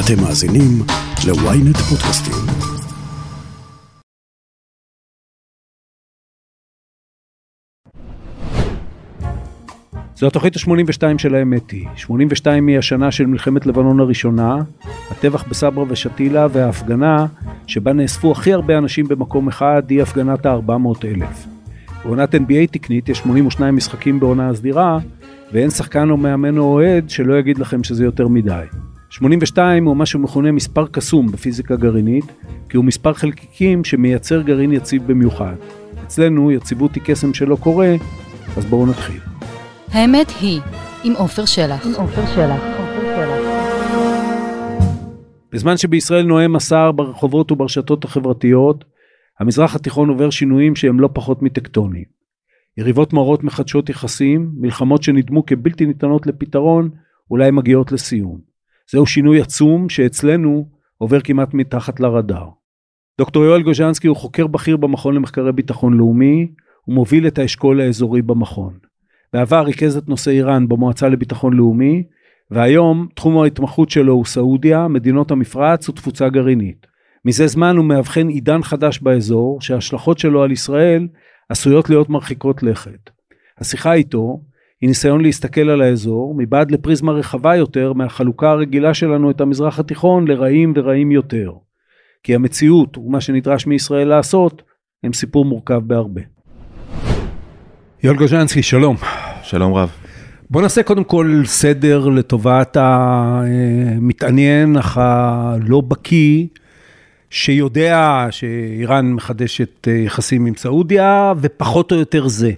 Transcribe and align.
אתם 0.00 0.22
מאזינים 0.22 0.82
ל-ynet 1.26 1.78
פודקאסטים. 1.78 2.34
זו 10.16 10.26
התוכנית 10.26 10.56
ה-82 10.56 11.18
של 11.18 11.34
האמת 11.34 11.70
היא. 11.70 11.86
82 11.96 12.66
היא 12.66 12.78
השנה 12.78 13.10
של 13.10 13.26
מלחמת 13.26 13.66
לבנון 13.66 14.00
הראשונה, 14.00 14.56
הטבח 15.10 15.48
בסברה 15.48 15.84
ושתילה 15.88 16.46
וההפגנה 16.52 17.26
שבה 17.66 17.92
נאספו 17.92 18.32
הכי 18.32 18.52
הרבה 18.52 18.78
אנשים 18.78 19.08
במקום 19.08 19.48
אחד 19.48 19.82
היא 19.88 20.02
הפגנת 20.02 20.46
ה-400 20.46 21.06
אלף. 21.06 21.46
בעונת 22.04 22.34
NBA 22.34 22.70
תקנית 22.70 23.08
יש 23.08 23.18
82 23.18 23.76
משחקים 23.76 24.20
בעונה 24.20 24.48
הסדירה, 24.48 24.98
ואין 25.52 25.70
שחקן 25.70 26.10
או 26.10 26.16
מאמן 26.16 26.58
או 26.58 26.64
אוהד 26.64 27.10
שלא 27.10 27.38
יגיד 27.38 27.58
לכם 27.58 27.84
שזה 27.84 28.04
יותר 28.04 28.28
מדי. 28.28 28.64
82 29.10 29.84
הוא 29.84 29.96
מה 29.96 30.06
שמכונה 30.06 30.52
מספר 30.52 30.86
קסום 30.86 31.32
בפיזיקה 31.32 31.76
גרעינית, 31.76 32.24
כי 32.68 32.76
הוא 32.76 32.84
מספר 32.84 33.12
חלקיקים 33.12 33.84
שמייצר 33.84 34.42
גרעין 34.42 34.72
יציב 34.72 35.06
במיוחד. 35.06 35.54
אצלנו 36.06 36.50
יציבות 36.50 36.94
היא 36.94 37.02
קסם 37.06 37.34
שלא 37.34 37.56
קורה, 37.56 37.94
אז 38.56 38.64
בואו 38.64 38.86
נתחיל. 38.86 39.20
האמת 39.88 40.32
היא, 40.40 40.60
עם 41.04 41.12
עופר 41.12 41.44
שלח. 41.44 41.86
עם 41.86 41.92
עופר 41.94 42.26
שלח. 42.26 42.60
בזמן 45.52 45.76
שבישראל 45.76 46.26
נואם 46.26 46.56
הסער 46.56 46.92
ברחובות 46.92 47.52
וברשתות 47.52 48.04
החברתיות, 48.04 48.84
המזרח 49.40 49.74
התיכון 49.74 50.08
עובר 50.08 50.30
שינויים 50.30 50.76
שהם 50.76 51.00
לא 51.00 51.08
פחות 51.12 51.42
מטקטוניים. 51.42 52.04
יריבות 52.78 53.12
מורות 53.12 53.44
מחדשות 53.44 53.88
יחסים, 53.88 54.50
מלחמות 54.56 55.02
שנדמו 55.02 55.46
כבלתי 55.46 55.86
ניתנות 55.86 56.26
לפתרון, 56.26 56.90
אולי 57.30 57.50
מגיעות 57.50 57.92
לסיום. 57.92 58.45
זהו 58.90 59.06
שינוי 59.06 59.40
עצום 59.40 59.88
שאצלנו 59.88 60.68
עובר 60.98 61.20
כמעט 61.20 61.54
מתחת 61.54 62.00
לרדאר. 62.00 62.48
דוקטור 63.18 63.44
יואל 63.44 63.62
גוז'נסקי 63.62 64.08
הוא 64.08 64.16
חוקר 64.16 64.46
בכיר 64.46 64.76
במכון 64.76 65.14
למחקרי 65.14 65.52
ביטחון 65.52 65.94
לאומי, 65.94 66.48
ומוביל 66.88 67.26
את 67.26 67.38
האשכול 67.38 67.80
האזורי 67.80 68.22
במכון. 68.22 68.78
בעבר 69.32 69.62
ריכז 69.62 69.96
את 69.96 70.08
נושא 70.08 70.30
איראן 70.30 70.68
במועצה 70.68 71.08
לביטחון 71.08 71.52
לאומי, 71.52 72.02
והיום 72.50 73.06
תחום 73.14 73.38
ההתמחות 73.38 73.90
שלו 73.90 74.12
הוא 74.12 74.24
סעודיה, 74.24 74.88
מדינות 74.88 75.30
המפרץ 75.30 75.88
ותפוצה 75.88 76.28
גרעינית. 76.28 76.86
מזה 77.24 77.46
זמן 77.46 77.76
הוא 77.76 77.84
מאבחן 77.84 78.28
עידן 78.28 78.62
חדש 78.62 78.98
באזור, 78.98 79.60
שההשלכות 79.60 80.18
שלו 80.18 80.42
על 80.42 80.52
ישראל 80.52 81.08
עשויות 81.48 81.90
להיות 81.90 82.08
מרחיקות 82.08 82.62
לכת. 82.62 83.10
השיחה 83.58 83.92
איתו 83.92 84.40
היא 84.80 84.88
ניסיון 84.88 85.20
להסתכל 85.20 85.70
על 85.70 85.82
האזור 85.82 86.34
מבעד 86.36 86.70
לפריזמה 86.70 87.12
רחבה 87.12 87.56
יותר 87.56 87.92
מהחלוקה 87.92 88.50
הרגילה 88.50 88.94
שלנו 88.94 89.30
את 89.30 89.40
המזרח 89.40 89.78
התיכון 89.78 90.28
לרעים 90.28 90.72
ורעים 90.76 91.12
יותר. 91.12 91.52
כי 92.22 92.34
המציאות 92.34 92.98
ומה 92.98 93.20
שנדרש 93.20 93.66
מישראל 93.66 94.08
לעשות 94.08 94.62
הם 95.04 95.12
סיפור 95.12 95.44
מורכב 95.44 95.80
בהרבה. 95.84 96.20
יואל 98.02 98.16
גוז'נסקי, 98.16 98.62
שלום. 98.62 98.96
שלום 99.42 99.74
רב. 99.74 99.90
בוא 100.50 100.62
נעשה 100.62 100.82
קודם 100.82 101.04
כל 101.04 101.42
סדר 101.44 102.08
לטובת 102.08 102.76
המתעניין 102.80 104.76
אך 104.76 104.98
הלא 104.98 105.80
בקיא, 105.80 106.46
שיודע 107.30 108.26
שאיראן 108.30 109.12
מחדשת 109.12 109.88
יחסים 110.04 110.46
עם 110.46 110.54
סעודיה, 110.56 111.32
ופחות 111.40 111.92
או 111.92 111.96
יותר 111.96 112.28
זה. 112.28 112.52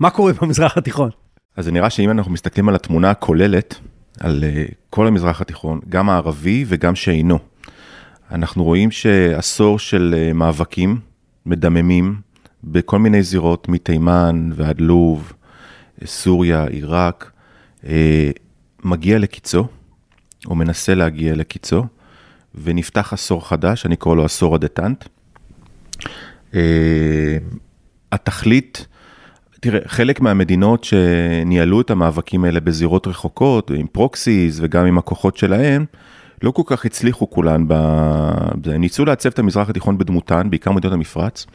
מה 0.00 0.10
קורה 0.10 0.32
במזרח 0.42 0.78
התיכון? 0.78 1.10
אז 1.56 1.64
זה 1.64 1.72
נראה 1.72 1.90
שאם 1.90 2.10
אנחנו 2.10 2.32
מסתכלים 2.32 2.68
על 2.68 2.74
התמונה 2.74 3.10
הכוללת, 3.10 3.74
על 4.20 4.44
כל 4.90 5.06
המזרח 5.06 5.40
התיכון, 5.40 5.80
גם 5.88 6.10
הערבי 6.10 6.64
וגם 6.68 6.94
שאינו, 6.94 7.38
אנחנו 8.30 8.64
רואים 8.64 8.90
שעשור 8.90 9.78
של 9.78 10.30
מאבקים 10.34 11.00
מדממים 11.46 12.20
בכל 12.64 12.98
מיני 12.98 13.22
זירות, 13.22 13.68
מתימן 13.68 14.50
ועד 14.54 14.80
לוב, 14.80 15.32
סוריה, 16.04 16.66
עיראק, 16.66 17.32
מגיע 18.84 19.18
לקיצו, 19.18 19.66
או 20.46 20.54
מנסה 20.54 20.94
להגיע 20.94 21.34
לקיצו, 21.34 21.84
ונפתח 22.54 23.12
עשור 23.12 23.48
חדש, 23.48 23.86
אני 23.86 23.96
קורא 23.96 24.16
לו 24.16 24.24
עשור 24.24 24.54
הדטנט. 24.54 25.04
התכלית, 28.12 28.86
תראה, 29.64 29.80
חלק 29.86 30.20
מהמדינות 30.20 30.84
שניהלו 30.84 31.80
את 31.80 31.90
המאבקים 31.90 32.44
האלה 32.44 32.60
בזירות 32.60 33.06
רחוקות, 33.06 33.70
עם 33.70 33.86
פרוקסיס 33.86 34.58
וגם 34.62 34.86
עם 34.86 34.98
הכוחות 34.98 35.36
שלהם, 35.36 35.84
לא 36.42 36.50
כל 36.50 36.62
כך 36.66 36.84
הצליחו 36.84 37.30
כולן, 37.30 37.64
ב... 37.68 37.74
ניסו 38.66 39.04
לעצב 39.04 39.28
את 39.28 39.38
המזרח 39.38 39.70
התיכון 39.70 39.98
בדמותן, 39.98 40.46
בעיקר 40.50 40.72
מדינות 40.72 40.94
המפרץ. 40.94 41.46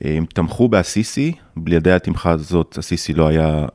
הם 0.00 0.24
תמכו 0.34 0.68
באסיסי, 0.68 1.32
בלעדי 1.56 1.92
התמכה 1.92 2.30
הזאת, 2.30 2.76
אסיסי 2.78 3.14
לא 3.14 3.28
היה, 3.28 3.66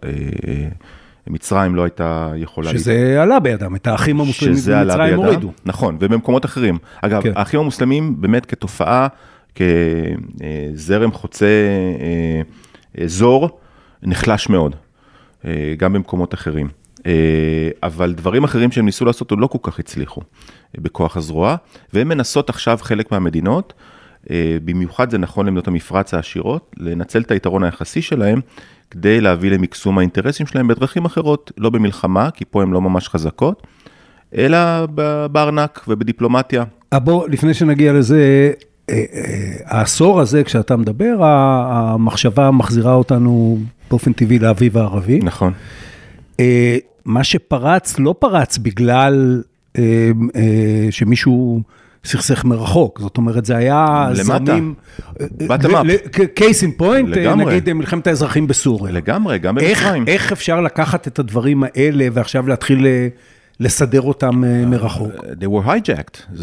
מצרים 1.27 1.75
לא 1.75 1.83
הייתה 1.83 2.31
יכולה... 2.35 2.69
שזה 2.69 2.93
לי... 2.93 3.17
עלה 3.17 3.39
בידם, 3.39 3.75
את 3.75 3.87
האחים 3.87 4.19
המוסלמים 4.19 4.55
במצרים 4.67 5.15
הורידו. 5.15 5.51
נכון, 5.65 5.97
ובמקומות 5.99 6.45
אחרים. 6.45 6.77
אגב, 7.01 7.21
כן. 7.21 7.31
האחים 7.35 7.59
המוסלמים 7.59 8.21
באמת 8.21 8.45
כתופעה, 8.45 9.07
כזרם 9.55 11.11
חוצה 11.11 11.47
אזור, 13.03 13.59
נחלש 14.03 14.49
מאוד, 14.49 14.75
גם 15.77 15.93
במקומות 15.93 16.33
אחרים. 16.33 16.69
אבל 17.83 18.13
דברים 18.13 18.43
אחרים 18.43 18.71
שהם 18.71 18.85
ניסו 18.85 19.05
לעשות, 19.05 19.31
לא 19.37 19.47
כל 19.47 19.57
כך 19.61 19.79
הצליחו 19.79 20.21
בכוח 20.77 21.17
הזרוע, 21.17 21.55
והן 21.93 22.07
מנסות 22.07 22.49
עכשיו 22.49 22.77
חלק 22.81 23.11
מהמדינות, 23.11 23.73
במיוחד 24.65 25.09
זה 25.09 25.17
נכון 25.17 25.45
למדינות 25.45 25.67
המפרץ 25.67 26.13
העשירות, 26.13 26.75
לנצל 26.77 27.21
את 27.21 27.31
היתרון 27.31 27.63
היחסי 27.63 28.01
שלהם, 28.01 28.41
כדי 28.91 29.21
להביא 29.21 29.51
למקסום 29.51 29.97
האינטרסים 29.97 30.45
שלהם 30.45 30.67
בדרכים 30.67 31.05
אחרות, 31.05 31.51
לא 31.57 31.69
במלחמה, 31.69 32.31
כי 32.31 32.45
פה 32.45 32.61
הן 32.61 32.71
לא 32.71 32.81
ממש 32.81 33.09
חזקות, 33.09 33.67
אלא 34.35 34.57
בארנק 35.31 35.85
ובדיפלומטיה. 35.87 36.63
בוא, 36.93 37.27
לפני 37.27 37.53
שנגיע 37.53 37.93
לזה, 37.93 38.51
העשור 39.65 40.21
הזה, 40.21 40.43
כשאתה 40.43 40.77
מדבר, 40.77 41.17
המחשבה 41.21 42.51
מחזירה 42.51 42.93
אותנו 42.93 43.57
באופן 43.89 44.13
טבעי 44.13 44.39
לאביב 44.39 44.77
הערבי. 44.77 45.19
נכון. 45.23 45.53
מה 47.05 47.23
שפרץ, 47.23 47.99
לא 47.99 48.15
פרץ 48.19 48.57
בגלל 48.57 49.43
שמישהו... 50.91 51.61
סכסך 52.05 52.45
מרחוק, 52.45 52.99
זאת 52.99 53.17
אומרת, 53.17 53.45
זה 53.45 53.57
היה 53.57 54.09
זרמים... 54.13 54.73
למטה, 55.39 55.67
קייס 56.35 56.63
אין 56.63 56.71
פוינט, 56.71 57.17
נגיד 57.17 57.73
מלחמת 57.73 58.07
האזרחים 58.07 58.47
בסוריה. 58.47 58.93
לגמרי, 58.93 59.39
גם 59.39 59.55
במצרים. 59.55 60.07
איך 60.07 60.31
אפשר 60.31 60.61
לקחת 60.61 61.07
את 61.07 61.19
הדברים 61.19 61.63
האלה 61.63 62.07
ועכשיו 62.13 62.47
להתחיל 62.47 62.87
לסדר 63.59 64.01
אותם 64.01 64.43
מרחוק? 64.65 65.11
They 65.15 65.45
were 65.45 65.67
hijacked. 65.67 66.39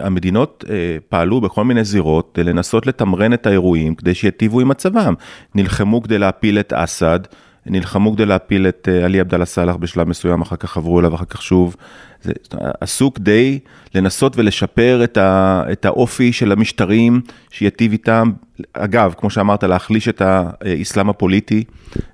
המדינות 0.00 0.64
פעלו 1.08 1.40
בכל 1.40 1.64
מיני 1.64 1.84
זירות 1.84 2.38
לנסות 2.44 2.86
לתמרן 2.86 3.32
את 3.32 3.46
האירועים 3.46 3.94
כדי 3.94 4.14
שיטיבו 4.14 4.60
עם 4.60 4.68
מצבם. 4.68 5.14
נלחמו 5.54 6.02
כדי 6.02 6.18
להפיל 6.18 6.58
את 6.58 6.72
אסד. 6.72 7.20
נלחמו 7.66 8.12
כדי 8.12 8.26
להפיל 8.26 8.68
את 8.68 8.88
עלי 9.04 9.20
עבדאללה 9.20 9.44
סאלח 9.44 9.76
בשלב 9.76 10.08
מסוים, 10.08 10.42
אחר 10.42 10.56
כך 10.56 10.70
חברו 10.70 11.00
אליו, 11.00 11.14
אחר 11.14 11.24
כך 11.24 11.42
שוב. 11.42 11.76
זה 12.22 12.32
עשו 12.80 13.14
כדי 13.14 13.58
לנסות 13.94 14.36
ולשפר 14.36 15.04
את, 15.04 15.16
ה, 15.16 15.62
את 15.72 15.84
האופי 15.84 16.32
של 16.32 16.52
המשטרים 16.52 17.20
שיטיב 17.50 17.92
איתם. 17.92 18.30
אגב, 18.72 19.14
כמו 19.16 19.30
שאמרת, 19.30 19.64
להחליש 19.64 20.08
את 20.08 20.22
האסלאם 20.24 21.08
הפוליטי 21.08 21.64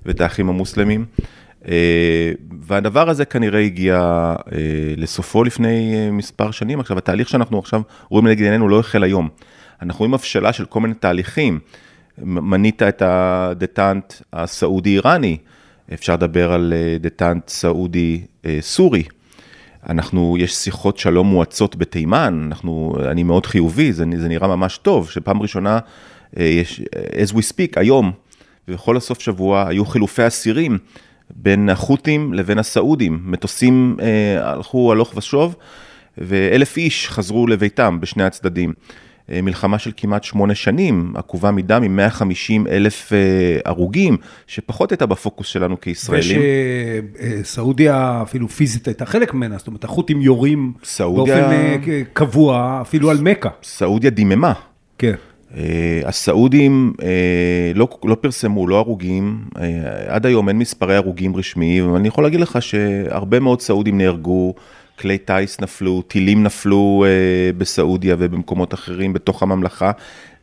ואת 0.05 0.21
האחים 0.21 0.49
המוסלמים. 0.49 1.05
והדבר 2.61 3.09
הזה 3.09 3.25
כנראה 3.25 3.59
הגיע 3.59 4.33
לסופו 4.97 5.43
לפני 5.43 6.09
מספר 6.11 6.51
שנים. 6.51 6.79
עכשיו, 6.79 6.97
התהליך 6.97 7.29
שאנחנו 7.29 7.59
עכשיו 7.59 7.81
רואים 8.09 8.27
לנגד 8.27 8.43
עינינו 8.43 8.69
לא 8.69 8.79
החל 8.79 9.03
היום. 9.03 9.29
אנחנו 9.81 9.99
רואים 9.99 10.13
הבשלה 10.13 10.53
של 10.53 10.65
כל 10.65 10.79
מיני 10.79 10.93
תהליכים. 10.93 11.59
מנית 12.23 12.83
את 12.83 13.01
הדטנט 13.05 14.13
הסעודי-איראני, 14.33 15.37
אפשר 15.93 16.13
לדבר 16.13 16.53
על 16.53 16.73
דטנט 16.99 17.47
סעודי-סורי. 17.47 19.03
אנחנו, 19.89 20.35
יש 20.39 20.55
שיחות 20.55 20.97
שלום 20.97 21.27
מואצות 21.27 21.75
בתימן, 21.75 22.47
אנחנו, 22.47 22.95
אני 23.05 23.23
מאוד 23.23 23.45
חיובי, 23.45 23.93
זה, 23.93 24.05
זה 24.17 24.27
נראה 24.27 24.47
ממש 24.47 24.77
טוב, 24.77 25.09
שפעם 25.09 25.41
ראשונה, 25.41 25.79
יש, 26.37 26.81
as 27.11 27.33
we 27.33 27.39
speak, 27.39 27.73
היום, 27.75 28.11
ובכל 28.67 28.97
הסוף 28.97 29.19
שבוע 29.19 29.67
היו 29.67 29.85
חילופי 29.85 30.27
אסירים 30.27 30.77
בין 31.35 31.69
החות'ים 31.69 32.33
לבין 32.33 32.57
הסעודים, 32.57 33.21
מטוסים 33.23 33.97
אה, 34.01 34.51
הלכו 34.51 34.91
הלוך 34.91 35.13
ושוב, 35.17 35.55
ואלף 36.17 36.77
איש 36.77 37.09
חזרו 37.09 37.47
לביתם 37.47 37.99
בשני 38.01 38.23
הצדדים. 38.23 38.73
אה, 39.31 39.41
מלחמה 39.41 39.79
של 39.79 39.91
כמעט 39.97 40.23
שמונה 40.23 40.55
שנים, 40.55 41.13
עקובה 41.15 41.51
מדם 41.51 41.83
עם 41.83 41.95
150 41.95 42.67
אלף 42.67 43.13
אה, 43.13 43.17
הרוגים, 43.65 44.17
שפחות 44.47 44.91
הייתה 44.91 45.05
בפוקוס 45.05 45.47
שלנו 45.47 45.81
כישראלים. 45.81 46.41
ושסעודיה 47.13 48.19
אפילו 48.21 48.49
פיזית 48.49 48.87
הייתה 48.87 49.05
חלק 49.05 49.33
ממנה, 49.33 49.57
זאת 49.57 49.67
אומרת, 49.67 49.83
החות'ים 49.83 50.21
יורים 50.21 50.73
סעודיה... 50.83 51.35
באופן 51.35 51.53
אה, 51.53 52.01
קבוע, 52.13 52.79
אפילו 52.81 53.09
על 53.09 53.17
מכה. 53.21 53.49
סעודיה 53.63 54.09
דיממה. 54.09 54.53
כן. 54.97 55.15
הסעודים 56.05 56.93
לא, 57.75 57.87
לא 58.03 58.15
פרסמו, 58.15 58.67
לא 58.67 58.77
הרוגים, 58.77 59.43
עד 60.07 60.25
היום 60.25 60.49
אין 60.49 60.57
מספרי 60.57 60.95
הרוגים 60.95 61.35
רשמיים, 61.35 61.89
אבל 61.89 61.95
אני 61.95 62.07
יכול 62.07 62.23
להגיד 62.23 62.39
לך 62.39 62.61
שהרבה 62.61 63.39
מאוד 63.39 63.61
סעודים 63.61 63.97
נהרגו. 63.97 64.53
כלי 65.01 65.17
טיס 65.17 65.61
נפלו, 65.61 66.01
טילים 66.01 66.43
נפלו 66.43 67.05
אה, 67.07 67.53
בסעודיה 67.57 68.15
ובמקומות 68.19 68.73
אחרים 68.73 69.13
בתוך 69.13 69.43
הממלכה. 69.43 69.91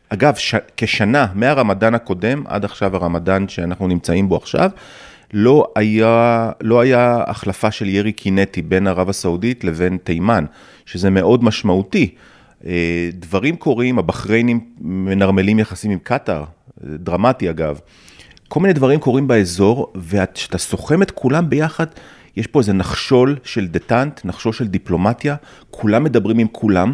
אגב, 0.09 0.35
ש... 0.35 0.55
כשנה 0.77 1.27
מהרמדאן 1.35 1.95
הקודם 1.95 2.43
עד 2.47 2.65
עכשיו 2.65 2.95
הרמדאן 2.95 3.47
שאנחנו 3.47 3.87
נמצאים 3.87 4.29
בו 4.29 4.35
עכשיו, 4.35 4.69
לא 5.33 5.67
היה, 5.75 6.51
לא 6.61 6.81
היה 6.81 7.23
החלפה 7.27 7.71
של 7.71 7.89
ירי 7.89 8.11
קינטי 8.11 8.61
בין 8.61 8.87
ערב 8.87 9.09
הסעודית 9.09 9.63
לבין 9.63 9.97
תימן, 10.03 10.45
שזה 10.85 11.09
מאוד 11.09 11.43
משמעותי. 11.43 12.15
אה, 12.65 13.09
דברים 13.13 13.55
קורים, 13.55 13.99
הבחריינים 13.99 14.59
מנרמלים 14.81 15.59
יחסים 15.59 15.91
עם 15.91 15.99
קטאר, 16.03 16.43
דרמטי 16.83 17.49
אגב. 17.49 17.79
כל 18.47 18.59
מיני 18.59 18.73
דברים 18.73 18.99
קורים 18.99 19.27
באזור, 19.27 19.93
וכשאתה 19.95 20.57
סוכם 20.57 21.01
את 21.01 21.11
כולם 21.11 21.49
ביחד, 21.49 21.85
יש 22.37 22.47
פה 22.47 22.59
איזה 22.59 22.73
נחשול 22.73 23.35
של 23.43 23.67
דטנט, 23.67 24.21
נחשול 24.25 24.53
של 24.53 24.67
דיפלומטיה, 24.67 25.35
כולם 25.71 26.03
מדברים 26.03 26.39
עם 26.39 26.47
כולם. 26.51 26.93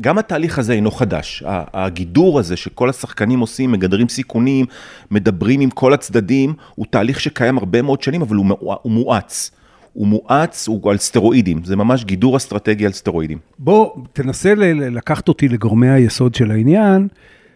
גם 0.00 0.18
התהליך 0.18 0.58
הזה 0.58 0.72
אינו 0.72 0.90
חדש, 0.90 1.42
הגידור 1.46 2.38
הזה 2.38 2.56
שכל 2.56 2.90
השחקנים 2.90 3.40
עושים, 3.40 3.72
מגדרים 3.72 4.08
סיכונים, 4.08 4.66
מדברים 5.10 5.60
עם 5.60 5.70
כל 5.70 5.92
הצדדים, 5.92 6.54
הוא 6.74 6.86
תהליך 6.90 7.20
שקיים 7.20 7.58
הרבה 7.58 7.82
מאוד 7.82 8.02
שנים, 8.02 8.22
אבל 8.22 8.36
הוא 8.36 8.92
מואץ. 8.92 9.50
הוא 9.92 10.06
מואץ, 10.06 10.68
הוא 10.68 10.90
על 10.90 10.96
סטרואידים, 10.96 11.64
זה 11.64 11.76
ממש 11.76 12.04
גידור 12.04 12.36
אסטרטגי 12.36 12.86
על 12.86 12.92
סטרואידים. 12.92 13.38
בוא, 13.58 13.90
תנסה 14.12 14.54
לקחת 14.74 15.28
אותי 15.28 15.48
לגורמי 15.48 15.90
היסוד 15.90 16.34
של 16.34 16.50
העניין, 16.50 17.08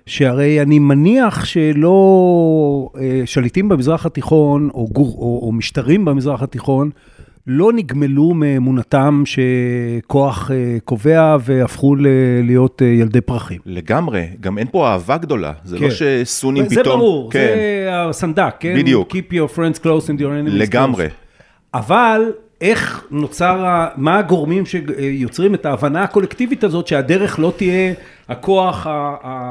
שהרי 0.07 0.63
אני 0.63 0.79
מניח 0.79 1.45
שלא 1.45 2.89
אה, 3.01 3.23
שליטים 3.25 3.69
במזרח 3.69 4.07
התיכון, 4.07 4.71
או, 4.75 4.89
גור, 4.93 5.17
או, 5.19 5.41
או 5.47 5.53
משטרים 5.53 6.05
במזרח 6.05 6.43
התיכון, 6.43 6.91
לא 7.47 7.73
נגמלו 7.73 8.35
מאמונתם 8.35 9.23
שכוח 9.27 10.51
אה, 10.51 10.77
קובע 10.85 11.37
והפכו 11.41 11.95
להיות 12.43 12.83
אה, 12.83 12.87
ילדי 12.87 13.21
פרחים. 13.21 13.59
לגמרי, 13.67 14.27
גם 14.41 14.59
אין 14.59 14.67
פה 14.71 14.89
אהבה 14.89 15.17
גדולה, 15.17 15.53
זה 15.65 15.75
לא 15.75 15.81
כן. 15.81 15.87
לא 15.87 15.91
שסונים 16.25 16.65
פתאום... 16.65 16.85
זה 16.85 16.91
ברור, 16.91 17.33
כן. 17.33 17.39
זה 17.39 17.89
הסנדק, 17.91 18.55
כן? 18.61 18.75
בדיוק. 18.79 19.17
Keep 19.17 19.33
your 19.33 19.57
friends 19.57 19.79
close 19.79 20.09
and 20.09 20.21
your 20.21 20.49
enemies 20.49 20.51
close. 20.51 20.59
לגמרי. 20.59 21.07
אבל 21.77 22.33
איך 22.61 23.05
נוצר, 23.11 23.87
מה 23.97 24.19
הגורמים 24.19 24.67
שיוצרים 24.67 25.55
את 25.55 25.67
ההבנה 25.67 26.03
הקולקטיבית 26.03 26.65
הזאת 26.65 26.87
שהדרך 26.87 27.39
לא 27.39 27.53
תהיה 27.57 27.95
הכוח 28.29 28.87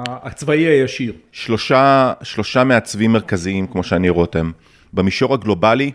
הצבאי 0.06 0.60
הישיר? 0.60 1.14
שלושה, 1.32 2.14
שלושה 2.24 2.64
מעצבים 2.64 3.12
מרכזיים, 3.12 3.68
כמו 3.68 3.84
שאני 3.84 4.10
רואה 4.10 4.22
אותם. 4.22 4.52
במישור 4.94 5.34
הגלובלי, 5.34 5.92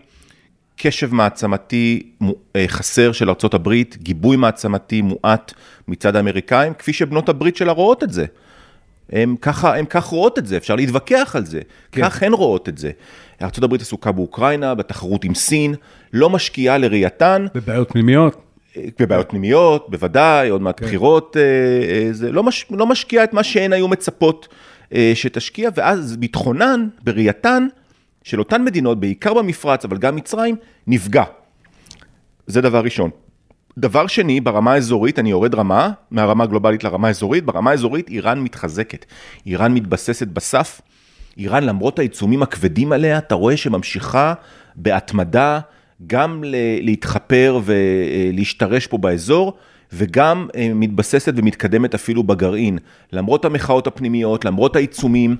קשב 0.77 1.13
מעצמתי 1.13 2.11
אה, 2.55 2.65
חסר 2.67 3.11
של 3.11 3.29
ארה"ב, 3.29 3.73
גיבוי 3.97 4.37
מעצמתי 4.37 5.01
מועט 5.01 5.53
מצד 5.87 6.15
האמריקאים, 6.15 6.73
כפי 6.73 6.93
שבנות 6.93 7.29
הברית 7.29 7.55
שלה 7.55 7.71
רואות 7.71 8.03
את 8.03 8.13
זה. 8.13 8.25
הם 9.11 9.35
ככה, 9.41 9.77
הם 9.77 9.85
כך 9.85 10.05
רואות 10.05 10.39
את 10.39 10.47
זה, 10.47 10.57
אפשר 10.57 10.75
להתווכח 10.75 11.35
על 11.35 11.45
זה, 11.45 11.61
כן. 11.91 12.01
כך 12.01 12.23
הן 12.23 12.33
רואות 12.33 12.69
את 12.69 12.77
זה. 12.77 12.91
ארה"ב 13.41 13.73
עסוקה 13.73 14.11
באוקראינה, 14.11 14.75
בתחרות 14.75 15.23
עם 15.23 15.35
סין, 15.35 15.75
לא 16.13 16.29
משקיעה 16.29 16.77
לראייתן. 16.77 17.45
בבעיות 17.55 17.91
פנימיות. 17.91 18.41
בבעיות 18.99 19.29
פנימיות, 19.29 19.89
בוודאי, 19.89 20.49
עוד 20.49 20.61
מעט 20.61 20.79
כן. 20.79 20.85
בחירות, 20.85 21.37
אה, 21.37 21.41
אה, 21.41 22.13
זה 22.13 22.31
לא, 22.31 22.43
מש, 22.43 22.65
לא 22.69 22.85
משקיעה 22.85 23.23
את 23.23 23.33
מה 23.33 23.43
שהן 23.43 23.73
היו 23.73 23.87
מצפות 23.87 24.47
אה, 24.93 25.11
שתשקיע, 25.15 25.69
ואז 25.75 26.17
ביטחונן, 26.17 26.87
בראייתן, 27.03 27.67
של 28.23 28.39
אותן 28.39 28.63
מדינות, 28.63 28.99
בעיקר 28.99 29.33
במפרץ, 29.33 29.85
אבל 29.85 29.97
גם 29.97 30.15
מצרים, 30.15 30.55
נפגע. 30.87 31.23
זה 32.47 32.61
דבר 32.61 32.83
ראשון. 32.83 33.09
דבר 33.77 34.07
שני, 34.07 34.41
ברמה 34.41 34.73
האזורית, 34.73 35.19
אני 35.19 35.29
יורד 35.29 35.55
רמה, 35.55 35.91
מהרמה 36.11 36.43
הגלובלית 36.43 36.83
לרמה 36.83 37.07
האזורית, 37.07 37.45
ברמה 37.45 37.71
האזורית 37.71 38.09
איראן 38.09 38.39
מתחזקת. 38.39 39.05
איראן 39.45 39.73
מתבססת 39.73 40.27
בסף. 40.27 40.81
איראן, 41.37 41.63
למרות 41.63 41.99
העיצומים 41.99 42.43
הכבדים 42.43 42.91
עליה, 42.91 43.17
אתה 43.17 43.35
רואה 43.35 43.57
שממשיכה 43.57 44.33
בהתמדה 44.75 45.59
גם 46.07 46.43
להתחפר 46.81 47.59
ולהשתרש 47.63 48.87
פה 48.87 48.97
באזור, 48.97 49.53
וגם 49.93 50.47
אה, 50.55 50.71
מתבססת 50.75 51.33
ומתקדמת 51.35 51.93
אפילו 51.93 52.23
בגרעין. 52.23 52.77
למרות 53.11 53.45
המחאות 53.45 53.87
הפנימיות, 53.87 54.45
למרות 54.45 54.75
העיצומים, 54.75 55.35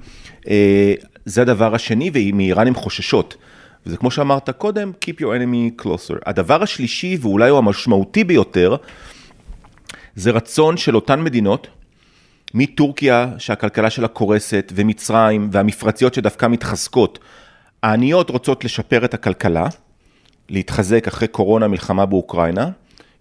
אה, 0.47 0.93
זה 1.25 1.41
הדבר 1.41 1.75
השני, 1.75 2.11
ומאיראן 2.13 2.67
הן 2.67 2.73
חוששות. 2.73 3.37
וזה 3.85 3.97
כמו 3.97 4.11
שאמרת 4.11 4.49
קודם, 4.49 4.91
Keep 5.05 5.21
your 5.21 5.23
enemy 5.23 5.83
closer. 5.83 6.15
הדבר 6.25 6.63
השלישי, 6.63 7.17
ואולי 7.21 7.49
הוא 7.49 7.57
המשמעותי 7.57 8.23
ביותר, 8.23 8.75
זה 10.15 10.31
רצון 10.31 10.77
של 10.77 10.95
אותן 10.95 11.23
מדינות, 11.23 11.67
מטורקיה, 12.53 13.27
שהכלכלה 13.37 13.89
שלה 13.89 14.07
קורסת, 14.07 14.71
ומצרים, 14.75 15.49
והמפרציות 15.51 16.13
שדווקא 16.13 16.45
מתחזקות. 16.45 17.19
העניות 17.83 18.29
רוצות 18.29 18.63
לשפר 18.63 19.05
את 19.05 19.13
הכלכלה, 19.13 19.67
להתחזק 20.49 21.07
אחרי 21.07 21.27
קורונה, 21.27 21.67
מלחמה 21.67 22.05
באוקראינה, 22.05 22.69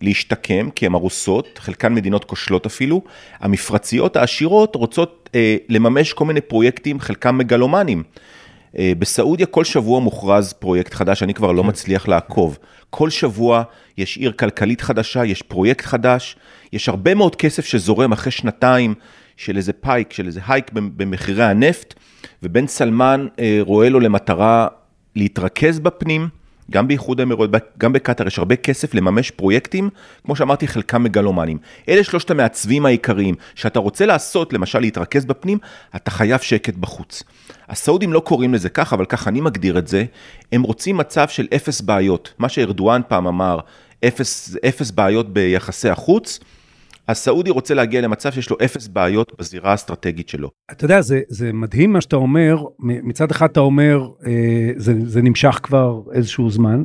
להשתקם, 0.02 0.70
כי 0.70 0.86
הן 0.86 0.94
ארוסות, 0.94 1.58
חלקן 1.58 1.94
מדינות 1.94 2.24
כושלות 2.24 2.66
אפילו. 2.66 3.02
המפרציות 3.40 4.16
העשירות 4.16 4.74
רוצות 4.74 5.30
אה, 5.34 5.56
לממש 5.68 6.12
כל 6.12 6.24
מיני 6.24 6.40
פרויקטים, 6.40 7.00
חלקם 7.00 7.38
מגלומנים. 7.38 8.02
אה, 8.78 8.92
בסעודיה 8.98 9.46
כל 9.46 9.64
שבוע 9.64 10.00
מוכרז 10.00 10.52
פרויקט 10.52 10.94
חדש, 10.94 11.22
אני 11.22 11.34
כבר 11.34 11.52
לא 11.52 11.62
כן. 11.62 11.68
מצליח 11.68 12.08
לעקוב. 12.08 12.58
כל 12.90 13.10
שבוע 13.10 13.62
יש 13.98 14.16
עיר 14.16 14.32
כלכלית 14.32 14.80
חדשה, 14.80 15.24
יש 15.24 15.42
פרויקט 15.42 15.84
חדש, 15.84 16.36
יש 16.72 16.88
הרבה 16.88 17.14
מאוד 17.14 17.36
כסף 17.36 17.64
שזורם 17.64 18.12
אחרי 18.12 18.32
שנתיים 18.32 18.94
של 19.36 19.56
איזה 19.56 19.72
פייק, 19.72 20.12
של 20.12 20.26
איזה 20.26 20.40
הייק 20.48 20.70
במחירי 20.72 21.44
הנפט, 21.44 21.94
ובן 22.42 22.66
סלמן 22.66 23.26
אה, 23.38 23.58
רואה 23.60 23.88
לו 23.88 24.00
למטרה 24.00 24.68
להתרכז 25.16 25.78
בפנים. 25.78 26.39
גם 26.70 26.88
באיחוד 26.88 27.20
האמירויות, 27.20 27.50
גם 27.78 27.92
בקטאר 27.92 28.26
יש 28.26 28.38
הרבה 28.38 28.56
כסף 28.56 28.94
לממש 28.94 29.30
פרויקטים, 29.30 29.90
כמו 30.24 30.36
שאמרתי, 30.36 30.68
חלקם 30.68 31.02
מגלומנים. 31.02 31.58
אלה 31.88 32.04
שלושת 32.04 32.30
המעצבים 32.30 32.86
העיקריים, 32.86 33.34
שאתה 33.54 33.78
רוצה 33.78 34.06
לעשות, 34.06 34.52
למשל 34.52 34.78
להתרכז 34.78 35.24
בפנים, 35.24 35.58
אתה 35.96 36.10
חייב 36.10 36.40
שקט 36.40 36.74
בחוץ. 36.74 37.22
הסעודים 37.68 38.12
לא 38.12 38.20
קוראים 38.20 38.54
לזה 38.54 38.68
ככה, 38.68 38.96
אבל 38.96 39.04
ככה 39.04 39.30
אני 39.30 39.40
מגדיר 39.40 39.78
את 39.78 39.88
זה, 39.88 40.04
הם 40.52 40.62
רוצים 40.62 40.96
מצב 40.96 41.28
של 41.28 41.46
אפס 41.56 41.80
בעיות. 41.80 42.34
מה 42.38 42.48
שארדואן 42.48 43.00
פעם 43.08 43.26
אמר, 43.26 43.60
אפס, 44.04 44.56
אפס 44.68 44.90
בעיות 44.90 45.32
ביחסי 45.32 45.88
החוץ, 45.88 46.40
הסעודי 47.10 47.50
רוצה 47.50 47.74
להגיע 47.74 48.00
למצב 48.00 48.32
שיש 48.32 48.50
לו 48.50 48.56
אפס 48.64 48.88
בעיות 48.88 49.32
בזירה 49.38 49.70
האסטרטגית 49.70 50.28
שלו. 50.28 50.50
אתה 50.72 50.84
יודע, 50.84 51.00
זה, 51.00 51.20
זה 51.28 51.52
מדהים 51.52 51.92
מה 51.92 52.00
שאתה 52.00 52.16
אומר, 52.16 52.64
מצד 52.78 53.30
אחד 53.30 53.48
אתה 53.50 53.60
אומר, 53.60 54.08
אה, 54.26 54.70
זה, 54.76 54.94
זה 55.04 55.22
נמשך 55.22 55.60
כבר 55.62 56.02
איזשהו 56.12 56.50
זמן, 56.50 56.84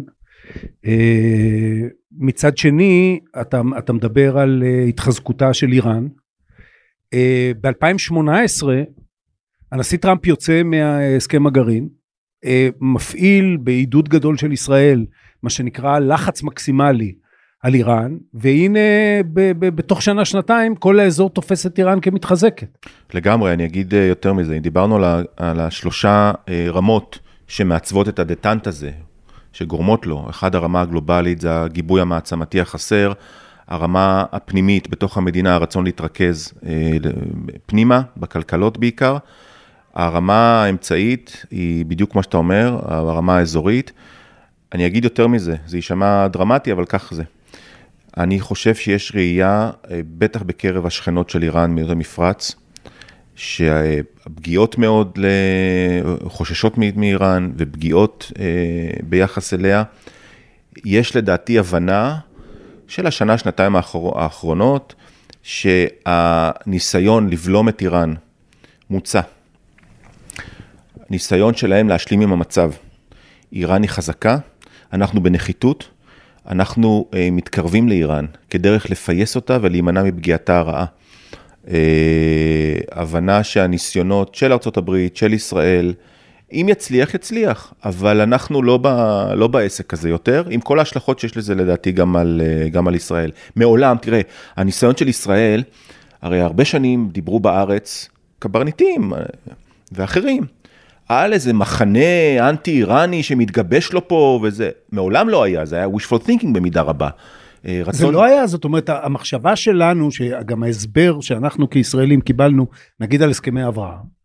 אה, 0.86 1.88
מצד 2.17 2.58
שני, 2.58 3.20
אתה, 3.41 3.62
אתה 3.77 3.94
מדבר 3.94 4.38
על 4.38 4.63
אה, 4.65 4.84
התחזקותה 4.84 5.53
של 5.53 5.72
איראן. 5.72 6.08
אה, 7.13 7.51
ב-2018, 7.62 8.67
הנשיא 9.72 9.98
טראמפ 9.98 10.27
יוצא 10.27 10.63
מהסכם 10.63 11.48
הגרעין, 11.48 11.89
אה, 12.46 12.70
מפעיל 12.82 13.58
בעידוד 13.63 14.10
גדול 14.10 14.38
של 14.38 14.51
ישראל, 14.51 15.05
מה 15.44 15.50
שנקרא 15.50 16.00
לחץ 16.00 16.44
מקסימלי 16.44 17.15
על 17.66 17.74
איראן, 17.74 18.18
והנה 18.34 18.80
ב- 19.34 19.52
ב- 19.60 19.76
בתוך 19.76 20.02
שנה-שנתיים 20.02 20.76
כל 20.76 21.00
האזור 21.00 21.30
תופס 21.30 21.66
את 21.66 21.80
איראן 21.80 22.00
כמתחזקת. 22.00 22.88
לגמרי, 23.14 23.54
אני 23.54 23.66
אגיד 23.66 23.94
אה, 23.94 24.04
יותר 24.04 24.34
מזה, 24.34 24.60
דיברנו 24.60 24.96
על, 24.96 25.04
ה- 25.04 25.22
על 25.38 25.60
השלושה 25.60 26.32
אה, 26.50 26.68
רמות 26.70 27.20
שמעצבות 27.48 28.10
את 28.10 28.20
הדטנט 28.20 28.68
הזה, 28.68 28.92
שגורמות 29.54 30.06
לו. 30.06 30.26
אחד, 30.30 30.56
הרמה 30.56 30.82
הגלובלית 30.82 31.42
זה 31.42 31.62
הגיבוי 31.62 32.02
המעצמתי 32.02 32.62
החסר, 32.62 33.12
הרמה 33.68 34.24
הפנימית 34.32 34.90
בתוך 34.90 35.18
המדינה, 35.18 35.56
הרצון 35.56 35.84
להתרכז 35.84 36.54
אה, 36.66 36.98
פנימה, 37.66 38.02
בכלכלות 38.18 38.78
בעיקר. 38.78 39.18
הרמה 39.94 40.64
האמצעית 40.64 41.46
היא 41.52 41.86
בדיוק 41.86 42.16
מה 42.16 42.24
שאתה 42.24 42.38
אומר, 42.38 42.80
הרמה 42.86 43.38
האזורית. 43.38 43.92
אני 44.74 44.88
אגיד 44.88 45.04
יותר 45.04 45.28
מזה, 45.28 45.56
זה 45.66 45.78
יישמע 45.78 46.28
דרמטי, 46.28 46.72
אבל 46.72 46.86
כך 46.86 47.14
זה. 47.14 47.24
אני 48.18 48.40
חושב 48.40 48.76
שיש 48.76 49.12
ראייה, 49.16 49.72
אה, 49.92 50.00
בטח 50.18 50.44
בקרב 50.44 50.86
השכנות 50.86 51.30
של 51.30 51.44
איראן, 51.44 51.72
מדינות 51.72 51.92
המפרץ, 51.92 52.56
שהפגיעות 53.36 54.78
מאוד 54.78 55.20
חוששות 56.28 56.78
מאיראן 56.78 57.52
ופגיעות 57.58 58.32
ביחס 59.04 59.54
אליה. 59.54 59.84
יש 60.86 61.16
לדעתי 61.16 61.60
הבנה 61.60 62.18
של 62.88 63.08
השנה, 63.08 63.38
שנתיים 63.38 63.76
האחרונות, 64.16 64.96
שהניסיון 65.44 67.30
לבלום 67.30 67.70
את 67.70 67.82
איראן 67.82 68.14
מוצע. 68.90 69.22
ניסיון 71.10 71.56
שלהם 71.56 71.90
להשלים 71.90 72.22
עם 72.22 72.32
המצב. 72.32 72.72
איראן 73.54 73.82
היא 73.82 73.90
חזקה, 73.90 74.38
אנחנו 74.94 75.24
בנחיתות, 75.24 75.90
אנחנו 76.48 77.06
אה, 77.14 77.30
מתקרבים 77.32 77.90
לאיראן 77.90 78.25
כדרך 78.50 78.90
לפייס 78.90 79.36
אותה 79.36 79.58
ולהימנע 79.62 80.04
מפגיעתה 80.04 80.58
הרעה. 80.58 80.86
אה, 81.70 82.75
הבנה 82.92 83.44
שהניסיונות 83.44 84.36
של 84.36 84.52
ארה"ב, 84.52 85.08
של 85.14 85.34
ישראל, 85.34 85.94
אם 86.52 86.66
יצליח, 86.70 87.14
יצליח, 87.14 87.74
אבל 87.86 88.22
אנחנו 88.22 88.62
לא, 88.62 88.80
ב, 88.82 88.88
לא 89.36 89.48
בעסק 89.48 89.94
הזה 89.94 90.10
יותר, 90.10 90.44
עם 90.50 90.62
כל 90.62 90.80
ההשלכות 90.80 91.20
שיש 91.20 91.38
לזה 91.38 91.56
לדעתי 91.56 91.92
גם 91.92 92.16
על, 92.16 92.42
אה, 92.46 92.70
גם 92.70 92.88
על 92.88 92.96
ישראל. 92.96 93.32
מעולם, 93.56 93.98
תראה, 94.02 94.22
הניסיון 94.56 94.96
של 94.96 95.08
ישראל, 95.08 95.64
הרי 96.22 96.42
הרבה 96.42 96.66
שנים 96.66 97.10
דיברו 97.12 97.40
בארץ 97.40 98.10
קברניטים 98.40 99.14
ואחרים, 99.92 100.44
על 101.10 101.34
איזה 101.34 101.54
מחנה 101.54 102.50
אנטי-איראני 102.50 103.24
שמתגבש 103.24 103.94
לו 103.94 104.08
פה 104.08 104.40
וזה, 104.44 104.70
מעולם 104.92 105.30
לא 105.30 105.44
היה, 105.44 105.66
זה 105.66 105.76
היה 105.76 105.86
wishful 105.88 106.28
thinking 106.28 106.48
במידה 106.54 106.82
רבה. 106.82 107.10
אה, 107.68 107.82
רצון... 107.82 107.94
זה 107.94 108.12
לא 108.12 108.24
היה, 108.24 108.48
זאת 108.48 108.64
אומרת, 108.64 108.90
המחשבה 108.90 109.56
שלנו, 109.56 110.12
שגם 110.12 110.64
ההסבר 110.64 111.22
שאנחנו 111.22 111.70
כישראלים 111.70 112.22
קיבלנו, 112.22 112.68
נגיד 113.00 113.22
על 113.22 113.30
הסכמי 113.30 113.68
אברהם, 113.68 114.16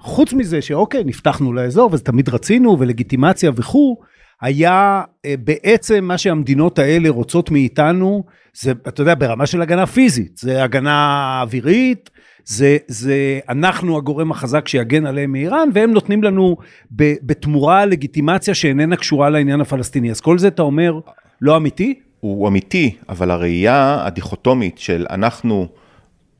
חוץ 0.00 0.32
מזה 0.32 0.62
שאוקיי, 0.62 1.04
נפתחנו 1.04 1.52
לאזור 1.52 1.90
וזה 1.92 2.04
תמיד 2.04 2.28
רצינו 2.28 2.76
ולגיטימציה 2.78 3.50
וכו', 3.56 3.96
היה 4.40 5.02
אה, 5.24 5.34
בעצם 5.44 6.04
מה 6.04 6.18
שהמדינות 6.18 6.78
האלה 6.78 7.08
רוצות 7.08 7.50
מאיתנו, 7.50 8.24
זה, 8.60 8.72
אתה 8.88 9.02
יודע, 9.02 9.14
ברמה 9.14 9.46
של 9.46 9.62
הגנה 9.62 9.86
פיזית, 9.86 10.36
זה 10.38 10.62
הגנה 10.62 11.38
אווירית, 11.42 12.10
זה, 12.48 12.76
זה 12.86 13.40
אנחנו 13.48 13.96
הגורם 13.96 14.30
החזק 14.30 14.68
שיגן 14.68 15.06
עליהם 15.06 15.32
מאיראן, 15.32 15.68
והם 15.74 15.90
נותנים 15.90 16.24
לנו 16.24 16.56
בתמורה 16.90 17.86
לגיטימציה 17.86 18.54
שאיננה 18.54 18.96
קשורה 18.96 19.30
לעניין 19.30 19.60
הפלסטיני. 19.60 20.10
אז 20.10 20.20
כל 20.20 20.38
זה 20.38 20.48
אתה 20.48 20.62
אומר 20.62 21.00
לא 21.40 21.56
אמיתי? 21.56 21.94
הוא 22.20 22.48
אמיתי, 22.48 22.96
אבל 23.08 23.30
הראייה 23.30 23.98
הדיכוטומית 24.06 24.78
של 24.78 25.06
אנחנו 25.10 25.66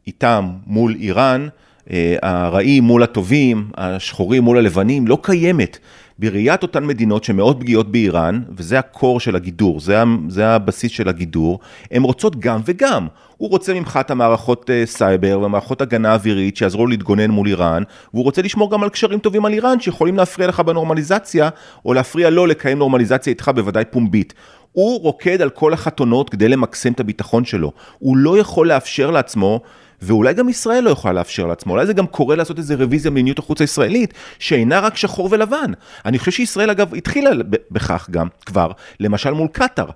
איתם 0.07 0.49
מול 0.67 0.97
איראן, 1.01 1.49
אה, 1.91 2.17
הרעים 2.23 2.85
מול 2.85 3.03
הטובים, 3.03 3.71
השחורים 3.77 4.43
מול 4.43 4.59
הלבנים, 4.59 5.07
לא 5.07 5.19
קיימת. 5.23 5.79
בראיית 6.19 6.63
אותן 6.63 6.87
מדינות 6.87 7.25
שמאוד 7.25 7.61
פגיעות 7.61 7.93
באיראן, 7.93 8.41
וזה 8.57 8.79
הקור 8.79 9.21
של 9.21 9.37
הגידור, 9.37 9.81
זה, 9.81 10.03
זה 10.29 10.49
הבסיס 10.49 10.93
של 10.93 11.09
הגידור, 11.09 11.59
הן 11.91 12.03
רוצות 12.03 12.41
גם 12.41 12.61
וגם. 12.65 13.07
הוא 13.37 13.51
רוצה 13.51 13.75
ממך 13.75 13.99
את 14.01 14.11
המערכות 14.11 14.71
אה, 14.71 14.83
סייבר 14.87 15.41
ומערכות 15.43 15.81
הגנה 15.81 16.15
אווירית 16.15 16.57
שיעזרו 16.57 16.83
לו 16.83 16.91
להתגונן 16.91 17.31
מול 17.31 17.49
איראן, 17.49 17.83
והוא 18.15 18.25
רוצה 18.25 18.43
לשמור 18.43 18.71
גם 18.71 18.83
על 18.83 18.89
קשרים 18.89 19.19
טובים 19.19 19.45
על 19.45 19.53
איראן 19.53 19.81
שיכולים 19.81 20.17
להפריע 20.17 20.49
לך 20.49 20.61
בנורמליזציה, 20.61 21.49
או 21.85 21.95
להפריע 21.95 22.31
לו 22.31 22.47
לקיים 22.47 22.79
נורמליזציה 22.79 23.31
איתך 23.31 23.51
בוודאי 23.55 23.85
פומבית. 23.85 24.35
הוא 24.73 25.01
רוקד 25.01 25.43
על 25.43 25.51
כל 25.51 25.73
החתונות 25.73 26.31
כדי 26.31 26.49
למקסם 26.49 26.93
את 26.93 27.01
הביטחון 27.01 27.45
שלו. 27.45 27.73
הוא 27.99 28.17
לא 28.17 28.39
יכול 28.39 28.69
לאפשר 28.69 29.11
לעצמו 29.11 29.61
ואולי 30.03 30.35
גם 30.35 30.49
ישראל 30.49 30.85
לא 30.85 30.91
יכולה 30.91 31.15
לאפשר 31.15 31.47
לעצמו, 31.47 31.73
אולי 31.73 31.87
זה 31.87 31.93
גם 31.93 32.07
קורה 32.07 32.37
לעשות 32.37 32.59
איזה 32.59 32.75
רוויזיה 32.75 33.11
במדיניות 33.11 33.39
החוץ 33.39 33.61
הישראלית, 33.61 34.15
שאינה 34.39 34.81
רק 34.81 34.97
שחור 34.97 35.29
ולבן. 35.31 35.73
אני 36.07 36.19
חושב 36.19 36.31
שישראל 36.31 36.71
אגב 36.71 36.95
התחילה 36.95 37.31
בכך 37.71 38.09
גם, 38.11 38.29
כבר, 38.47 38.71
למשל 39.01 39.31
מול 39.31 39.49
קטאר. 39.53 39.87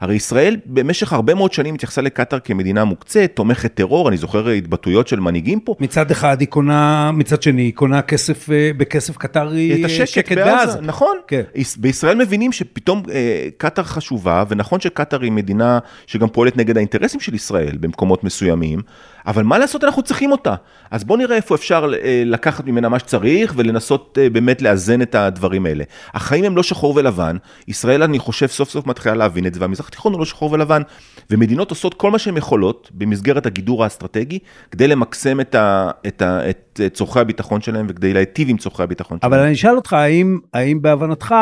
הרי 0.00 0.14
ישראל 0.14 0.56
במשך 0.66 1.12
הרבה 1.12 1.34
מאוד 1.34 1.52
שנים 1.52 1.74
התייחסה 1.74 2.02
לקטאר 2.02 2.38
כמדינה 2.38 2.84
מוקצת, 2.84 3.30
תומכת 3.34 3.74
טרור, 3.74 4.08
אני 4.08 4.16
זוכר 4.16 4.48
התבטאויות 4.48 5.08
של 5.08 5.20
מנהיגים 5.20 5.60
פה. 5.60 5.74
מצד 5.80 6.10
אחד 6.10 6.40
היא 6.40 6.48
קונה, 6.48 7.10
מצד 7.12 7.42
שני 7.42 7.62
היא 7.62 7.74
קונה 7.74 8.02
כסף, 8.02 8.50
אה, 8.50 8.70
בכסף 8.76 9.16
קטארי, 9.16 9.80
את 9.80 9.84
השקט 9.84 10.08
שקט 10.08 10.38
בעזה. 10.38 10.66
בעזה. 10.66 10.80
נכון. 10.80 11.16
כן. 11.26 11.42
בישראל 11.76 12.18
מבינים 12.18 12.52
שפתאום 12.52 13.02
אה, 13.12 13.48
קטאר 13.56 13.84
חשובה, 13.84 14.44
ונכון 14.48 14.80
שקטאר 14.80 15.22
היא 15.22 15.32
מדינה 15.32 15.78
שגם 16.06 16.28
פועלת 16.28 16.56
נגד 16.56 16.76
האינטרסים 16.76 17.20
של 17.20 17.34
ישראל 17.34 17.76
במקומות 17.80 18.24
מסוימים, 18.24 18.80
אבל 19.26 19.42
מה 19.42 19.58
לעשות, 19.58 19.84
אנחנו 19.84 20.02
צריכים 20.02 20.32
אותה. 20.32 20.54
אז 20.90 21.04
בואו 21.04 21.18
נראה 21.18 21.36
איפה 21.36 21.54
אפשר 21.54 21.92
אה, 22.02 22.22
לקחת 22.26 22.66
ממנה 22.66 22.88
מה 22.88 22.98
שצריך 22.98 23.54
ולנסות 23.56 24.18
אה, 24.20 24.30
באמת 24.30 24.62
לאזן 24.62 25.02
את 25.02 25.14
הדברים 25.14 25.66
האלה. 25.66 25.84
החיים 26.14 26.44
הם 26.44 26.56
לא 26.56 26.62
שחור 26.62 26.96
ולבן, 26.96 27.36
ישראל 27.68 28.02
אני 28.02 28.18
חושב 28.18 28.46
סוף 28.46 28.70
סוף 28.70 28.86
מתחילה 28.86 29.14
להבין 29.14 29.46
את 29.46 29.54
זה, 29.54 29.60
והמזרח 29.60 29.88
התיכון 29.88 30.12
הוא 30.12 30.18
לא 30.18 30.24
שחור 30.24 30.52
ולבן, 30.52 30.82
ומדינות 31.30 31.70
עושות 31.70 31.94
כל 31.94 32.10
מה 32.10 32.18
שהן 32.18 32.36
יכולות 32.36 32.90
במסגרת 32.94 33.46
הגידור 33.46 33.84
האסטרטגי, 33.84 34.38
כדי 34.70 34.88
למקסם 34.88 35.40
את, 35.40 35.54
ה, 35.54 35.90
את, 36.06 36.22
ה, 36.22 36.50
את 36.50 36.80
צורכי 36.92 37.20
הביטחון 37.20 37.60
שלהם 37.60 37.86
וכדי 37.88 38.14
להיטיב 38.14 38.48
עם 38.48 38.56
צורכי 38.56 38.82
הביטחון 38.82 39.18
שלהם. 39.20 39.32
אבל 39.32 39.42
אני 39.42 39.52
אשאל 39.52 39.76
אותך, 39.76 39.92
האם, 39.92 40.38
האם 40.54 40.82
בהבנתך, 40.82 41.34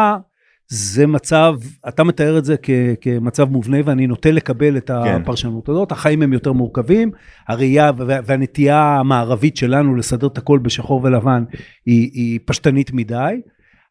זה 0.68 1.06
מצב, 1.06 1.54
אתה 1.88 2.04
מתאר 2.04 2.38
את 2.38 2.44
זה 2.44 2.56
כ, 2.62 2.70
כמצב 3.00 3.50
מובנה 3.50 3.76
ואני 3.84 4.06
נוטה 4.06 4.30
לקבל 4.30 4.76
את 4.76 4.90
כן. 4.90 5.20
הפרשנות 5.22 5.68
הזאת, 5.68 5.92
החיים 5.92 6.22
הם 6.22 6.32
יותר 6.32 6.52
מורכבים, 6.52 7.10
הראייה 7.48 7.90
והנטייה 7.96 8.96
המערבית 8.98 9.56
שלנו 9.56 9.96
לסדר 9.96 10.26
את 10.26 10.38
הכל 10.38 10.58
בשחור 10.58 11.00
ולבן 11.04 11.44
היא, 11.86 12.10
היא 12.12 12.40
פשטנית 12.44 12.92
מדי. 12.92 13.40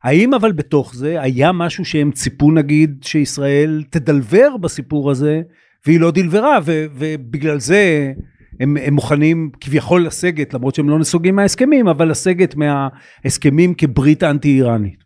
האם 0.03 0.33
אבל 0.33 0.51
בתוך 0.51 0.95
זה 0.95 1.21
היה 1.21 1.51
משהו 1.51 1.85
שהם 1.85 2.11
ציפו 2.11 2.51
נגיד 2.51 2.97
שישראל 3.01 3.83
תדלבר 3.89 4.57
בסיפור 4.57 5.11
הזה 5.11 5.41
והיא 5.85 5.99
לא 5.99 6.11
דלברה 6.11 6.59
ו, 6.65 6.85
ובגלל 6.93 7.59
זה 7.59 8.13
הם, 8.59 8.77
הם 8.77 8.93
מוכנים 8.93 9.49
כביכול 9.61 10.05
לסגת 10.05 10.53
למרות 10.53 10.75
שהם 10.75 10.89
לא 10.89 10.99
נסוגים 10.99 11.35
מההסכמים 11.35 11.87
אבל 11.87 12.09
לסגת 12.11 12.55
מההסכמים 12.55 13.73
כברית 13.73 14.23
אנטי 14.23 14.49
איראנית. 14.49 15.00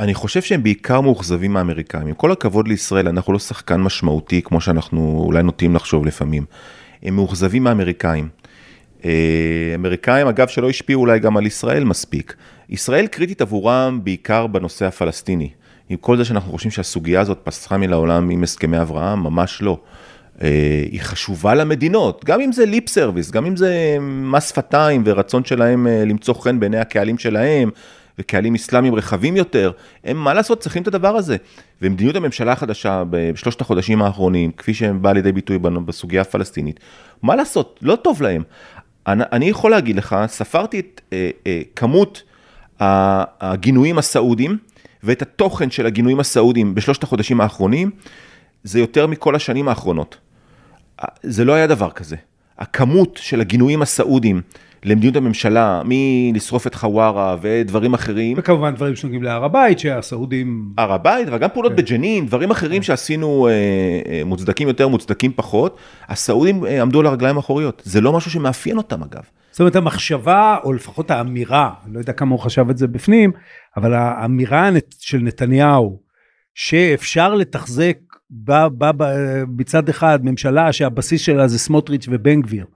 אני 0.00 0.14
חושב 0.14 0.42
שהם 0.42 0.62
בעיקר 0.62 1.00
מאוכזבים 1.00 1.52
מהאמריקאים. 1.52 2.06
עם 2.06 2.14
כל 2.14 2.32
הכבוד 2.32 2.68
לישראל, 2.68 3.08
אנחנו 3.08 3.32
לא 3.32 3.38
שחקן 3.38 3.80
משמעותי 3.80 4.42
כמו 4.42 4.60
שאנחנו 4.60 5.22
אולי 5.26 5.42
נוטים 5.42 5.74
לחשוב 5.74 6.06
לפעמים. 6.06 6.44
הם 7.02 7.14
מאוכזבים 7.16 7.64
מהאמריקאים. 7.64 8.28
אה, 9.04 9.72
אמריקאים, 9.74 10.26
אגב, 10.26 10.48
שלא 10.48 10.70
השפיעו 10.70 11.00
אולי 11.00 11.18
גם 11.18 11.36
על 11.36 11.46
ישראל 11.46 11.84
מספיק. 11.84 12.36
ישראל 12.68 13.06
קריטית 13.06 13.40
עבורם 13.40 14.00
בעיקר 14.02 14.46
בנושא 14.46 14.86
הפלסטיני. 14.86 15.50
עם 15.88 15.96
כל 15.96 16.16
זה 16.16 16.24
שאנחנו 16.24 16.52
חושבים 16.52 16.70
שהסוגיה 16.70 17.20
הזאת 17.20 17.38
פסחה 17.44 17.76
מן 17.76 17.92
העולם 17.92 18.30
עם 18.30 18.42
הסכמי 18.42 18.80
אברהם, 18.80 19.22
ממש 19.22 19.62
לא. 19.62 19.78
אה, 20.42 20.84
היא 20.92 21.00
חשובה 21.00 21.54
למדינות, 21.54 22.24
גם 22.24 22.40
אם 22.40 22.52
זה 22.52 22.66
lip 22.66 22.88
service, 22.88 23.30
גם 23.30 23.46
אם 23.46 23.56
זה 23.56 23.96
מס 24.00 24.48
שפתיים 24.48 25.02
ורצון 25.06 25.44
שלהם 25.44 25.86
אה, 25.86 26.04
למצוא 26.04 26.34
חן 26.34 26.60
בעיני 26.60 26.78
הקהלים 26.78 27.18
שלהם, 27.18 27.70
וקהלים 28.18 28.54
אסלאמיים 28.54 28.94
רחבים 28.94 29.36
יותר, 29.36 29.70
הם 30.04 30.16
מה 30.16 30.34
לעשות 30.34 30.60
צריכים 30.60 30.82
את 30.82 30.86
הדבר 30.86 31.16
הזה. 31.16 31.36
ומדיניות 31.82 32.16
הממשלה 32.16 32.52
החדשה 32.52 33.02
בשלושת 33.10 33.60
החודשים 33.60 34.02
האחרונים, 34.02 34.52
כפי 34.52 34.74
שהם 34.74 35.02
באה 35.02 35.12
לידי 35.12 35.32
ביטוי 35.32 35.58
בסוגיה 35.58 36.20
הפלסטינית, 36.20 36.80
מה 37.22 37.36
לעשות, 37.36 37.78
לא 37.82 37.96
טוב 37.96 38.22
להם. 38.22 38.42
אני, 39.06 39.24
אני 39.32 39.48
יכול 39.48 39.70
להגיד 39.70 39.96
לך, 39.96 40.16
ספרתי 40.26 40.80
את 40.80 41.00
אה, 41.12 41.30
אה, 41.46 41.62
כמות 41.76 42.22
הגינויים 42.80 43.98
הסעודים 43.98 44.58
ואת 45.02 45.22
התוכן 45.22 45.70
של 45.70 45.86
הגינויים 45.86 46.20
הסעודים 46.20 46.74
בשלושת 46.74 47.02
החודשים 47.02 47.40
האחרונים, 47.40 47.90
זה 48.64 48.80
יותר 48.80 49.06
מכל 49.06 49.34
השנים 49.34 49.68
האחרונות. 49.68 50.16
זה 51.22 51.44
לא 51.44 51.52
היה 51.52 51.66
דבר 51.66 51.90
כזה. 51.90 52.16
הכמות 52.58 53.18
של 53.22 53.40
הגינויים 53.40 53.82
הסעודים 53.82 54.42
למדיניות 54.84 55.16
הממשלה, 55.16 55.82
מלשרוף 55.84 56.66
את 56.66 56.74
חווארה 56.74 57.36
ודברים 57.40 57.94
אחרים. 57.94 58.36
וכמובן 58.38 58.74
דברים 58.74 58.96
שנוגעים 58.96 59.22
להר 59.22 59.44
הבית, 59.44 59.78
שהסעודים... 59.78 60.72
הר 60.78 60.92
הבית, 60.92 61.28
וגם 61.32 61.48
פעולות 61.52 61.72
כן. 61.72 61.76
בג'נין, 61.76 62.26
דברים 62.26 62.50
אחרים 62.50 62.80
כן. 62.80 62.82
שעשינו 62.82 63.48
אה, 63.48 63.52
אה, 64.12 64.22
מוצדקים 64.24 64.68
יותר, 64.68 64.88
מוצדקים 64.88 65.32
פחות, 65.36 65.76
הסעודים 66.08 66.66
אה, 66.66 66.82
עמדו 66.82 67.00
על 67.00 67.06
הרגליים 67.06 67.36
האחוריות. 67.36 67.82
זה 67.84 68.00
לא 68.00 68.12
משהו 68.12 68.30
שמאפיין 68.30 68.76
אותם 68.76 69.02
אגב. 69.02 69.22
זאת 69.50 69.60
אומרת, 69.60 69.76
המחשבה, 69.76 70.56
או 70.64 70.72
לפחות 70.72 71.10
האמירה, 71.10 71.70
אני 71.86 71.94
לא 71.94 71.98
יודע 71.98 72.12
כמה 72.12 72.30
הוא 72.30 72.40
חשב 72.40 72.70
את 72.70 72.78
זה 72.78 72.86
בפנים, 72.86 73.32
אבל 73.76 73.94
האמירה 73.94 74.70
של 74.98 75.18
נתניהו, 75.18 76.00
שאפשר 76.54 77.34
לתחזק 77.34 77.96
ב, 78.30 78.52
ב, 78.78 78.90
ב, 78.96 79.04
מצד 79.58 79.88
אחד 79.88 80.18
ממשלה 80.22 80.72
שהבסיס 80.72 81.20
שלה 81.20 81.48
זה 81.48 81.58
סמוטריץ' 81.58 82.06
ובן 82.10 82.40
גביר, 82.40 82.66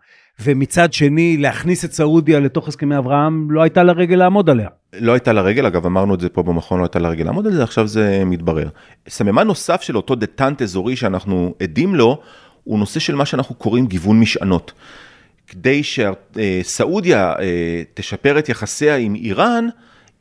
ומצד 0.42 0.92
שני 0.92 1.36
להכניס 1.36 1.84
את 1.84 1.92
סעודיה 1.92 2.40
לתוך 2.40 2.68
הסכמי 2.68 2.98
אברהם, 2.98 3.50
לא 3.50 3.62
הייתה 3.62 3.82
לה 3.82 3.92
רגל 3.92 4.16
לעמוד 4.16 4.50
עליה. 4.50 4.68
לא 5.00 5.12
הייתה 5.12 5.32
לה 5.32 5.40
רגל, 5.40 5.66
אגב 5.66 5.86
אמרנו 5.86 6.14
את 6.14 6.20
זה 6.20 6.28
פה 6.28 6.42
במכון, 6.42 6.78
לא 6.78 6.84
הייתה 6.84 6.98
לה 6.98 7.08
רגל 7.08 7.24
לעמוד 7.24 7.46
על 7.46 7.52
זה, 7.52 7.62
עכשיו 7.62 7.86
זה 7.86 8.22
מתברר. 8.26 8.68
סממן 9.08 9.46
נוסף 9.46 9.82
של 9.82 9.96
אותו 9.96 10.14
דטנט 10.14 10.62
אזורי 10.62 10.96
שאנחנו 10.96 11.54
עדים 11.62 11.94
לו, 11.94 12.20
הוא 12.64 12.78
נושא 12.78 13.00
של 13.00 13.14
מה 13.14 13.26
שאנחנו 13.26 13.54
קוראים 13.54 13.86
גיוון 13.86 14.20
משענות. 14.20 14.72
כדי 15.46 15.82
שסעודיה 15.82 17.32
אה, 17.38 17.82
תשפר 17.94 18.38
את 18.38 18.48
יחסיה 18.48 18.96
עם 18.96 19.14
איראן, 19.14 19.68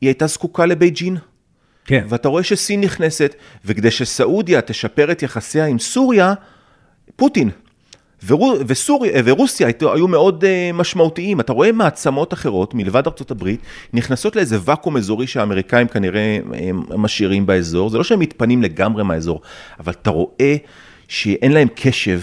היא 0.00 0.08
הייתה 0.08 0.26
זקוקה 0.26 0.66
לבייג'ין. 0.66 1.16
כן. 1.84 2.06
ואתה 2.08 2.28
רואה 2.28 2.42
שסין 2.42 2.80
נכנסת, 2.80 3.34
וכדי 3.64 3.90
שסעודיה 3.90 4.60
תשפר 4.60 5.12
את 5.12 5.22
יחסיה 5.22 5.66
עם 5.66 5.78
סוריה, 5.78 6.34
פוטין. 7.16 7.50
וסוריה, 8.66 9.22
ורוסיה 9.24 9.68
היו, 9.80 10.08
מאוד 10.08 10.44
uh, 10.44 10.76
משמעותיים. 10.76 11.40
אתה 11.40 11.52
רואה 11.52 11.72
מעצמות 11.72 12.32
אחרות, 12.32 12.74
מלבד 12.74 13.02
הברית, 13.30 13.60
נכנסות 13.92 14.36
לאיזה 14.36 14.58
ואקום 14.64 14.96
אזורי 14.96 15.26
שהאמריקאים 15.26 15.88
כנראה 15.88 16.38
משאירים 16.96 17.46
באזור. 17.46 17.90
זה 17.90 17.98
לא 17.98 18.04
שהם 18.04 18.18
מתפנים 18.18 18.62
לגמרי 18.62 19.04
מהאזור, 19.04 19.40
אבל 19.80 19.92
אתה 19.92 20.10
רואה 20.10 20.56
שאין 21.08 21.52
להם 21.52 21.68
קשב. 21.74 22.20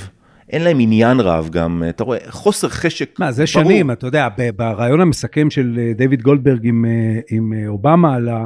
אין 0.50 0.64
להם 0.64 0.78
עניין 0.80 1.20
רב 1.20 1.50
גם, 1.52 1.84
אתה 1.90 2.04
רואה, 2.04 2.18
חוסר 2.30 2.70
חשק. 2.70 3.20
מה, 3.20 3.32
זה 3.32 3.44
ברור. 3.54 3.66
שנים, 3.66 3.92
אתה 3.92 4.08
יודע, 4.08 4.28
ברעיון 4.56 5.02
המסכם 5.02 5.50
של 5.50 5.80
אה, 5.80 5.94
דיוויד 5.94 6.22
גולדברג 6.22 6.68
עם, 6.68 6.86
אה, 6.86 7.20
עם 7.30 7.54
אובמה, 7.68 8.16
על 8.16 8.30
ה, 8.30 8.46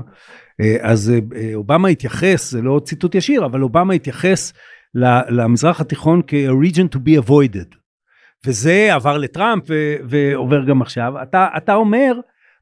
אז 0.82 1.14
אובמה 1.56 1.88
התייחס, 1.88 2.52
זה 2.52 2.62
לא 2.62 2.82
ציטוט 2.86 3.16
ישיר, 3.16 3.46
אבל 3.46 3.64
אובמה 3.64 3.94
התייחס 3.94 4.54
למזרח 5.30 5.82
התיכון 5.82 6.22
כ-region 6.28 6.96
to 6.96 7.00
be 7.00 7.28
avoided. 7.28 7.76
וזה 8.46 8.94
עבר 8.94 9.18
לטראמפ 9.18 9.64
ו- 9.70 9.96
ועובר 10.10 10.66
גם 10.66 10.82
עכשיו. 10.82 11.14
אתה, 11.22 11.48
אתה 11.58 11.76
אומר, 11.76 12.14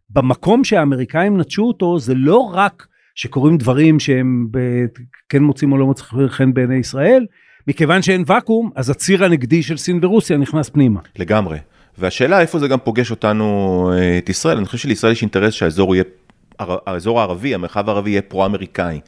במקום 0.10 0.63
שהאמריקאים 0.63 1.38
נטשו 1.38 1.63
אותו, 1.63 2.00
זה 2.00 2.13
לא 2.15 2.38
רק 2.53 2.88
שקורים 3.15 3.57
דברים 3.57 4.00
שהם 4.00 4.48
ב- 4.51 4.86
כן 5.29 5.43
מוצאים 5.43 5.72
או 5.72 5.77
לא 5.77 5.86
מוצאים 5.86 6.27
חן 6.27 6.53
בעיני 6.53 6.75
ישראל, 6.75 7.25
מכיוון 7.67 8.01
שאין 8.01 8.24
ואקום, 8.27 8.72
אז 8.75 8.89
הציר 8.89 9.24
הנגדי 9.25 9.63
של 9.63 9.77
סין 9.77 10.00
ורוסיה 10.01 10.38
נכנס 10.38 10.69
פנימה. 10.69 11.00
לגמרי. 11.19 11.57
והשאלה 11.98 12.41
איפה 12.41 12.60
זה 12.60 12.67
גם 12.67 12.79
פוגש 12.79 13.12
אותנו, 13.12 13.91
את 14.17 14.29
ישראל, 14.29 14.57
אני 14.57 14.65
חושב 14.65 14.77
שלישראל 14.77 15.12
יש 15.12 15.22
אינטרס 15.22 15.53
שהאזור 15.53 15.96
יהיה, 15.96 16.03
האזור 16.60 17.19
הערבי, 17.19 17.53
המרחב 17.53 17.89
הערבי 17.89 18.10
יהיה 18.10 18.22
פרו-אמריקאי. 18.22 19.00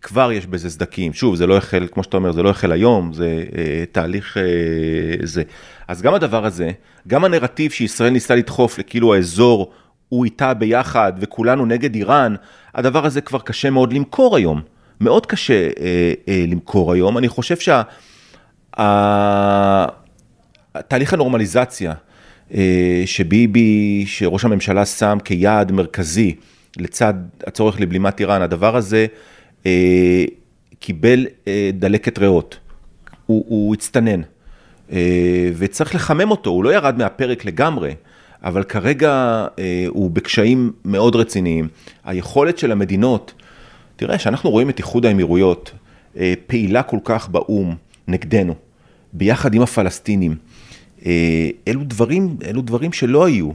כבר 0.00 0.32
יש 0.32 0.46
בזה 0.46 0.70
סדקים. 0.70 1.12
שוב, 1.12 1.34
זה 1.34 1.46
לא 1.46 1.56
החל, 1.56 1.86
כמו 1.92 2.02
שאתה 2.02 2.16
אומר, 2.16 2.32
זה 2.32 2.42
לא 2.42 2.50
החל 2.50 2.72
היום, 2.72 3.12
זה 3.12 3.44
אה, 3.58 3.84
תהליך 3.92 4.36
אה, 4.36 4.42
זה. 5.22 5.42
אז 5.88 6.02
גם 6.02 6.14
הדבר 6.14 6.46
הזה, 6.46 6.70
גם 7.08 7.24
הנרטיב 7.24 7.70
שישראל 7.70 8.10
ניסתה 8.10 8.34
לדחוף 8.34 8.78
לכאילו 8.78 9.14
האזור 9.14 9.72
הוא 10.08 10.24
איתה 10.24 10.54
ביחד 10.54 11.12
וכולנו 11.20 11.66
נגד 11.66 11.94
איראן, 11.94 12.34
הדבר 12.74 13.06
הזה 13.06 13.20
כבר 13.20 13.40
קשה 13.40 13.70
מאוד 13.70 13.92
למכור 13.92 14.36
היום. 14.36 14.60
מאוד 15.00 15.26
קשה 15.26 15.68
אה, 15.80 16.12
אה, 16.28 16.44
למכור 16.48 16.92
היום. 16.92 17.18
אני 17.18 17.28
חושב 17.28 17.56
שהתהליך 17.56 17.90
שה, 21.10 21.16
הנורמליזציה 21.16 21.92
אה, 22.54 23.02
שביבי, 23.06 24.04
שראש 24.06 24.44
הממשלה 24.44 24.86
שם 24.86 25.18
כיעד 25.24 25.72
מרכזי 25.72 26.34
לצד 26.76 27.14
הצורך 27.46 27.80
לבלימת 27.80 28.20
איראן, 28.20 28.42
הדבר 28.42 28.76
הזה, 28.76 29.06
קיבל 30.78 31.26
אה, 31.48 31.70
דלקת 31.74 32.18
ריאות, 32.18 32.58
הוא, 33.26 33.44
הוא 33.48 33.74
הצטנן, 33.74 34.20
אה, 34.92 35.50
וצריך 35.56 35.94
לחמם 35.94 36.30
אותו, 36.30 36.50
הוא 36.50 36.64
לא 36.64 36.74
ירד 36.74 36.98
מהפרק 36.98 37.44
לגמרי, 37.44 37.94
אבל 38.42 38.62
כרגע 38.62 39.46
הוא 39.88 40.10
בקשיים 40.10 40.72
מאוד 40.84 41.16
רציניים. 41.16 41.68
היכולת 42.04 42.58
של 42.58 42.72
המדינות, 42.72 43.32
תראה, 43.96 44.18
שאנחנו 44.18 44.50
רואים 44.50 44.70
את 44.70 44.78
איחוד 44.78 45.06
האמירויות 45.06 45.72
פעילה 46.46 46.82
כל 46.82 46.98
כך 47.04 47.28
באו"ם 47.28 47.74
נגדנו, 48.08 48.54
ביחד 49.12 49.54
עם 49.54 49.62
הפלסטינים, 49.62 50.36
אלו 51.68 51.80
דברים, 51.84 52.36
אלו 52.44 52.62
דברים 52.62 52.92
שלא 52.92 53.24
היו, 53.24 53.50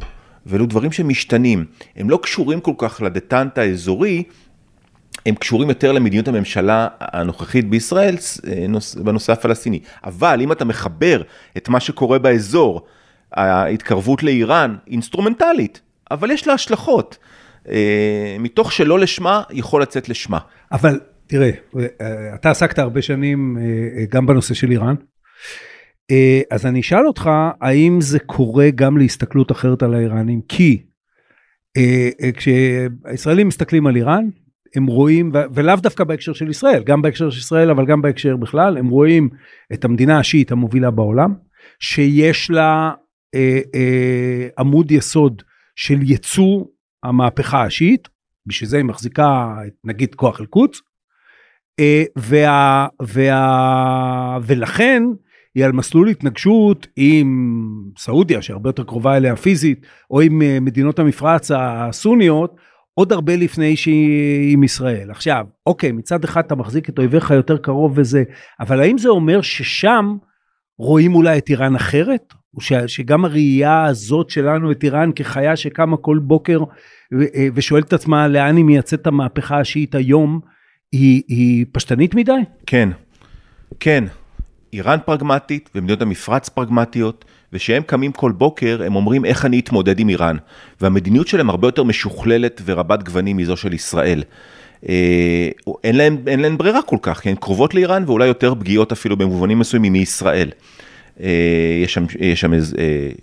ואלו 0.45 0.65
דברים 0.65 0.91
שמשתנים. 0.91 1.65
הם 1.95 2.09
לא 2.09 2.19
קשורים 2.23 2.59
כל 2.59 2.73
כך 2.77 3.01
לדטנט 3.01 3.57
האזורי, 3.57 4.23
הם 5.25 5.35
קשורים 5.35 5.69
יותר 5.69 5.91
למדיניות 5.91 6.27
הממשלה 6.27 6.87
הנוכחית 6.99 7.69
בישראל 7.69 8.15
אה, 8.47 8.65
בנושא 9.03 9.33
הפלסטיני. 9.33 9.79
אבל 10.03 10.39
אם 10.41 10.51
אתה 10.51 10.65
מחבר 10.65 11.21
את 11.57 11.69
מה 11.69 11.79
שקורה 11.79 12.19
באזור, 12.19 12.81
ההתקרבות 13.33 14.23
לאיראן, 14.23 14.75
אינסטרומנטלית, 14.87 15.81
אבל 16.11 16.31
יש 16.31 16.47
לה 16.47 16.53
השלכות. 16.53 17.17
אה, 17.69 18.35
מתוך 18.39 18.71
שלא 18.71 18.99
לשמה, 18.99 19.43
יכול 19.51 19.81
לצאת 19.81 20.09
לשמה. 20.09 20.39
אבל 20.71 20.99
תראה, 21.27 21.51
אה, 21.79 22.35
אתה 22.35 22.51
עסקת 22.51 22.79
הרבה 22.79 23.01
שנים 23.01 23.57
גם 24.09 24.25
בנושא 24.25 24.53
של 24.53 24.71
איראן. 24.71 24.95
אז 26.51 26.65
אני 26.65 26.79
אשאל 26.79 27.07
אותך, 27.07 27.29
האם 27.61 28.01
זה 28.01 28.19
קורה 28.19 28.69
גם 28.75 28.97
להסתכלות 28.97 29.51
אחרת 29.51 29.83
על 29.83 29.93
האיראנים? 29.93 30.41
כי 30.47 30.83
כשהישראלים 32.33 33.47
מסתכלים 33.47 33.87
על 33.87 33.95
איראן, 33.95 34.25
הם 34.75 34.85
רואים, 34.85 35.31
ולאו 35.53 35.75
דווקא 35.75 36.03
בהקשר 36.03 36.33
של 36.33 36.49
ישראל, 36.49 36.83
גם 36.83 37.01
בהקשר 37.01 37.29
של 37.29 37.39
ישראל, 37.39 37.69
אבל 37.69 37.85
גם 37.85 38.01
בהקשר 38.01 38.35
בכלל, 38.35 38.77
הם 38.77 38.89
רואים 38.89 39.29
את 39.73 39.85
המדינה 39.85 40.19
השיעית 40.19 40.51
המובילה 40.51 40.91
בעולם, 40.91 41.33
שיש 41.79 42.51
לה 42.51 42.91
אה, 43.35 43.59
אה, 43.75 44.47
עמוד 44.59 44.91
יסוד 44.91 45.41
של 45.75 45.99
ייצוא 46.01 46.65
המהפכה 47.03 47.63
השיעית, 47.63 48.07
בשביל 48.45 48.69
זה 48.69 48.77
היא 48.77 48.85
מחזיקה 48.85 49.55
נגיד 49.83 50.15
כוח 50.15 50.41
אל-קודס, 50.41 50.81
אה, 51.79 52.03
וה, 52.15 52.87
וה, 53.01 54.37
ולכן 54.43 55.03
היא 55.55 55.65
על 55.65 55.71
מסלול 55.71 56.09
התנגשות 56.09 56.87
עם 56.95 57.59
סעודיה 57.97 58.41
שהרבה 58.41 58.69
יותר 58.69 58.83
קרובה 58.83 59.17
אליה 59.17 59.35
פיזית, 59.35 59.85
או 60.11 60.21
עם 60.21 60.41
אה, 60.41 60.59
מדינות 60.59 60.99
המפרץ 60.99 61.51
הסוניות, 61.55 62.55
עוד 62.99 63.13
הרבה 63.13 63.35
לפני 63.35 63.75
שהיא 63.75 64.53
עם 64.53 64.63
ישראל. 64.63 65.11
עכשיו, 65.11 65.45
אוקיי, 65.65 65.91
מצד 65.91 66.23
אחד 66.23 66.43
אתה 66.45 66.55
מחזיק 66.55 66.89
את 66.89 66.97
אויביך 66.97 67.31
יותר 67.31 67.57
קרוב 67.57 67.93
וזה, 67.95 68.23
אבל 68.59 68.79
האם 68.79 68.97
זה 68.97 69.09
אומר 69.09 69.41
ששם 69.41 70.15
רואים 70.79 71.15
אולי 71.15 71.37
את 71.37 71.49
איראן 71.49 71.75
אחרת? 71.75 72.33
או 72.55 72.61
ש, 72.61 72.73
שגם 72.73 73.25
הראייה 73.25 73.83
הזאת 73.83 74.29
שלנו 74.29 74.71
את 74.71 74.83
איראן 74.83 75.09
כחיה 75.15 75.55
שקמה 75.55 75.97
כל 75.97 76.19
בוקר 76.23 76.59
ו, 77.13 77.23
ושואלת 77.53 77.87
את 77.87 77.93
עצמה 77.93 78.27
לאן 78.27 78.55
היא 78.55 78.65
מייצאת 78.65 79.01
את 79.01 79.07
המהפכה 79.07 79.59
השיעית 79.59 79.95
היום, 79.95 80.39
היא, 80.91 81.23
היא 81.27 81.65
פשטנית 81.71 82.15
מדי? 82.15 82.31
כן, 82.65 82.89
כן. 83.79 84.03
איראן 84.73 84.97
פרגמטית 85.05 85.69
ומדינות 85.75 86.01
המפרץ 86.01 86.49
פרגמטיות. 86.49 87.25
ושהם 87.53 87.83
קמים 87.83 88.11
כל 88.11 88.31
בוקר, 88.31 88.81
הם 88.85 88.95
אומרים 88.95 89.25
איך 89.25 89.45
אני 89.45 89.59
אתמודד 89.59 89.99
עם 89.99 90.09
איראן. 90.09 90.35
והמדיניות 90.81 91.27
שלהם 91.27 91.49
הרבה 91.49 91.67
יותר 91.67 91.83
משוכללת 91.83 92.61
ורבת 92.65 93.03
גוונים 93.03 93.37
מזו 93.37 93.57
של 93.57 93.73
ישראל. 93.73 94.23
אה, 94.89 95.49
אין 95.83 95.95
להם, 95.95 96.17
אין 96.27 96.39
להם 96.39 96.57
ברירה 96.57 96.81
כל 96.81 96.97
כך, 97.01 97.19
כי 97.19 97.29
הן 97.29 97.35
קרובות 97.35 97.73
לאיראן 97.73 98.03
ואולי 98.07 98.27
יותר 98.27 98.55
פגיעות 98.55 98.91
אפילו 98.91 99.17
במובנים 99.17 99.59
מסוימים 99.59 99.93
מישראל. 99.93 100.51
אה, 101.23 101.29
יש 101.83 101.93
שם, 101.93 102.05
יש 102.19 102.41
שם 102.41 102.53
אה, 102.53 102.59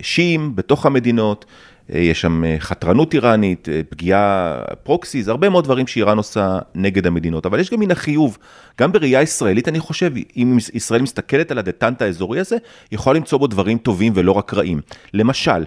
שיעים 0.01 0.55
בתוך 0.55 0.85
המדינות, 0.85 1.45
יש 1.89 2.21
שם 2.21 2.43
חתרנות 2.59 3.13
איראנית, 3.13 3.67
פגיעה 3.89 4.57
פרוקסיס, 4.83 5.27
הרבה 5.27 5.49
מאוד 5.49 5.63
דברים 5.63 5.87
שאיראן 5.87 6.17
עושה 6.17 6.59
נגד 6.75 7.07
המדינות, 7.07 7.45
אבל 7.45 7.59
יש 7.59 7.69
גם 7.69 7.79
מן 7.79 7.91
החיוב, 7.91 8.37
גם 8.79 8.91
בראייה 8.91 9.21
ישראלית, 9.21 9.67
אני 9.67 9.79
חושב, 9.79 10.11
אם 10.37 10.57
ישראל 10.73 11.01
מסתכלת 11.01 11.51
על 11.51 11.57
הדטנט 11.57 12.01
האזורי 12.01 12.39
הזה, 12.39 12.57
יכולה 12.91 13.19
למצוא 13.19 13.37
בו 13.37 13.47
דברים 13.47 13.77
טובים 13.77 14.13
ולא 14.15 14.31
רק 14.31 14.53
רעים. 14.53 14.81
למשל, 15.13 15.63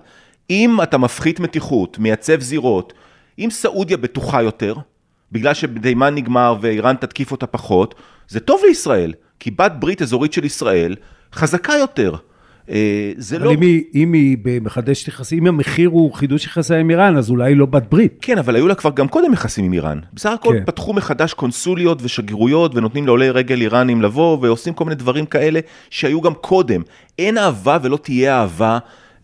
אם 0.50 0.82
אתה 0.82 0.98
מפחית 0.98 1.40
מתיחות, 1.40 1.98
מייצב 1.98 2.40
זירות, 2.40 2.92
אם 3.38 3.48
סעודיה 3.50 3.96
בטוחה 3.96 4.42
יותר, 4.42 4.74
בגלל 5.32 5.54
שבתימן 5.54 6.14
נגמר 6.14 6.56
ואיראן 6.60 6.96
תתקיף 6.96 7.32
אותה 7.32 7.46
פחות, 7.46 7.94
זה 8.28 8.40
טוב 8.40 8.60
לישראל, 8.68 9.12
כי 9.40 9.50
בת 9.50 9.72
ברית 9.78 10.02
אזורית 10.02 10.32
של 10.32 10.44
ישראל 10.44 10.96
חזקה 11.32 11.72
יותר. 11.72 12.14
אה, 12.70 13.12
זה 13.16 13.36
אבל 13.36 13.44
לא... 13.44 13.52
אבל 13.52 13.62
אם, 13.62 13.80
אם 13.94 14.12
היא 14.12 14.36
מחדשת 14.62 15.08
יחסים, 15.08 15.38
אם 15.38 15.46
המחיר 15.46 15.88
הוא 15.88 16.12
חידוש 16.12 16.44
יחסי 16.44 16.74
עם 16.74 16.90
איראן, 16.90 17.16
אז 17.16 17.30
אולי 17.30 17.50
היא 17.50 17.56
לא 17.56 17.66
בת 17.66 17.82
ברית. 17.90 18.18
כן, 18.20 18.38
אבל 18.38 18.56
היו 18.56 18.68
לה 18.68 18.74
כבר 18.74 18.90
גם 18.94 19.08
קודם 19.08 19.32
יחסים 19.32 19.64
עם 19.64 19.72
איראן. 19.72 19.98
בסך 20.12 20.30
הכל 20.30 20.54
כן. 20.58 20.64
פתחו 20.64 20.92
מחדש 20.92 21.34
קונסוליות 21.34 21.98
ושגרירויות, 22.02 22.74
ונותנים 22.74 23.06
לעולי 23.06 23.30
רגל 23.30 23.60
איראנים 23.60 24.02
לבוא, 24.02 24.38
ועושים 24.40 24.74
כל 24.74 24.84
מיני 24.84 24.94
דברים 24.94 25.26
כאלה 25.26 25.60
שהיו 25.90 26.20
גם 26.20 26.34
קודם. 26.34 26.82
אין 27.18 27.38
אהבה 27.38 27.78
ולא 27.82 27.96
תהיה 27.96 28.40
אהבה 28.40 28.78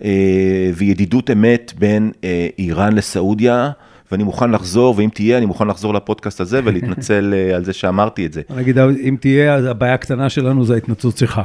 אה, 0.05 0.71
וידידות 0.75 1.31
אמת 1.31 1.73
בין 1.79 2.13
אה, 2.25 2.49
איראן 2.59 2.93
לסעודיה. 2.93 3.71
ואני 4.13 4.25
מוכן 4.25 4.51
לחזור, 4.51 4.95
ואם 4.99 5.09
תהיה, 5.15 5.39
אני 5.39 5.47
מוכן 5.47 5.69
לחזור 5.69 5.95
לפודקאסט 5.95 6.41
הזה 6.41 6.61
ולהתנצל 6.65 7.35
אה, 7.37 7.57
על 7.57 7.65
זה 7.65 7.73
שאמרתי 7.73 8.27
את 8.27 8.33
זה. 8.33 8.43
נגיד, 8.57 8.79
אם 8.79 9.17
תהיה, 9.21 9.55
אז 9.55 9.65
הבעיה 9.65 9.95
הקטנה 9.95 10.29
שלנו 10.29 10.65
זה 10.65 10.75
ההתנצלות 10.75 11.17
שלך. 11.17 11.41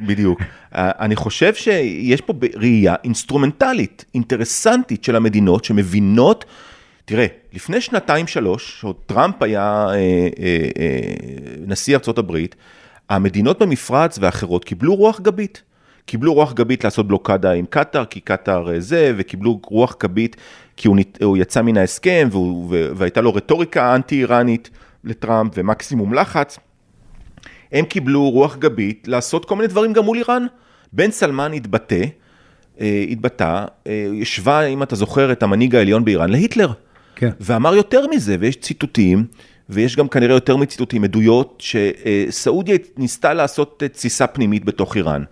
בדיוק. 0.00 0.40
אה, 0.74 0.90
אני 1.00 1.16
חושב 1.16 1.54
שיש 1.54 2.20
פה 2.20 2.32
ראייה 2.56 2.94
אינסטרומנטלית, 3.04 4.04
אינטרסנטית 4.14 5.04
של 5.04 5.16
המדינות 5.16 5.64
שמבינות, 5.64 6.44
תראה, 7.04 7.26
לפני 7.52 7.80
שנתיים 7.80 8.26
שלוש, 8.26 8.76
כשעוד 8.76 8.96
טראמפ 9.06 9.42
היה 9.42 9.86
אה, 9.88 9.94
אה, 9.94 10.68
אה, 10.78 11.00
נשיא 11.66 11.96
הברית, 12.18 12.56
המדינות 13.08 13.62
במפרץ 13.62 14.18
ואחרות 14.20 14.64
קיבלו 14.64 14.94
רוח 14.94 15.20
גבית. 15.20 15.62
קיבלו 16.06 16.34
רוח 16.34 16.52
גבית 16.52 16.84
לעשות 16.84 17.08
בלוקדה 17.08 17.52
עם 17.52 17.64
קטאר, 17.70 18.04
כי 18.04 18.20
קטאר 18.20 18.74
אה, 18.74 18.80
זה, 18.80 19.12
וקיבלו 19.16 19.60
רוח 19.64 19.96
גבית 20.02 20.36
כי 20.76 20.88
הוא, 20.88 20.96
הוא 21.22 21.36
יצא 21.36 21.62
מן 21.62 21.76
ההסכם, 21.76 22.28
והוא, 22.30 22.74
והייתה 22.96 23.20
לו 23.20 23.34
רטוריקה 23.34 23.94
אנטי-איראנית 23.94 24.70
לטראמפ 25.04 25.52
ומקסימום 25.56 26.14
לחץ. 26.14 26.58
הם 27.72 27.84
קיבלו 27.84 28.30
רוח 28.30 28.56
גבית 28.56 29.08
לעשות 29.08 29.44
כל 29.44 29.56
מיני 29.56 29.68
דברים 29.68 29.92
גם 29.92 30.04
מול 30.04 30.16
איראן. 30.16 30.46
בן 30.92 31.10
סלמן 31.10 31.52
התבטא, 31.52 32.04
אה, 32.80 33.04
התבטא, 33.10 33.64
אה, 33.86 34.08
השווה, 34.22 34.66
אם 34.66 34.82
אתה 34.82 34.96
זוכר, 34.96 35.32
את 35.32 35.42
המנהיג 35.42 35.76
העליון 35.76 36.04
באיראן 36.04 36.30
להיטלר. 36.30 36.72
כן. 37.16 37.30
ואמר 37.40 37.74
יותר 37.74 38.06
מזה, 38.06 38.36
ויש 38.40 38.56
ציטוטים, 38.56 39.26
ויש 39.68 39.96
גם 39.96 40.08
כנראה 40.08 40.34
יותר 40.34 40.56
מציטוטים, 40.56 41.04
עדויות, 41.04 41.62
שסעודיה 41.64 42.76
ניסתה 42.96 43.34
לעשות 43.34 43.82
תסיסה 43.92 44.26
פנימית 44.26 44.64
בתוך 44.64 44.96
איראן. 44.96 45.22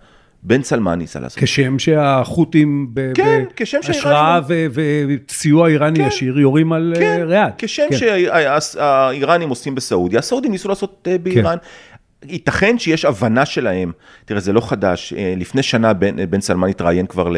בן 0.43 0.63
סלמן 0.63 0.99
ניסה 0.99 1.19
לעשות. 1.19 1.39
כשם 1.39 1.79
שהחות'ים 1.79 2.93
כן, 3.15 3.43
בהשראה 3.87 4.39
וסיוע 4.47 5.67
איראני 5.67 5.99
כן, 5.99 6.07
ישיר 6.07 6.39
יורים 6.39 6.73
על 6.73 6.93
כן, 6.99 7.19
אה, 7.19 7.25
ריאד. 7.25 7.51
כשם 7.57 7.83
כן. 7.89 7.97
שהאיראנים 7.97 9.49
עושים 9.49 9.75
בסעודיה, 9.75 10.19
הסעודים 10.19 10.51
ניסו 10.51 10.69
לעשות 10.69 11.07
אה, 11.11 11.17
באיראן. 11.17 11.57
כן. 11.57 12.27
ייתכן 12.29 12.79
שיש 12.79 13.05
הבנה 13.05 13.45
שלהם, 13.45 13.91
תראה 14.25 14.39
זה 14.39 14.53
לא 14.53 14.61
חדש, 14.61 15.13
אה, 15.13 15.33
לפני 15.37 15.63
שנה 15.63 15.93
בן, 15.93 16.29
בן 16.29 16.41
סלמן 16.41 16.69
התראיין 16.69 17.05
כבר 17.05 17.29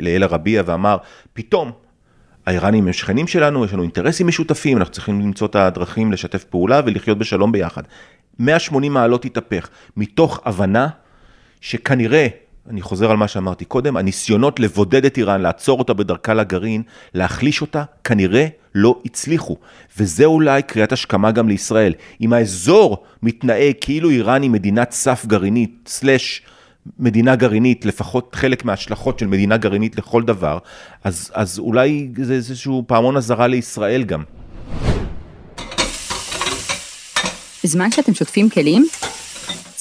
לאל 0.00 0.22
ערבייה 0.22 0.62
ואמר, 0.66 0.96
פתאום 1.32 1.70
האיראנים 2.46 2.86
הם 2.86 2.92
שכנים 2.92 3.26
שלנו, 3.26 3.64
יש 3.64 3.72
לנו 3.72 3.82
אינטרסים 3.82 4.26
משותפים, 4.26 4.78
אנחנו 4.78 4.92
צריכים 4.92 5.20
למצוא 5.20 5.46
את 5.46 5.56
הדרכים 5.56 6.12
לשתף 6.12 6.44
פעולה 6.44 6.80
ולחיות 6.86 7.18
בשלום 7.18 7.52
ביחד. 7.52 7.82
180 8.38 8.92
מעלות 8.92 9.24
התהפך, 9.24 9.68
מתוך 9.96 10.40
הבנה 10.44 10.88
שכנראה 11.60 12.26
אני 12.70 12.82
חוזר 12.82 13.10
על 13.10 13.16
מה 13.16 13.28
שאמרתי 13.28 13.64
קודם, 13.64 13.96
הניסיונות 13.96 14.60
לבודד 14.60 15.04
את 15.04 15.16
איראן, 15.16 15.40
לעצור 15.40 15.78
אותה 15.78 15.94
בדרכה 15.94 16.34
לגרעין, 16.34 16.82
להחליש 17.14 17.60
אותה, 17.60 17.82
כנראה 18.04 18.46
לא 18.74 19.00
הצליחו. 19.04 19.56
וזה 19.98 20.24
אולי 20.24 20.62
קריאת 20.62 20.92
השכמה 20.92 21.30
גם 21.30 21.48
לישראל. 21.48 21.92
אם 22.20 22.32
האזור 22.32 23.04
מתנהג 23.22 23.74
כאילו 23.80 24.10
איראן 24.10 24.42
היא 24.42 24.50
מדינת 24.50 24.92
סף 24.92 25.26
גרעינית, 25.26 25.70
סלאש 25.86 26.42
מדינה 26.98 27.36
גרעינית, 27.36 27.84
לפחות 27.84 28.34
חלק 28.34 28.64
מההשלכות 28.64 29.18
של 29.18 29.26
מדינה 29.26 29.56
גרעינית 29.56 29.98
לכל 29.98 30.22
דבר, 30.22 30.58
אז, 31.04 31.30
אז 31.34 31.58
אולי 31.58 32.08
זה 32.22 32.34
איזשהו 32.34 32.84
פעמון 32.86 33.16
אזהרה 33.16 33.46
לישראל 33.46 34.02
גם. 34.02 34.22
בזמן 37.64 37.90
שאתם 37.90 38.14
שוטפים 38.14 38.50
כלים, 38.50 38.86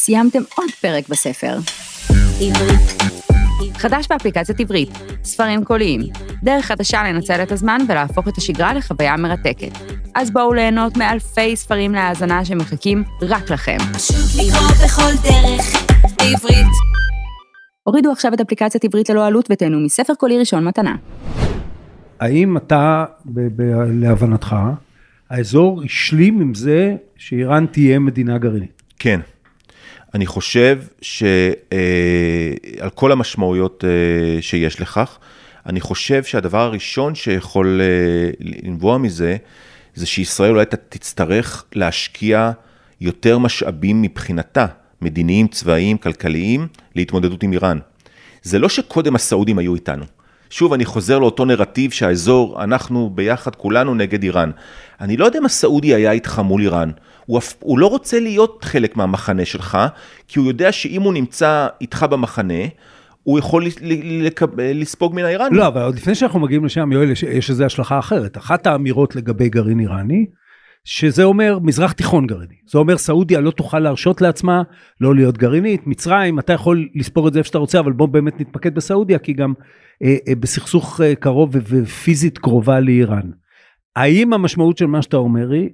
סיימתם 0.03 0.41
עוד 0.55 0.69
פרק 0.81 1.09
בספר. 1.09 1.57
חדש 3.73 4.07
באפליקציית 4.09 4.59
עברית, 4.59 4.89
ספרים 5.23 5.63
קוליים, 5.63 6.01
דרך 6.43 6.65
חדשה 6.65 7.03
לנצל 7.03 7.43
את 7.43 7.51
הזמן 7.51 7.77
ולהפוך 7.87 8.27
את 8.27 8.37
השגרה 8.37 8.73
לחוויה 8.73 9.17
מרתקת. 9.17 9.71
אז 10.15 10.31
בואו 10.31 10.53
ליהנות 10.53 10.97
מאלפי 10.97 11.55
ספרים 11.55 11.93
להאזנה 11.93 12.45
שמחכים 12.45 13.03
רק 13.21 13.49
לכם. 13.49 13.77
פשוט 13.93 14.45
לקרוא 14.45 14.85
בכל 14.85 15.29
דרך, 15.29 15.65
בעברית. 16.17 16.71
הורידו 17.83 18.11
עכשיו 18.11 18.33
את 18.33 18.41
אפליקציית 18.41 18.83
עברית 18.83 19.09
ללא 19.09 19.25
עלות 19.25 19.47
ותהנו 19.51 19.79
מספר 19.79 20.13
קולי 20.15 20.39
ראשון 20.39 20.65
מתנה. 20.65 20.95
האם 22.19 22.57
אתה, 22.57 23.05
להבנתך, 24.01 24.55
האזור 25.29 25.81
השלים 25.85 26.41
עם 26.41 26.53
זה 26.53 26.95
שאיראן 27.17 27.65
תהיה 27.65 27.99
מדינה 27.99 28.37
גרעינית? 28.37 28.81
כן. 28.99 29.19
אני 30.13 30.25
חושב 30.25 30.79
שעל 31.01 31.53
אה, 32.81 32.89
כל 32.95 33.11
המשמעויות 33.11 33.83
אה, 33.87 34.41
שיש 34.41 34.81
לכך, 34.81 35.17
אני 35.65 35.81
חושב 35.81 36.23
שהדבר 36.23 36.61
הראשון 36.61 37.15
שיכול 37.15 37.81
אה, 37.81 38.29
לנבוע 38.39 38.97
מזה, 38.97 39.37
זה 39.95 40.05
שישראל 40.05 40.51
אולי 40.51 40.65
תצטרך 40.89 41.65
להשקיע 41.73 42.51
יותר 43.01 43.37
משאבים 43.37 44.01
מבחינתה, 44.01 44.65
מדיניים, 45.01 45.47
צבאיים, 45.47 45.97
כלכליים, 45.97 46.67
להתמודדות 46.95 47.43
עם 47.43 47.53
איראן. 47.53 47.79
זה 48.43 48.59
לא 48.59 48.69
שקודם 48.69 49.15
הסעודים 49.15 49.57
היו 49.57 49.75
איתנו. 49.75 50.05
שוב, 50.49 50.73
אני 50.73 50.85
חוזר 50.85 51.19
לאותו 51.19 51.45
נרטיב 51.45 51.91
שהאזור, 51.91 52.63
אנחנו 52.63 53.09
ביחד 53.09 53.55
כולנו 53.55 53.95
נגד 53.95 54.23
איראן. 54.23 54.51
אני 55.01 55.17
לא 55.17 55.25
יודע 55.25 55.39
אם 55.39 55.45
הסעודי 55.45 55.95
היה 55.95 56.11
איתך 56.11 56.41
מול 56.45 56.61
איראן. 56.61 56.91
הוא, 57.25 57.39
הוא 57.59 57.79
לא 57.79 57.87
רוצה 57.87 58.19
להיות 58.19 58.63
חלק 58.63 58.97
מהמחנה 58.97 59.45
שלך, 59.45 59.77
כי 60.27 60.39
הוא 60.39 60.47
יודע 60.47 60.71
שאם 60.71 61.01
הוא 61.01 61.13
נמצא 61.13 61.67
איתך 61.81 62.05
במחנה, 62.09 62.63
הוא 63.23 63.39
יכול 63.39 63.65
לספוג 64.57 65.15
מן 65.15 65.23
האיראנים. 65.23 65.59
לא, 65.59 65.67
אבל 65.67 65.81
עוד 65.81 65.95
לפני 65.95 66.15
שאנחנו 66.15 66.39
מגיעים 66.39 66.65
לשם, 66.65 66.91
יואל, 66.91 67.11
יש, 67.11 67.23
יש 67.23 67.49
איזו 67.49 67.63
השלכה 67.63 67.99
אחרת. 67.99 68.37
אחת 68.37 68.67
האמירות 68.67 69.15
לגבי 69.15 69.49
גרעין 69.49 69.79
איראני, 69.79 70.25
שזה 70.83 71.23
אומר 71.23 71.59
מזרח 71.61 71.91
תיכון 71.91 72.27
גרעיני. 72.27 72.55
זה 72.67 72.77
אומר 72.77 72.97
סעודיה 72.97 73.41
לא 73.41 73.51
תוכל 73.51 73.79
להרשות 73.79 74.21
לעצמה 74.21 74.61
לא 75.01 75.15
להיות 75.15 75.37
גרעינית. 75.37 75.87
מצרים, 75.87 76.39
אתה 76.39 76.53
יכול 76.53 76.87
לספור 76.95 77.27
את 77.27 77.33
זה 77.33 77.39
איפה 77.39 77.47
שאתה 77.47 77.57
רוצה, 77.57 77.79
אבל 77.79 77.91
בוא 77.91 78.07
באמת 78.07 78.41
נתמקד 78.41 78.75
בסעודיה, 78.75 79.19
כי 79.19 79.33
גם 79.33 79.53
אה, 80.03 80.15
אה, 80.27 80.35
בסכסוך 80.35 81.01
אה, 81.01 81.15
קרוב 81.15 81.55
ופיזית 81.69 82.37
קרובה 82.37 82.79
לאיראן. 82.79 83.40
האם 83.95 84.33
המשמעות 84.33 84.77
של 84.77 84.85
מה 84.85 85.01
שאתה 85.01 85.17
אומר 85.17 85.51
היא, 85.51 85.69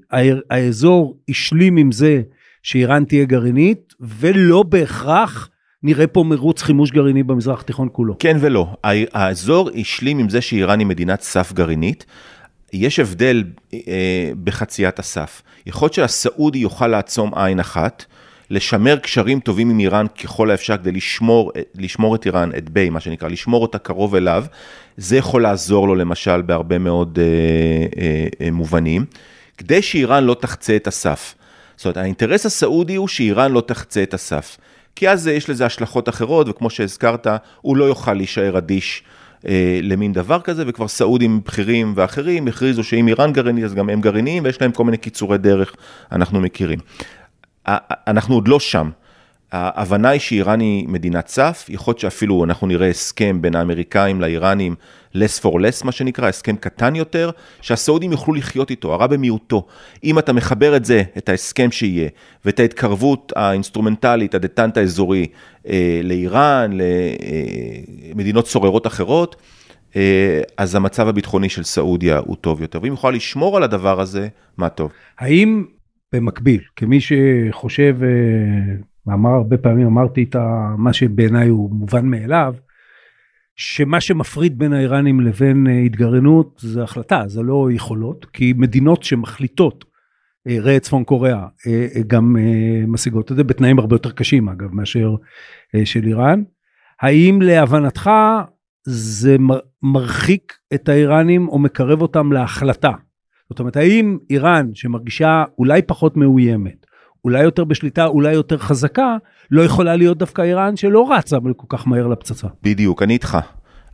האזור 0.50 1.18
השלים 1.30 1.78
עם 1.78 1.92
זה 1.92 2.22
שאיראן 2.64 3.06
תהיה 3.06 3.26
גרעינית, 3.26 3.94
ולא 4.00 4.64
בהכרח 4.64 5.50
נראה 5.84 6.08
פה 6.08 6.24
מרוץ 6.24 6.62
חימוש 6.62 6.92
גרעיני 6.92 7.24
במזרח 7.24 7.62
התיכון 7.62 7.90
כולו. 7.92 8.16
כן 8.20 8.38
ולא. 8.40 8.68
האזור 9.14 9.70
השלים 9.76 10.20
עם 10.20 10.30
זה 10.30 10.42
שאיראן 10.42 10.80
היא 10.80 10.88
מדינת 10.88 11.22
סף 11.22 11.54
גרעינית. 11.54 12.06
יש 12.74 13.00
הבדל 13.00 13.44
אה, 13.74 14.32
בחציית 14.44 15.00
הסף. 15.00 15.42
יכול 15.66 15.86
להיות 15.86 15.94
שהסעודי 15.94 16.60
יוכל 16.60 16.88
לעצום 16.88 17.32
עין 17.36 17.60
אחת, 17.60 18.06
לשמר 18.50 18.98
קשרים 18.98 19.40
טובים 19.40 19.70
עם 19.70 19.80
איראן 19.80 20.06
ככל 20.08 20.52
האפשר 20.52 20.78
כדי 20.78 20.92
לשמור, 20.92 21.52
לשמור 21.76 22.16
את 22.16 22.26
איראן, 22.26 22.50
את 22.58 22.70
ביי, 22.70 22.90
מה 22.90 23.00
שנקרא, 23.00 23.28
לשמור 23.28 23.62
אותה 23.62 23.78
קרוב 23.78 24.16
אליו, 24.16 24.46
זה 24.98 25.18
יכול 25.18 25.42
לעזור 25.42 25.88
לו 25.88 25.96
למשל 25.96 26.42
בהרבה 26.42 26.78
מאוד 26.78 27.20
אה, 27.22 27.24
אה, 28.02 28.28
אה, 28.42 28.52
מובנים, 28.52 29.06
כדי 29.58 29.82
שאיראן 29.82 30.24
לא 30.24 30.34
תחצה 30.34 30.76
את 30.76 30.88
הסף. 30.88 31.36
זאת 31.76 31.86
אומרת, 31.86 31.98
האינטרס 31.98 32.46
הסעודי 32.46 32.96
הוא 32.96 33.08
שאיראן 33.08 33.52
לא 33.52 33.62
תחצה 33.62 34.04
את 34.04 34.14
הסף. 34.14 34.58
כי 34.96 35.10
אז 35.10 35.28
יש 35.28 35.50
לזה 35.50 35.66
השלכות 35.66 36.10
אחרות, 36.10 36.50
וכמו 36.50 36.70
שהזכרת, 36.70 37.28
הוא 37.62 37.78
לא 37.78 37.86
יוכל 37.86 38.14
להישאר 38.14 38.58
אדיש 38.58 39.04
אה, 39.48 39.80
למין 39.84 40.14
דבר 40.14 40.42
כזה, 40.42 40.64
וכבר 40.68 40.88
סעודים 40.88 41.42
בכירים 41.46 41.94
ואחרים 41.96 42.48
הכריזו 42.48 42.84
שאם 42.84 43.08
איראן 43.08 43.34
גרעינית, 43.34 43.64
אז 43.64 43.74
גם 43.74 43.90
הם 43.90 44.02
גרעיניים, 44.02 44.44
ויש 44.44 44.62
להם 44.62 44.72
כל 44.72 44.84
מיני 44.84 44.98
קיצורי 44.98 45.38
דרך, 45.38 45.76
אנחנו 46.12 46.42
מכירים. 46.42 46.80
אנחנו 48.08 48.36
עוד 48.36 48.48
לא 48.48 48.60
שם. 48.60 48.90
ההבנה 49.52 50.10
היא 50.10 50.20
שאיראן 50.20 50.60
היא 50.60 50.88
מדינת 50.88 51.28
סף, 51.28 51.66
יכול 51.70 51.92
להיות 51.92 52.00
שאפילו 52.00 52.44
אנחנו 52.44 52.68
נראה 52.68 52.90
הסכם 52.90 53.42
בין 53.42 53.56
האמריקאים 53.56 54.22
לאיראנים, 54.22 54.76
less 55.16 55.44
for 55.44 55.54
less 55.54 55.86
מה 55.86 55.92
שנקרא, 55.92 56.28
הסכם 56.28 56.56
קטן 56.56 56.96
יותר, 56.96 57.30
שהסעודים 57.62 58.12
יוכלו 58.12 58.34
לחיות 58.34 58.70
איתו, 58.70 58.94
הרע 58.94 59.08
במיעוטו. 59.08 59.66
אם 60.04 60.20
אתה 60.20 60.34
מחבר 60.34 60.76
את 60.76 60.86
זה, 60.86 61.04
את 61.18 61.30
ההסכם 61.30 61.72
שיהיה, 61.72 62.10
ואת 62.46 62.60
ההתקרבות 62.60 63.34
האינסטרומנטלית, 63.36 64.36
הדטנט 64.36 64.78
האזורי, 64.78 65.28
אה, 65.68 66.02
לאיראן, 66.04 66.72
למדינות 68.16 68.46
אה, 68.46 68.50
סוררות 68.50 68.88
אחרות, 68.88 69.36
אה, 69.96 70.42
אז 70.58 70.76
המצב 70.76 71.08
הביטחוני 71.08 71.50
של 71.50 71.64
סעודיה 71.64 72.18
הוא 72.18 72.36
טוב 72.42 72.62
יותר. 72.62 72.80
ואם 72.82 72.94
יכולה 72.94 73.16
לשמור 73.16 73.58
על 73.58 73.64
הדבר 73.64 74.02
הזה, 74.02 74.28
מה 74.58 74.70
טוב. 74.70 74.92
האם 75.20 75.66
במקביל, 76.14 76.62
כמי 76.76 77.00
שחושב, 77.02 77.98
אה, 78.04 79.14
הרבה 79.36 79.58
פעמים, 79.58 79.88
אמרתי 79.88 80.24
את 80.24 80.36
מה 80.78 80.94
שבעיניי 80.94 81.48
הוא 81.48 81.72
מובן 81.72 82.06
מאליו, 82.06 82.56
שמה 83.56 84.02
שמפריד 84.02 84.58
בין 84.58 84.74
האיראנים 84.74 85.20
לבין 85.20 85.68
אה, 85.68 85.80
התגרענות 85.80 86.60
זה 86.64 86.84
החלטה, 86.84 87.24
זה 87.28 87.42
לא 87.42 87.70
יכולות, 87.72 88.26
כי 88.34 88.54
מדינות 88.58 89.04
שמחליטות, 89.04 89.86
אה, 90.48 90.58
ראה 90.60 90.80
צפון 90.80 91.04
קוריאה, 91.04 91.48
גם 92.08 92.36
משיגות 92.88 93.32
את 93.32 93.38
זה 93.38 93.44
בתנאים 93.44 93.80
הרבה 93.80 93.96
יותר 93.96 94.12
קשים 94.12 94.50
אגב 94.50 94.76
מאשר 94.76 95.16
של 95.84 96.08
איראן. 96.08 96.44
האם 97.02 97.42
להבנתך 97.42 98.10
זה 98.88 99.36
מרחיק 99.84 100.54
את 100.74 100.90
האיראנים 100.90 101.48
או 101.48 101.60
מקרב 101.60 102.02
אותם 102.02 102.32
להחלטה 102.32 102.92
זאת 103.50 103.60
אומרת, 103.60 103.78
האם 103.78 104.18
איראן, 104.30 104.70
שמרגישה 104.74 105.44
אולי 105.60 105.82
פחות 105.82 106.18
מאוימת, 106.18 106.86
אולי 107.26 107.44
יותר 107.44 107.64
בשליטה, 107.64 108.06
אולי 108.06 108.34
יותר 108.34 108.58
חזקה, 108.58 109.18
לא 109.52 109.62
יכולה 109.62 109.96
להיות 109.96 110.18
דווקא 110.18 110.42
איראן 110.42 110.76
שלא 110.76 111.12
רצה 111.12 111.38
כל 111.58 111.78
כך 111.78 111.88
מהר 111.88 112.08
לפצצה. 112.08 112.48
בדיוק, 112.64 113.04
אני 113.04 113.14
איתך. 113.14 113.38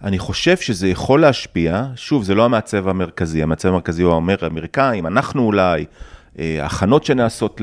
אני 0.03 0.19
חושב 0.19 0.57
שזה 0.57 0.87
יכול 0.87 1.21
להשפיע, 1.21 1.85
שוב, 1.95 2.23
זה 2.23 2.35
לא 2.35 2.45
המעצב 2.45 2.87
המרכזי, 2.87 3.43
המעצב 3.43 3.69
המרכזי 3.69 4.03
הוא 4.03 4.13
אומר, 4.13 4.35
האמריקאים, 4.41 5.07
אנחנו 5.07 5.45
אולי, 5.45 5.85
ההכנות 6.39 7.03
שנעשות 7.03 7.61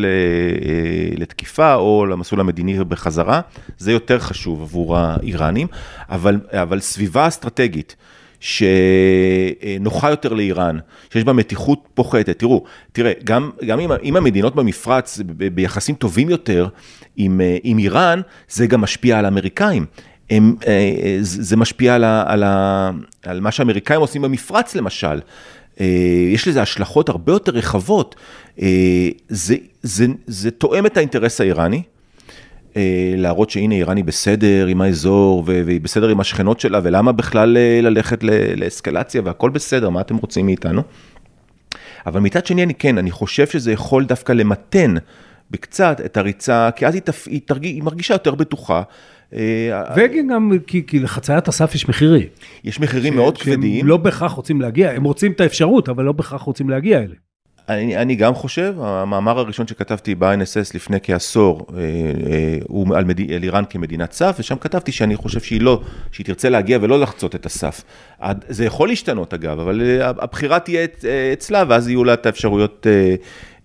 לתקיפה 1.17 1.75
או 1.75 2.07
למסלול 2.07 2.41
המדיני 2.41 2.85
בחזרה, 2.85 3.41
זה 3.79 3.93
יותר 3.93 4.19
חשוב 4.19 4.63
עבור 4.63 4.97
האיראנים, 4.97 5.67
אבל, 6.11 6.41
אבל 6.51 6.81
סביבה 6.81 7.29
אסטרטגית. 7.29 7.97
שנוחה 8.41 10.11
יותר 10.11 10.33
לאיראן, 10.33 10.79
שיש 11.13 11.25
בה 11.25 11.33
מתיחות 11.33 11.89
פוחתת. 11.95 12.39
תראו, 12.39 12.65
תראה, 12.93 13.13
גם, 13.25 13.51
גם 13.67 13.81
אם, 13.81 13.91
אם 14.03 14.17
המדינות 14.17 14.55
במפרץ 14.55 15.19
ביחסים 15.55 15.95
טובים 15.95 16.31
יותר 16.31 16.69
עם, 17.17 17.41
עם 17.63 17.79
איראן, 17.79 18.21
זה 18.49 18.67
גם 18.67 18.81
משפיע 18.81 19.19
על 19.19 19.25
האמריקאים. 19.25 19.87
הם, 20.31 20.57
זה 21.21 21.57
משפיע 21.57 21.95
על, 21.95 22.05
ה, 22.05 22.25
על, 22.27 22.43
ה, 22.43 22.91
על 23.23 23.41
מה 23.41 23.51
שהאמריקאים 23.51 24.01
עושים 24.01 24.23
במפרץ 24.23 24.75
למשל. 24.75 25.21
יש 26.33 26.49
לזה 26.49 26.63
השלכות 26.63 27.09
הרבה 27.09 27.33
יותר 27.33 27.53
רחבות. 27.53 28.17
זה, 29.29 29.57
זה, 29.83 30.07
זה 30.27 30.51
תואם 30.51 30.87
את 30.87 30.97
האינטרס 30.97 31.41
האיראני. 31.41 31.83
אה, 32.77 33.15
להראות 33.17 33.51
שהנה 33.51 33.75
איראן 33.75 33.97
היא 33.97 34.05
בסדר 34.05 34.67
עם 34.67 34.81
האזור 34.81 35.43
והיא 35.47 35.81
בסדר 35.81 36.09
עם 36.09 36.21
השכנות 36.21 36.61
שלה 36.61 36.81
ולמה 36.83 37.13
בכלל 37.13 37.57
אה, 37.57 37.81
ללכת 37.83 38.25
לאסקלציה 38.57 39.23
והכל 39.25 39.51
בסדר, 39.51 39.91
מה 39.91 40.01
אתם 40.01 40.17
רוצים 40.17 40.47
מאיתנו? 40.47 40.83
אבל 42.07 42.21
מצד 42.21 42.47
שני 42.47 42.63
אני 42.63 42.75
כן, 42.75 42.99
אני 42.99 43.11
חושב 43.11 43.47
שזה 43.47 43.73
יכול 43.73 44.05
דווקא 44.05 44.33
למתן 44.33 44.95
בקצת 45.51 46.01
את 46.05 46.17
הריצה, 46.17 46.71
כי 46.77 46.87
אז 46.87 46.95
היא, 46.95 47.03
תפ... 47.03 47.29
היא, 47.29 47.41
תרגיש, 47.45 47.73
היא 47.73 47.83
מרגישה 47.83 48.15
יותר 48.15 48.35
בטוחה. 48.35 48.83
אה, 49.35 49.85
וגם 49.97 50.53
כי, 50.67 50.87
כי 50.87 50.99
לחציית 50.99 51.49
הסף 51.49 51.75
יש 51.75 51.89
מחירים. 51.89 52.27
יש 52.65 52.81
מחירים 52.81 53.13
ש... 53.13 53.17
מאוד 53.17 53.39
כבדים. 53.39 53.79
שהם 53.79 53.87
לא 53.87 53.97
בהכרח 53.97 54.33
רוצים 54.33 54.61
להגיע, 54.61 54.91
הם 54.91 55.05
רוצים 55.05 55.33
את 55.33 55.41
האפשרות, 55.41 55.89
אבל 55.89 56.05
לא 56.05 56.13
בהכרח 56.13 56.43
רוצים 56.43 56.71
להגיע 56.71 56.99
אליהם. 56.99 57.30
אני, 57.71 57.97
אני 57.97 58.15
גם 58.15 58.35
חושב, 58.35 58.75
המאמר 58.81 59.39
הראשון 59.39 59.67
שכתבתי 59.67 60.15
ב-INSS 60.15 60.71
לפני 60.75 60.99
כעשור, 61.03 61.67
אה, 61.75 61.81
אה, 61.81 62.59
הוא 62.69 62.97
על, 62.97 63.05
מד... 63.05 63.33
על 63.33 63.43
איראן 63.43 63.65
כמדינת 63.71 64.13
סף, 64.13 64.37
ושם 64.39 64.57
כתבתי 64.57 64.93
שאני 64.93 65.17
חושב 65.17 65.41
שהיא 65.41 65.61
לא, 65.61 65.81
שהיא 66.13 66.27
תרצה 66.27 66.49
להגיע 66.49 66.79
ולא 66.81 67.01
לחצות 67.01 67.35
את 67.35 67.47
הסף. 67.47 67.83
זה 68.49 68.65
יכול 68.65 68.89
להשתנות 68.89 69.35
אגב, 69.35 69.61
אבל 69.61 69.83
אה, 69.83 70.09
הבחירה 70.09 70.59
תהיה 70.59 70.87
אצלה, 71.33 71.65
ואז 71.69 71.89
יהיו 71.89 72.05
לה 72.05 72.15
את 72.15 72.27
האפשרויות 72.27 72.87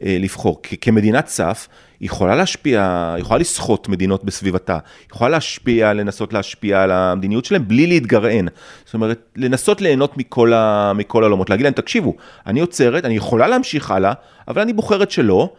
לבחור. 0.05 0.61
כמדינת 0.81 1.27
סף, 1.27 1.67
היא 1.99 2.05
יכולה 2.05 2.35
להשפיע, 2.35 3.11
היא 3.15 3.21
יכולה 3.21 3.39
לסחוט 3.39 3.87
מדינות 3.87 4.23
בסביבתה, 4.23 4.73
היא 4.73 5.07
יכולה 5.11 5.29
להשפיע, 5.29 5.93
לנסות 5.93 6.33
להשפיע 6.33 6.81
על 6.83 6.91
המדיניות 6.91 7.45
שלהם 7.45 7.67
בלי 7.67 7.87
להתגרען. 7.87 8.47
זאת 8.85 8.93
אומרת, 8.93 9.19
לנסות 9.35 9.81
ליהנות 9.81 10.17
מכל, 10.17 10.53
ה, 10.53 10.91
מכל 10.95 11.23
העולמות, 11.23 11.49
להגיד 11.49 11.63
להם, 11.63 11.73
תקשיבו, 11.73 12.13
אני 12.47 12.59
עוצרת, 12.59 13.05
אני 13.05 13.15
יכולה 13.15 13.47
להמשיך 13.47 13.91
הלאה, 13.91 14.13
אבל 14.47 14.61
אני 14.61 14.73
בוחרת 14.73 15.11
שלא, 15.11 15.49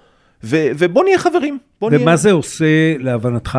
ו, 0.44 0.56
ובוא 0.78 1.04
נהיה 1.04 1.18
חברים. 1.18 1.59
בוא 1.80 1.88
ומה 1.88 2.04
נהיה... 2.04 2.16
זה 2.16 2.32
עושה 2.32 2.96
להבנתך 2.98 3.59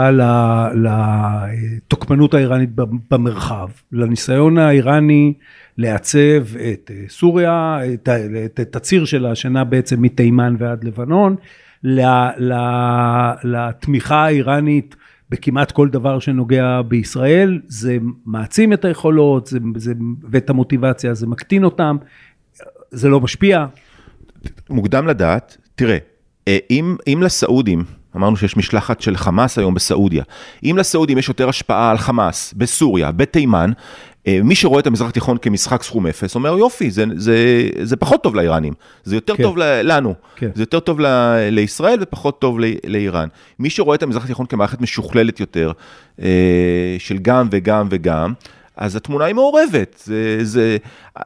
לתוקפנות 0.73 2.34
האיראנית 2.34 2.69
במרחב, 3.12 3.67
לניסיון 3.91 4.58
האיראני 4.58 5.34
לעצב 5.78 6.56
את 6.72 6.92
סוריה, 7.10 7.80
את, 7.94 8.10
את, 8.46 8.60
את 8.60 8.76
הציר 8.76 9.06
שלה 9.06 9.36
שנע 9.36 9.63
בעצם 9.63 10.02
מתימן 10.02 10.56
ועד 10.60 10.84
לבנון, 10.84 11.36
לתמיכה 13.44 14.26
האיראנית 14.26 14.96
בכמעט 15.30 15.72
כל 15.72 15.90
דבר 15.90 16.20
שנוגע 16.20 16.82
בישראל, 16.88 17.62
זה 17.68 17.98
מעצים 18.26 18.74
את 18.74 18.86
היכולות 18.86 19.48
זה, 19.48 19.60
זה, 19.76 19.94
ואת 20.32 20.50
המוטיבציה, 20.50 21.13
זה 21.13 21.28
מקטין 21.28 21.63
אותם, 21.63 21.98
זה 22.92 23.10
לא 23.10 23.20
משפיע. 23.20 23.66
מוקדם 24.70 25.08
לדעת, 25.08 25.58
תראה, 25.76 25.98
אה, 26.48 26.58
אם, 26.70 26.96
אם 27.08 27.20
לסעודים, 27.24 27.84
אמרנו 28.16 28.38
שיש 28.38 28.58
משלחת 28.58 29.02
של 29.02 29.18
חמאס 29.18 29.58
היום 29.58 29.74
בסעודיה, 29.74 30.24
אם 30.63 30.76
לסעודים 30.78 31.18
יש 31.18 31.28
יותר 31.28 31.50
השפעה 31.50 31.92
על 31.92 31.98
חמאס 31.98 32.54
בסוריה, 32.54 33.12
בתימן, 33.12 33.72
אה, 33.72 34.16
מי 34.44 34.56
שרואה 34.56 34.80
את 34.80 34.88
המזרח 34.88 35.10
התיכון 35.10 35.38
כמשחק 35.38 35.84
סכום 35.84 36.08
אפס, 36.08 36.36
אומר 36.36 36.58
יופי, 36.58 36.92
זה, 36.92 37.04
זה, 37.16 37.70
זה 37.84 37.96
פחות 37.96 38.24
טוב 38.24 38.36
לאיראנים, 38.36 38.74
זה 39.04 39.16
יותר 39.16 39.36
כן. 39.36 39.44
טוב 39.44 39.58
לנו, 39.58 40.13
כן. 40.36 40.50
זה 40.56 40.62
יותר 40.62 40.80
טוב 40.80 41.00
ל, 41.00 41.06
לישראל 41.52 41.98
ופחות 42.02 42.40
טוב 42.40 42.60
ל, 42.60 42.66
לאיראן. 42.88 43.28
מי 43.60 43.70
שרואה 43.70 43.96
את 43.96 44.04
המזרח 44.04 44.24
התיכון 44.24 44.46
כמערכת 44.46 44.82
משוכללת 44.82 45.40
יותר, 45.40 45.72
אה, 46.22 46.96
של 47.00 47.18
גם 47.18 47.48
וגם 47.52 47.88
וגם, 47.90 48.34
אז 48.78 48.96
התמונה 48.96 49.26
היא 49.26 49.36
מעורבת. 49.36 50.02
זה, 50.06 50.38
זה, 50.42 50.78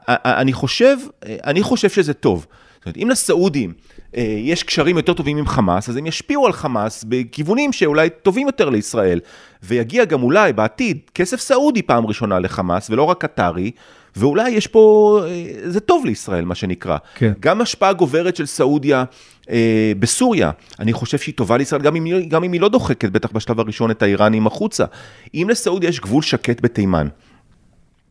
אני, 0.09 0.53
חושב, 0.53 0.97
אני 1.25 1.63
חושב 1.63 1.89
שזה 1.89 2.13
טוב. 2.13 2.45
זאת 2.75 2.85
אומרת, 2.85 2.97
אם 2.97 3.09
לסעודים 3.09 3.69
אה, 3.69 3.90
יש 4.17 4.63
קשרים 4.63 4.97
יותר 4.97 5.13
טובים 5.13 5.37
עם 5.37 5.47
חמאס, 5.47 5.89
אז 5.89 5.97
הם 5.97 6.05
ישפיעו 6.05 6.45
על 6.45 6.53
חמאס 6.53 7.05
בכיוונים 7.07 7.73
שאולי 7.73 8.09
טובים 8.09 8.47
יותר 8.47 8.69
לישראל. 8.69 9.19
ויגיע 9.63 10.05
גם 10.05 10.23
אולי 10.23 10.53
בעתיד 10.53 10.97
כסף 11.13 11.39
סעודי 11.39 11.81
פעם 11.81 12.05
ראשונה 12.05 12.39
לחמאס, 12.39 12.89
ולא 12.89 13.03
רק 13.03 13.21
קטרי, 13.21 13.71
ואולי 14.15 14.49
יש 14.49 14.67
פה, 14.67 15.19
אה, 15.25 15.69
זה 15.69 15.79
טוב 15.79 16.05
לישראל, 16.05 16.45
מה 16.45 16.55
שנקרא. 16.55 16.97
כן. 17.15 17.33
גם 17.39 17.61
השפעה 17.61 17.93
גוברת 17.93 18.35
של 18.35 18.45
סעודיה 18.45 19.03
אה, 19.49 19.91
בסוריה, 19.99 20.51
אני 20.79 20.93
חושב 20.93 21.17
שהיא 21.17 21.35
טובה 21.35 21.57
לישראל, 21.57 21.81
גם 21.81 21.95
אם, 21.95 22.27
גם 22.27 22.43
אם 22.43 22.51
היא 22.51 22.61
לא 22.61 22.69
דוחקת, 22.69 23.09
בטח 23.09 23.31
בשלב 23.31 23.59
הראשון, 23.59 23.91
את 23.91 24.01
האיראנים 24.01 24.47
החוצה. 24.47 24.85
אם 25.33 25.47
לסעודיה 25.49 25.89
יש 25.89 25.99
גבול 25.99 26.23
שקט 26.23 26.61
בתימן, 26.61 27.07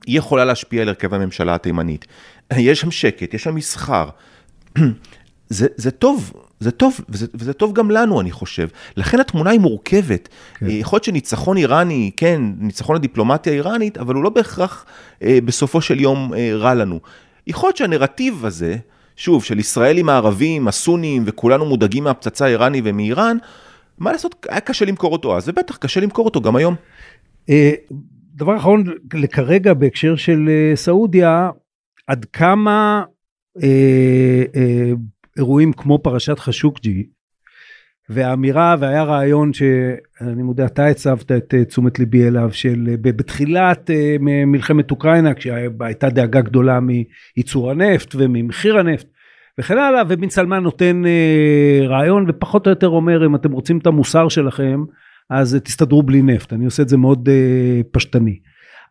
היא 0.07 0.19
יכולה 0.19 0.45
להשפיע 0.45 0.83
על 0.83 0.89
הרכב 0.89 1.15
הממשלה 1.15 1.55
התימנית. 1.55 2.07
יש 2.57 2.81
שם 2.81 2.91
שקט, 2.91 3.35
יש 3.35 3.43
שם 3.43 3.55
מסחר. 3.55 4.09
זה, 5.51 5.67
זה 5.77 5.91
טוב, 5.91 6.33
זה 6.61 6.71
טוב, 6.71 7.01
וזה, 7.09 7.27
וזה 7.35 7.53
טוב 7.53 7.73
גם 7.73 7.91
לנו, 7.91 8.21
אני 8.21 8.31
חושב. 8.31 8.69
לכן 8.97 9.21
התמונה 9.21 9.51
היא 9.51 9.61
מורכבת. 9.61 10.29
כן. 10.55 10.67
אה, 10.67 10.73
יכול 10.73 10.97
להיות 10.97 11.05
שניצחון 11.05 11.57
איראני, 11.57 12.11
כן, 12.17 12.43
ניצחון 12.59 12.97
הדיפלומטיה 12.97 13.53
האיראנית, 13.53 13.99
אבל 13.99 14.15
הוא 14.15 14.25
לא 14.25 14.31
בהכרח 14.31 14.87
אה, 15.23 15.39
בסופו 15.45 15.81
של 15.81 16.01
יום 16.01 16.35
אה, 16.35 16.51
רע 16.55 16.75
לנו. 16.75 17.01
יכול 17.47 17.67
להיות 17.67 17.77
שהנרטיב 17.77 18.45
הזה, 18.45 18.77
שוב, 19.17 19.45
של 19.45 19.59
ישראל 19.59 19.99
עם 19.99 20.09
הערבים, 20.09 20.69
הסונים, 20.69 21.23
וכולנו 21.27 21.65
מודאגים 21.67 22.05
מהפצצה 22.05 22.45
האיראני 22.45 22.83
ומאיראן, 22.85 23.37
מה 23.99 24.13
לעשות, 24.13 24.47
היה 24.49 24.61
קשה 24.61 24.85
למכור 24.85 25.13
אותו 25.13 25.37
אז, 25.37 25.49
ובטח 25.49 25.77
קשה 25.77 26.01
למכור 26.01 26.25
אותו 26.25 26.41
גם 26.41 26.57
היום. 26.57 26.75
אה, 27.51 27.73
דבר 28.35 28.57
אחרון, 28.57 28.85
לכרגע 29.15 29.75
בהקשר 29.75 30.17
של 30.17 30.49
אה, 30.49 30.77
סעודיה, 30.77 31.51
עד 32.07 32.27
כמה 32.33 33.05
אירועים 35.37 35.73
כמו 35.73 35.99
פרשת 35.99 36.39
חשוקג'י, 36.39 37.07
והאמירה, 38.11 38.77
והיה 38.79 39.03
רעיון 39.03 39.53
שאני 39.53 40.43
מודה, 40.43 40.67
אתה 40.67 40.87
הצבת 40.87 41.33
את 41.33 41.55
אה, 41.55 41.65
תשומת 41.65 41.99
ליבי 41.99 42.29
אליו, 42.29 42.49
של 42.53 42.89
אה, 42.89 42.97
בתחילת 42.97 43.91
אה, 43.91 44.17
מלחמת 44.47 44.91
אוקראינה, 44.91 45.35
כשהייתה 45.35 46.09
דאגה 46.09 46.41
גדולה 46.41 46.79
מייצור 46.81 47.71
הנפט 47.71 48.15
וממחיר 48.19 48.79
הנפט 48.79 49.07
וכן 49.59 49.79
הלאה, 49.79 50.03
ובן 50.09 50.29
סלמן 50.29 50.63
נותן 50.63 51.03
רעיון 51.89 52.25
ופחות 52.29 52.67
או 52.67 52.71
יותר 52.71 52.89
אומר, 52.89 53.27
אם 53.27 53.35
אתם 53.35 53.53
רוצים 53.53 53.79
את 53.79 53.87
המוסר 53.87 54.29
שלכם, 54.29 54.85
אז 55.31 55.61
תסתדרו 55.65 56.03
בלי 56.03 56.23
נפט. 56.23 56.53
אני 56.53 56.65
עושה 56.65 56.83
את 56.83 56.89
זה 56.89 56.97
מאוד 56.97 57.29
פשטני. 57.93 58.39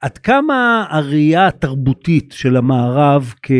עד 0.01 0.17
כמה 0.17 0.85
הראייה 0.89 1.47
התרבותית 1.47 2.33
של 2.37 2.57
המערב 2.57 3.33
כ... 3.43 3.51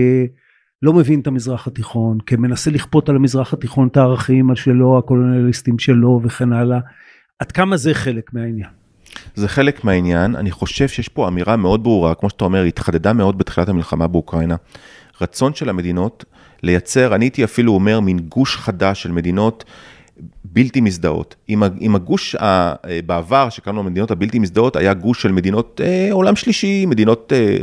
לא 0.82 0.94
מבין 0.94 1.20
את 1.20 1.28
המזרח 1.28 1.68
התיכון, 1.68 2.18
כמנסה 2.26 2.72
לכפות 2.72 3.10
על 3.10 3.16
המזרח 3.16 3.54
התיכון 3.54 3.88
את 3.88 3.98
הערכים 3.98 4.56
שלו, 4.56 4.98
הקולוניאליסטים 4.98 5.80
שלו 5.80 6.22
וכן 6.24 6.54
הלאה. 6.54 6.80
עד 7.40 7.52
כמה 7.52 7.78
זה 7.78 7.94
חלק 7.94 8.34
מהעניין? 8.34 8.70
זה 9.36 9.48
חלק 9.48 9.84
מהעניין, 9.84 10.36
אני 10.36 10.52
חושב 10.52 10.88
שיש 10.88 11.08
פה 11.10 11.28
אמירה 11.28 11.56
מאוד 11.56 11.84
ברורה, 11.84 12.16
כמו 12.16 12.30
שאתה 12.30 12.46
אומר, 12.46 12.64
התחדדה 12.64 13.14
מאוד 13.14 13.38
בתחילת 13.38 13.70
המלחמה 13.70 14.08
באוקראינה. 14.08 14.56
רצון 15.22 15.54
של 15.54 15.70
המדינות 15.70 16.26
לייצר, 16.64 17.16
אני 17.16 17.26
הייתי 17.26 17.44
אפילו 17.44 17.74
אומר, 17.74 18.00
מין 18.00 18.20
גוש 18.20 18.56
חדש 18.56 19.04
של 19.04 19.12
מדינות 19.12 19.64
בלתי 20.44 20.82
מזדהות. 20.82 21.36
עם 21.80 21.96
הגוש 21.96 22.36
ה, 22.36 22.74
בעבר, 23.06 23.50
שקראנו 23.50 23.80
המדינות 23.80 24.12
הבלתי 24.12 24.40
מזדהות, 24.40 24.76
היה 24.76 24.94
גוש 24.94 25.22
של 25.22 25.32
מדינות 25.32 25.82
אה, 25.84 26.10
עולם 26.12 26.36
שלישי, 26.36 26.86
מדינות 26.86 27.34
אה, 27.36 27.58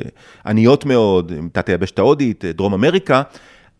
עניות 0.46 0.84
מאוד, 0.84 1.32
תת 1.52 1.68
היבשת 1.68 1.98
ההודית, 1.98 2.44
אה, 2.44 2.52
דרום 2.52 2.74
אמריקה. 2.74 3.22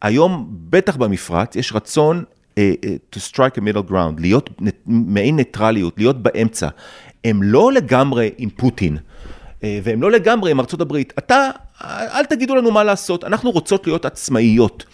היום, 0.02 0.46
בטח 0.70 0.96
במפרץ, 0.96 1.56
יש 1.56 1.72
רצון 1.72 2.24
אה, 2.58 2.72
אה, 2.84 2.96
to 3.14 3.18
strike 3.18 3.58
a 3.58 3.60
middle 3.60 3.90
ground, 3.90 4.20
להיות 4.20 4.50
מעין 4.86 5.36
ניטרליות, 5.36 5.94
להיות 5.98 6.22
באמצע. 6.22 6.68
הם 7.24 7.42
לא 7.42 7.72
לגמרי 7.72 8.30
עם 8.38 8.48
פוטין. 8.50 8.96
אה, 9.64 9.78
והם 9.82 10.02
לא 10.02 10.10
לגמרי 10.10 10.50
עם 10.50 10.60
ארצות 10.60 10.80
הברית. 10.80 11.12
אתה, 11.18 11.50
אל 11.84 12.24
תגידו 12.24 12.54
לנו 12.54 12.70
מה 12.70 12.84
לעשות, 12.84 13.24
אנחנו 13.24 13.50
רוצות 13.50 13.86
להיות 13.86 14.04
עצמאיות. 14.04 14.84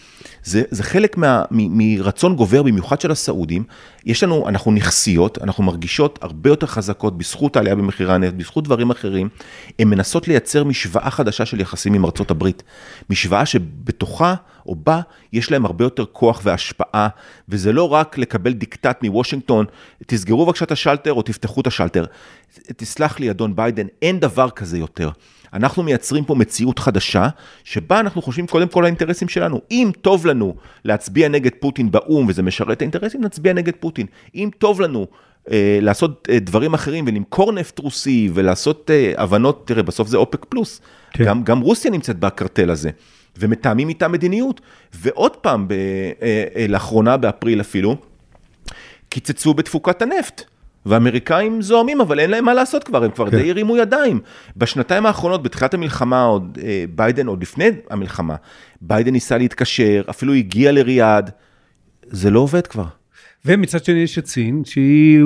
זה, 0.44 0.62
זה 0.70 0.82
חלק 0.82 1.16
מה, 1.16 1.42
מ, 1.50 1.78
מרצון 1.78 2.36
גובר, 2.36 2.62
במיוחד 2.62 3.00
של 3.00 3.10
הסעודים. 3.10 3.64
יש 4.06 4.22
לנו, 4.22 4.48
אנחנו 4.48 4.72
נכסיות, 4.72 5.38
אנחנו 5.42 5.64
מרגישות 5.64 6.18
הרבה 6.22 6.50
יותר 6.50 6.66
חזקות 6.66 7.18
בזכות 7.18 7.56
העלייה 7.56 7.76
במחירי 7.76 8.14
הנפט, 8.14 8.34
בזכות 8.34 8.64
דברים 8.64 8.90
אחרים. 8.90 9.28
הן 9.78 9.88
מנסות 9.88 10.28
לייצר 10.28 10.64
משוואה 10.64 11.10
חדשה 11.10 11.46
של 11.46 11.60
יחסים 11.60 11.94
עם 11.94 12.04
ארצות 12.04 12.30
הברית. 12.30 12.62
משוואה 13.10 13.46
שבתוכה 13.46 14.34
או 14.66 14.74
בה 14.74 15.00
יש 15.32 15.50
להם 15.50 15.64
הרבה 15.64 15.84
יותר 15.84 16.04
כוח 16.12 16.40
והשפעה, 16.44 17.08
וזה 17.48 17.72
לא 17.72 17.92
רק 17.92 18.18
לקבל 18.18 18.52
דיקטט 18.52 19.02
מוושינגטון, 19.02 19.66
תסגרו 20.06 20.46
בבקשה 20.46 20.64
את 20.64 20.72
השלטר 20.72 21.12
או 21.12 21.22
תפתחו 21.22 21.60
את 21.60 21.66
השלטר. 21.66 22.04
תסלח 22.76 23.20
לי, 23.20 23.30
אדון 23.30 23.56
ביידן, 23.56 23.86
אין 24.02 24.20
דבר 24.20 24.50
כזה 24.50 24.78
יותר. 24.78 25.10
אנחנו 25.52 25.82
מייצרים 25.82 26.24
פה 26.24 26.34
מציאות 26.34 26.78
חדשה, 26.78 27.28
שבה 27.64 28.00
אנחנו 28.00 28.22
חושבים 28.22 28.46
קודם 28.46 28.68
כל 28.68 28.78
על 28.78 28.84
האינטרסים 28.84 29.28
שלנו. 29.28 29.60
אם 29.70 29.90
טוב 30.00 30.26
לנו 30.26 30.54
להצביע 30.84 31.28
נגד 31.28 31.50
פוטין 31.60 31.90
באו"ם 31.90 32.26
וזה 32.28 32.42
משרת 32.42 32.76
את 32.76 32.82
האינטרסים, 32.82 33.24
נצביע 33.24 33.52
נגד 33.52 33.72
פוטין. 33.80 34.06
אם 34.34 34.50
טוב 34.58 34.80
לנו 34.80 35.06
אה, 35.50 35.78
לעשות 35.82 36.28
אה, 36.30 36.38
דברים 36.38 36.74
אחרים 36.74 37.04
ולמכור 37.08 37.52
נפט 37.52 37.78
רוסי 37.78 38.30
ולעשות 38.34 38.90
אה, 38.90 39.12
הבנות, 39.16 39.62
תראה, 39.66 39.82
בסוף 39.82 40.08
זה 40.08 40.16
אופק 40.16 40.44
פלוס. 40.44 40.80
כן. 41.10 41.24
גם, 41.24 41.44
גם 41.44 41.60
רוסיה 41.60 41.90
נמצאת 41.90 42.18
בקרטל 42.18 42.70
הזה. 42.70 42.90
ומתאמים 43.38 43.88
איתה 43.88 44.08
מדיניות. 44.08 44.60
ועוד 44.94 45.36
פעם, 45.36 45.68
ב, 45.68 45.72
אה, 45.72 46.44
אה, 46.56 46.66
לאחרונה, 46.68 47.16
באפריל 47.16 47.60
אפילו, 47.60 47.96
קיצצו 49.08 49.54
בתפוקת 49.54 50.02
הנפט. 50.02 50.44
ואמריקאים 50.86 51.62
זועמים, 51.62 52.00
אבל 52.00 52.20
אין 52.20 52.30
להם 52.30 52.44
מה 52.44 52.54
לעשות 52.54 52.84
כבר, 52.84 53.04
הם 53.04 53.10
כבר 53.10 53.30
כן. 53.30 53.36
די 53.36 53.50
הרימו 53.50 53.76
ידיים. 53.76 54.20
בשנתיים 54.56 55.06
האחרונות, 55.06 55.42
בתחילת 55.42 55.74
המלחמה, 55.74 56.22
עוד 56.22 56.58
אה, 56.62 56.84
ביידן, 56.94 57.26
עוד 57.26 57.42
לפני 57.42 57.68
המלחמה, 57.90 58.36
ביידן 58.80 59.12
ניסה 59.12 59.38
להתקשר, 59.38 60.02
אפילו 60.10 60.32
הגיע 60.32 60.72
לריאד, 60.72 61.30
זה 62.06 62.30
לא 62.30 62.40
עובד 62.40 62.66
כבר. 62.66 62.84
ומצד 63.44 63.84
שני 63.84 63.98
יש 63.98 64.18
את 64.18 64.26
סין, 64.26 64.64
שהיא, 64.64 65.20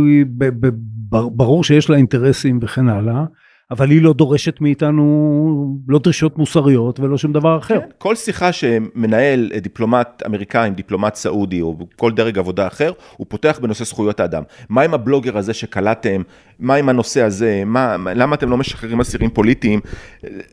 ברור 1.08 1.64
שיש 1.64 1.90
לה 1.90 1.96
אינטרסים 1.96 2.58
וכן 2.62 2.88
הלאה. 2.88 3.24
אבל 3.70 3.90
היא 3.90 4.02
לא 4.02 4.12
דורשת 4.12 4.60
מאיתנו 4.60 5.78
לא 5.88 5.98
דרישות 5.98 6.38
מוסריות 6.38 7.00
ולא 7.00 7.18
שום 7.18 7.32
דבר 7.32 7.58
אחר. 7.58 7.80
כן, 7.80 7.86
כל 7.98 8.16
שיחה 8.16 8.52
שמנהל 8.52 9.50
דיפלומט 9.62 10.22
אמריקאי 10.26 10.66
עם 10.66 10.74
דיפלומט 10.74 11.14
סעודי 11.14 11.60
או 11.60 11.76
כל 11.96 12.12
דרג 12.12 12.38
עבודה 12.38 12.66
אחר, 12.66 12.92
הוא 13.16 13.26
פותח 13.28 13.58
בנושא 13.62 13.84
זכויות 13.84 14.20
האדם. 14.20 14.42
מה 14.68 14.82
עם 14.82 14.94
הבלוגר 14.94 15.38
הזה 15.38 15.54
שקלטתם? 15.54 16.22
מה 16.58 16.74
עם 16.74 16.88
הנושא 16.88 17.22
הזה? 17.22 17.62
מה, 17.66 17.96
למה 18.14 18.34
אתם 18.34 18.50
לא 18.50 18.56
משחררים 18.56 19.00
אסירים 19.00 19.30
פוליטיים? 19.30 19.80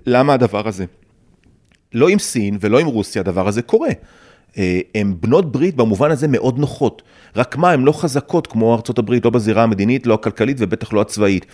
למה 0.06 0.34
הדבר 0.34 0.67
הזה? 0.67 0.86
לא 1.93 2.10
עם 2.10 2.19
סין 2.19 2.58
ולא 2.62 2.80
עם 2.80 2.88
רוסיה 2.88 3.21
הדבר 3.21 3.47
הזה 3.47 3.62
קורה. 3.62 3.89
אה, 4.58 4.80
הן 4.95 5.15
בנות 5.19 5.52
ברית 5.52 5.76
במובן 5.76 6.12
הזה 6.12 6.28
מאוד 6.28 6.60
נוחות. 6.60 7.02
רק 7.36 7.58
מה, 7.58 7.71
הן 7.71 7.84
לא 7.84 7.91
חזקות 7.91 8.47
כמו 8.47 8.76
ארצות 8.76 8.99
הברית, 8.99 9.26
לא 9.26 9.32
בזירה 9.32 9.63
המדינית, 9.63 10.08
לא 10.08 10.13
הכלכלית 10.13 10.58
ובטח 10.60 10.93
לא 10.93 11.02
הצבאית. 11.02 11.45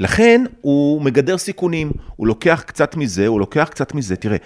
לכן 0.00 0.44
הוא 0.60 1.02
מגדר 1.02 1.38
סיכונים, 1.38 1.90
הוא 2.16 2.26
לוקח 2.26 2.62
קצת 2.66 2.96
מזה, 2.96 3.26
הוא 3.26 3.40
לוקח 3.40 3.68
קצת 3.70 3.94
מזה. 3.94 4.16
תראה, 4.16 4.36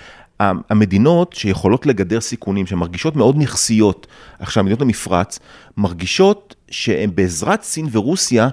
המדינות 0.40 1.32
שיכולות 1.32 1.86
לגדר 1.86 2.20
סיכונים, 2.20 2.66
שמרגישות 2.66 3.16
מאוד 3.16 3.36
נכסיות, 3.38 4.06
עכשיו 4.38 4.64
מדינות 4.64 4.82
המפרץ, 4.82 5.38
מרגישות 5.76 6.54
שהן 6.70 7.10
בעזרת 7.14 7.62
סין 7.62 7.88
ורוסיה, 7.92 8.48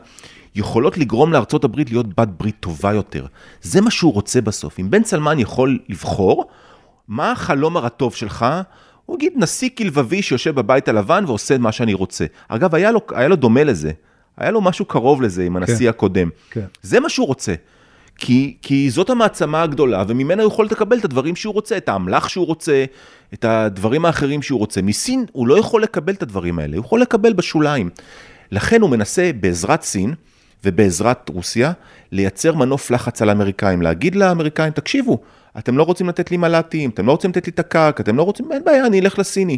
יכולות 0.56 0.98
לגרום 0.98 1.34
לארצות 1.34 1.64
הברית 1.64 1.90
להיות 1.90 2.20
בת 2.20 2.28
ברית 2.28 2.56
טובה 2.60 2.94
יותר. 2.94 3.26
זה 3.62 3.82
מה 3.82 3.92
שהוא 3.92 4.14
רוצה 4.14 4.42
בסוף. 4.42 4.80
אם 4.80 4.90
בן 4.90 5.04
צלמן 5.04 5.40
יכול 5.40 5.80
לבחור, 5.90 6.46
מה 7.08 7.32
החלום 7.32 7.78
הרטוב 7.78 8.16
שלך? 8.16 8.46
הוא 9.06 9.16
יגיד, 9.16 9.34
נשיא 9.36 9.70
כלבבי 9.78 10.22
שיושב 10.22 10.56
בבית 10.56 10.88
הלבן 10.88 11.24
ועושה 11.28 11.58
מה 11.58 11.72
שאני 11.72 11.94
רוצה. 11.94 12.26
אגב, 12.48 12.76
היה 12.76 12.92
לו, 12.92 13.02
היה 13.16 13.28
לו 13.28 13.36
דומה 13.36 13.64
לזה. 13.64 13.92
היה 14.42 14.52
לו 14.52 14.62
משהו 14.62 14.86
קרוב 14.86 15.22
לזה 15.22 15.44
עם 15.44 15.58
הנשיא 15.58 15.78
כן, 15.78 15.88
הקודם. 15.88 16.30
כן. 16.52 16.66
זה 16.82 17.00
מה 17.00 17.10
שהוא 17.10 17.28
רוצה. 17.28 17.54
כי, 18.18 18.58
כי 18.62 18.90
זאת 18.90 19.10
המעצמה 19.10 19.64
הגדולה, 19.64 20.04
וממנה 20.08 20.44
הוא 20.44 20.52
יכול 20.52 20.66
לקבל 20.66 20.98
את 20.98 21.06
הדברים 21.06 21.36
שהוא 21.36 21.54
רוצה, 21.54 21.78
את 21.78 21.90
האמל"ח 21.90 22.28
שהוא 22.28 22.46
רוצה, 22.46 22.86
את 23.34 23.46
הדברים 23.46 24.06
האחרים 24.06 24.42
שהוא 24.42 24.60
רוצה. 24.60 24.82
מסין 24.82 25.26
הוא 25.32 25.48
לא 25.48 25.60
יכול 25.60 25.84
לקבל 25.84 26.14
את 26.14 26.24
הדברים 26.24 26.60
האלה, 26.60 26.78
הוא 26.78 26.86
יכול 26.86 27.02
לקבל 27.02 27.34
בשוליים. 27.34 27.90
לכן 28.52 28.82
הוא 28.82 28.90
מנסה 28.90 29.32
בעזרת 29.40 29.82
סין 29.82 30.14
ובעזרת 30.66 31.30
רוסיה, 31.30 31.72
לייצר 32.12 32.56
מנוף 32.56 32.92
לחץ 32.92 33.22
על 33.22 33.30
האמריקאים, 33.30 33.82
להגיד 33.82 34.16
לאמריקאים, 34.16 34.74
תקשיבו, 34.74 35.20
אתם 35.58 35.78
לא 35.78 35.84
רוצים 35.84 36.10
לתת 36.10 36.32
לי 36.32 36.38
מל"טים, 36.38 36.90
אתם 36.90 37.06
לא 37.06 37.12
רוצים 37.12 37.32
לתת 37.32 37.48
לי 37.48 37.52
את 37.52 37.60
הקרק, 37.60 38.02
אתם 38.02 38.18
לא 38.18 38.24
רוצים, 38.24 38.52
אין 38.52 38.64
בעיה, 38.64 38.86
אני 38.86 39.00
אלך 39.00 39.20
לסיני. 39.20 39.58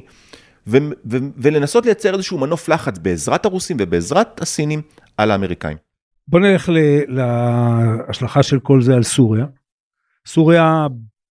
ו- 0.67 0.77
ו- 1.11 1.17
ולנסות 1.37 1.85
לייצר 1.85 2.13
איזשהו 2.13 2.37
מנוף 2.37 2.69
לחץ 2.69 2.97
בעזרת 2.97 3.45
הרוסים 3.45 3.77
ובעזרת 3.79 4.41
הסינים 4.41 4.81
על 5.17 5.31
האמריקאים. 5.31 5.77
בוא 6.27 6.39
נלך 6.39 6.69
להשלכה 7.07 8.43
של 8.43 8.59
כל 8.59 8.81
זה 8.81 8.95
על 8.95 9.03
סוריה. 9.03 9.45
סוריה 10.27 10.87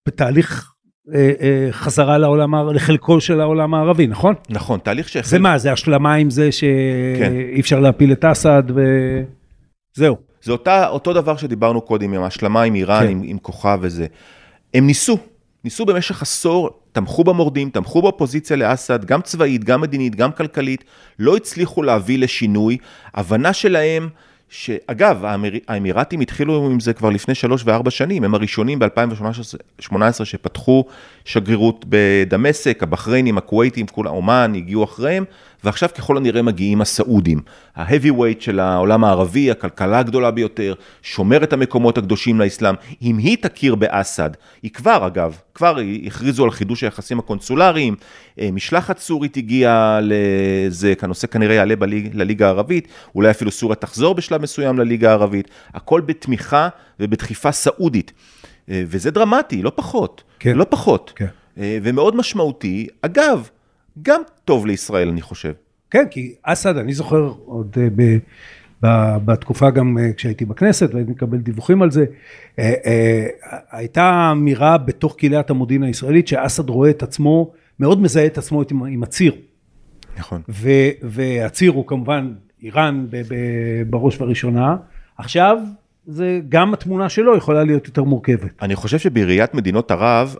בתהליך 0.07 0.71
אה, 1.13 1.31
אה, 1.41 1.67
חזרה 1.71 2.17
לעולם, 2.17 2.69
לחלקו 2.69 3.21
של 3.21 3.41
העולם 3.41 3.73
הערבי, 3.73 4.07
נכון? 4.07 4.35
נכון, 4.49 4.79
תהליך 4.79 5.09
שהחל... 5.09 5.27
זה 5.29 5.39
מה, 5.39 5.57
זה 5.57 5.71
השלמה 5.71 6.13
עם 6.13 6.29
זה 6.29 6.51
שאי 6.51 6.69
כן. 7.19 7.33
אפשר 7.59 7.79
להפיל 7.79 8.11
את 8.11 8.25
אסד 8.25 8.63
וזהו. 9.95 10.17
זה 10.43 10.51
אותה, 10.51 10.87
אותו 10.87 11.13
דבר 11.13 11.37
שדיברנו 11.37 11.81
קודם, 11.81 12.13
עם 12.13 12.23
ההשלמה 12.23 12.61
עם 12.61 12.75
איראן, 12.75 13.03
כן. 13.03 13.09
עם, 13.09 13.21
עם 13.23 13.37
כוכב 13.37 13.79
וזה. 13.81 14.05
הם 14.73 14.87
ניסו, 14.87 15.17
ניסו 15.63 15.85
במשך 15.85 16.21
עשור, 16.21 16.69
תמכו 16.91 17.23
במורדים, 17.23 17.69
תמכו 17.69 18.01
באופוזיציה 18.01 18.57
לאסד, 18.57 19.05
גם 19.05 19.21
צבאית, 19.21 19.63
גם 19.63 19.81
מדינית, 19.81 20.15
גם 20.15 20.31
כלכלית, 20.31 20.83
לא 21.19 21.35
הצליחו 21.35 21.83
להביא 21.83 22.19
לשינוי. 22.19 22.77
הבנה 23.13 23.53
שלהם 23.53 24.09
שאגב, 24.49 25.25
האמיר... 25.25 25.53
האמירתים 25.67 26.19
התחילו 26.19 26.65
עם 26.65 26.79
זה 26.79 26.93
כבר 26.93 27.09
לפני 27.09 27.35
שלוש 27.35 27.61
וארבע 27.65 27.91
שנים, 27.91 28.23
הם 28.23 28.35
הראשונים 28.35 28.79
ב-2018 28.79 30.25
שפתחו 30.25 30.85
שגרירות 31.25 31.85
בדמשק, 31.89 32.83
הבחריינים, 32.83 33.37
הכווייטים, 33.37 33.87
כולם, 33.87 34.11
אומן, 34.11 34.53
הגיעו 34.55 34.83
אחריהם, 34.83 35.25
ועכשיו 35.63 35.89
ככל 35.97 36.17
הנראה 36.17 36.41
מגיעים 36.41 36.81
הסעודים. 36.81 37.41
ה-heavyweight 37.75 38.39
של 38.39 38.59
העולם 38.59 39.03
הערבי, 39.03 39.51
הכלכלה 39.51 39.99
הגדולה 39.99 40.31
ביותר, 40.31 40.73
שומר 41.01 41.43
את 41.43 41.53
המקומות 41.53 41.97
הקדושים 41.97 42.39
לאסלאם, 42.39 42.75
אם 43.01 43.17
היא 43.17 43.37
תכיר 43.41 43.75
באסד, 43.75 44.29
היא 44.63 44.71
כבר 44.71 45.07
אגב, 45.07 45.37
כבר 45.55 45.77
הכריזו 46.05 46.43
על 46.43 46.51
חידוש 46.51 46.83
היחסים 46.83 47.19
הקונסולריים, 47.19 47.95
אה, 48.39 48.49
משלחת 48.51 48.99
סורית 48.99 49.37
הגיעה 49.37 49.99
לזה, 50.01 50.93
הנושא 51.01 51.27
כנראה 51.27 51.55
יעלה 51.55 51.75
בליג, 51.75 52.09
לליגה 52.13 52.45
הערבית, 52.45 52.87
אולי 53.15 53.31
אפילו 53.31 53.51
סוריה 53.51 53.75
תחזור 53.75 54.15
בשלב 54.15 54.41
מסוים 54.41 54.79
לליגה 54.79 55.09
הערבית, 55.09 55.47
הכל 55.73 56.01
בתמיכה 56.01 56.69
ובדחיפה 56.99 57.51
סעודית. 57.51 58.11
אה, 58.69 58.83
וזה 58.87 59.11
דרמטי, 59.11 59.61
לא 59.61 59.71
פחות, 59.75 60.23
כן. 60.39 60.57
לא 60.57 60.65
פחות. 60.69 61.13
כן. 61.15 61.25
אה, 61.57 61.77
ומאוד 61.83 62.15
משמעותי. 62.15 62.87
אגב, 63.01 63.49
גם 64.01 64.21
טוב 64.45 64.65
לישראל, 64.65 65.09
אני 65.09 65.21
חושב. 65.21 65.53
כן, 65.91 66.05
כי 66.11 66.35
אסד, 66.43 66.77
אני 66.77 66.93
זוכר 66.93 67.33
עוד 67.45 67.75
uh, 67.75 67.79
ב, 67.95 68.17
בתקופה 69.25 69.69
גם 69.69 69.97
uh, 69.97 70.13
כשהייתי 70.13 70.45
בכנסת 70.45 70.93
והייתי 70.93 71.11
מקבל 71.11 71.37
דיווחים 71.37 71.81
על 71.81 71.91
זה, 71.91 72.05
uh, 72.55 72.59
הייתה 73.71 74.29
אמירה 74.31 74.77
בתוך 74.77 75.15
קהילת 75.15 75.49
המודיעין 75.49 75.83
הישראלית 75.83 76.27
שאסד 76.27 76.69
רואה 76.69 76.89
את 76.89 77.03
עצמו, 77.03 77.51
מאוד 77.79 78.01
מזהה 78.01 78.25
את 78.25 78.37
עצמו 78.37 78.61
עם, 78.71 78.83
עם 78.83 79.03
הציר. 79.03 79.35
נכון. 80.17 80.41
והציר 81.01 81.71
הוא 81.71 81.87
כמובן 81.87 82.33
איראן 82.63 83.05
ב, 83.09 83.21
ב, 83.27 83.35
בראש 83.89 84.15
ובראשונה. 84.15 84.75
עכשיו 85.17 85.57
זה 86.05 86.39
גם 86.49 86.73
התמונה 86.73 87.09
שלו 87.09 87.37
יכולה 87.37 87.63
להיות 87.63 87.87
יותר 87.87 88.03
מורכבת. 88.03 88.51
אני 88.61 88.75
חושב 88.75 88.99
שבראיית 88.99 89.53
מדינות 89.53 89.91
ערב, 89.91 90.35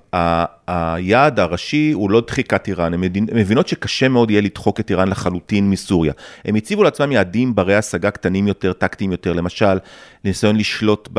היעד 0.68 1.40
הראשי 1.40 1.92
הוא 1.92 2.12
לא 2.12 2.22
דחיקת 2.28 2.68
איראן, 2.68 2.94
הן 2.94 3.02
מבינות 3.34 3.68
שקשה 3.68 4.10
מאוד 4.10 4.32
יהיה 4.32 4.42
לדחוק 4.42 4.80
את 4.80 4.90
איראן 4.90 5.08
לחלוטין 5.08 5.70
מסוריה. 5.70 6.14
הם 6.46 6.56
הציבו 6.56 6.84
לעצמם 6.84 7.12
יעדים 7.12 7.56
ברי 7.56 7.76
השגה 7.76 8.12
קטנים 8.12 8.48
יותר, 8.48 8.74
טקטיים 8.74 9.12
יותר, 9.12 9.34
למשל, 9.34 9.78
ניסיון 10.24 10.56
לשלוט 10.56 11.10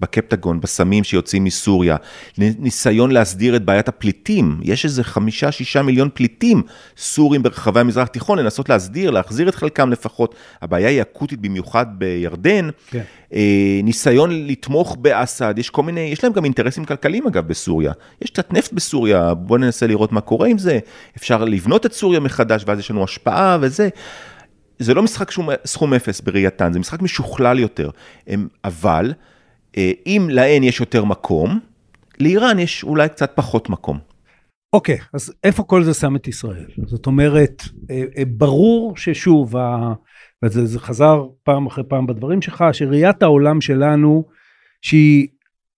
בקפטגון, 0.00 0.60
בסמים 0.60 1.04
שיוצאים 1.04 1.44
מסוריה, 1.44 1.96
ניסיון 2.38 3.10
להסדיר 3.10 3.56
את 3.56 3.64
בעיית 3.64 3.88
הפליטים, 3.88 4.60
יש 4.62 4.84
איזה 4.84 5.04
חמישה, 5.04 5.52
שישה 5.52 5.82
מיליון 5.82 6.08
פליטים 6.14 6.62
סורים 6.96 7.42
ברחבי 7.42 7.80
המזרח 7.80 8.08
התיכון, 8.08 8.38
לנסות 8.38 8.68
להסדיר, 8.68 9.10
להחזיר 9.10 9.48
את 9.48 9.54
חלקם 9.54 9.90
לפחות. 9.90 10.34
הבעיה 10.62 10.88
היא 10.88 11.02
אקוטית 11.02 11.40
במיוחד 11.40 11.86
בירדן. 11.98 12.68
כן. 12.90 13.02
אה, 13.32 13.80
ניסיון 13.84 14.46
לתמוך 14.46 14.96
באסד, 15.00 15.54
יש 15.58 15.70
כל 15.70 15.82
מיני, 15.82 16.00
יש 16.00 16.24
להם 16.24 16.32
גם 16.32 16.44
אינטרסים 16.44 16.84
כלכליים 16.84 17.26
אגב 17.26 17.48
בסוריה. 17.48 17.92
יש 18.22 18.30
קצת 18.30 18.52
נפט 18.52 18.72
בסוריה, 18.72 19.34
בואו 19.34 19.58
ננסה 19.58 19.86
לראות 19.86 20.12
מה 20.12 20.20
קורה 20.20 20.48
עם 20.48 20.58
זה, 20.58 20.78
אפשר 21.16 21.44
לבנות 21.44 21.86
את 21.86 21.92
סוריה 21.92 22.20
מחדש 22.20 22.64
ואז 22.66 22.78
יש 22.78 22.90
לנו 22.90 23.04
השפעה 23.04 23.58
וזה. 23.60 23.88
זה 24.78 24.94
לא 24.94 25.02
משחק 25.02 25.30
שום, 25.30 25.48
סכום 25.64 25.94
אפס 25.94 26.20
בראייתן, 26.20 26.72
זה 26.72 26.78
משחק 26.78 27.02
משוכלל 27.02 27.58
יותר. 27.58 27.90
הם, 28.26 28.48
אבל 28.64 29.12
אם 29.76 30.26
להן 30.30 30.62
יש 30.62 30.80
יותר 30.80 31.04
מקום, 31.04 31.60
לאיראן 32.20 32.58
יש 32.58 32.84
אולי 32.84 33.08
קצת 33.08 33.32
פחות 33.34 33.70
מקום. 33.70 33.98
אוקיי, 34.72 34.98
okay, 34.98 35.02
אז 35.12 35.32
איפה 35.44 35.62
כל 35.62 35.84
זה 35.84 35.94
שם 35.94 36.16
את 36.16 36.28
ישראל? 36.28 36.66
זאת 36.86 37.06
אומרת, 37.06 37.62
אה, 37.90 38.04
אה, 38.16 38.22
ברור 38.24 38.96
ששוב, 38.96 39.54
וזה 40.44 40.66
זה 40.66 40.78
חזר 40.78 41.26
פעם 41.42 41.66
אחרי 41.66 41.84
פעם 41.88 42.06
בדברים 42.06 42.42
שלך, 42.42 42.64
שראיית 42.72 43.22
העולם 43.22 43.60
שלנו, 43.60 44.24
שהיא 44.82 45.28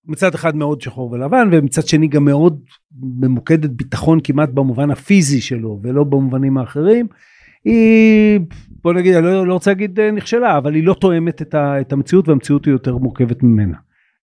מצד 0.04 0.34
אחד 0.34 0.56
מאוד 0.56 0.80
שחור 0.80 1.12
ולבן, 1.12 1.48
ומצד 1.52 1.86
שני 1.86 2.08
גם 2.08 2.24
מאוד 2.24 2.60
ממוקדת 3.02 3.70
ביטחון 3.70 4.18
כמעט 4.24 4.48
במובן 4.48 4.90
הפיזי 4.90 5.40
שלו, 5.40 5.80
ולא 5.82 6.04
במובנים 6.04 6.58
האחרים, 6.58 7.06
היא, 7.64 8.40
בוא 8.82 8.92
נגיד, 8.92 9.14
אני 9.14 9.24
לא, 9.24 9.46
לא 9.46 9.54
רוצה 9.54 9.70
להגיד 9.70 10.00
אה, 10.00 10.10
נכשלה, 10.10 10.58
אבל 10.58 10.74
היא 10.74 10.84
לא 10.84 10.94
תואמת 10.94 11.42
את, 11.42 11.54
ה, 11.54 11.80
את 11.80 11.92
המציאות, 11.92 12.28
והמציאות 12.28 12.64
היא 12.64 12.72
יותר 12.72 12.96
מורכבת 12.96 13.42
ממנה. 13.42 13.76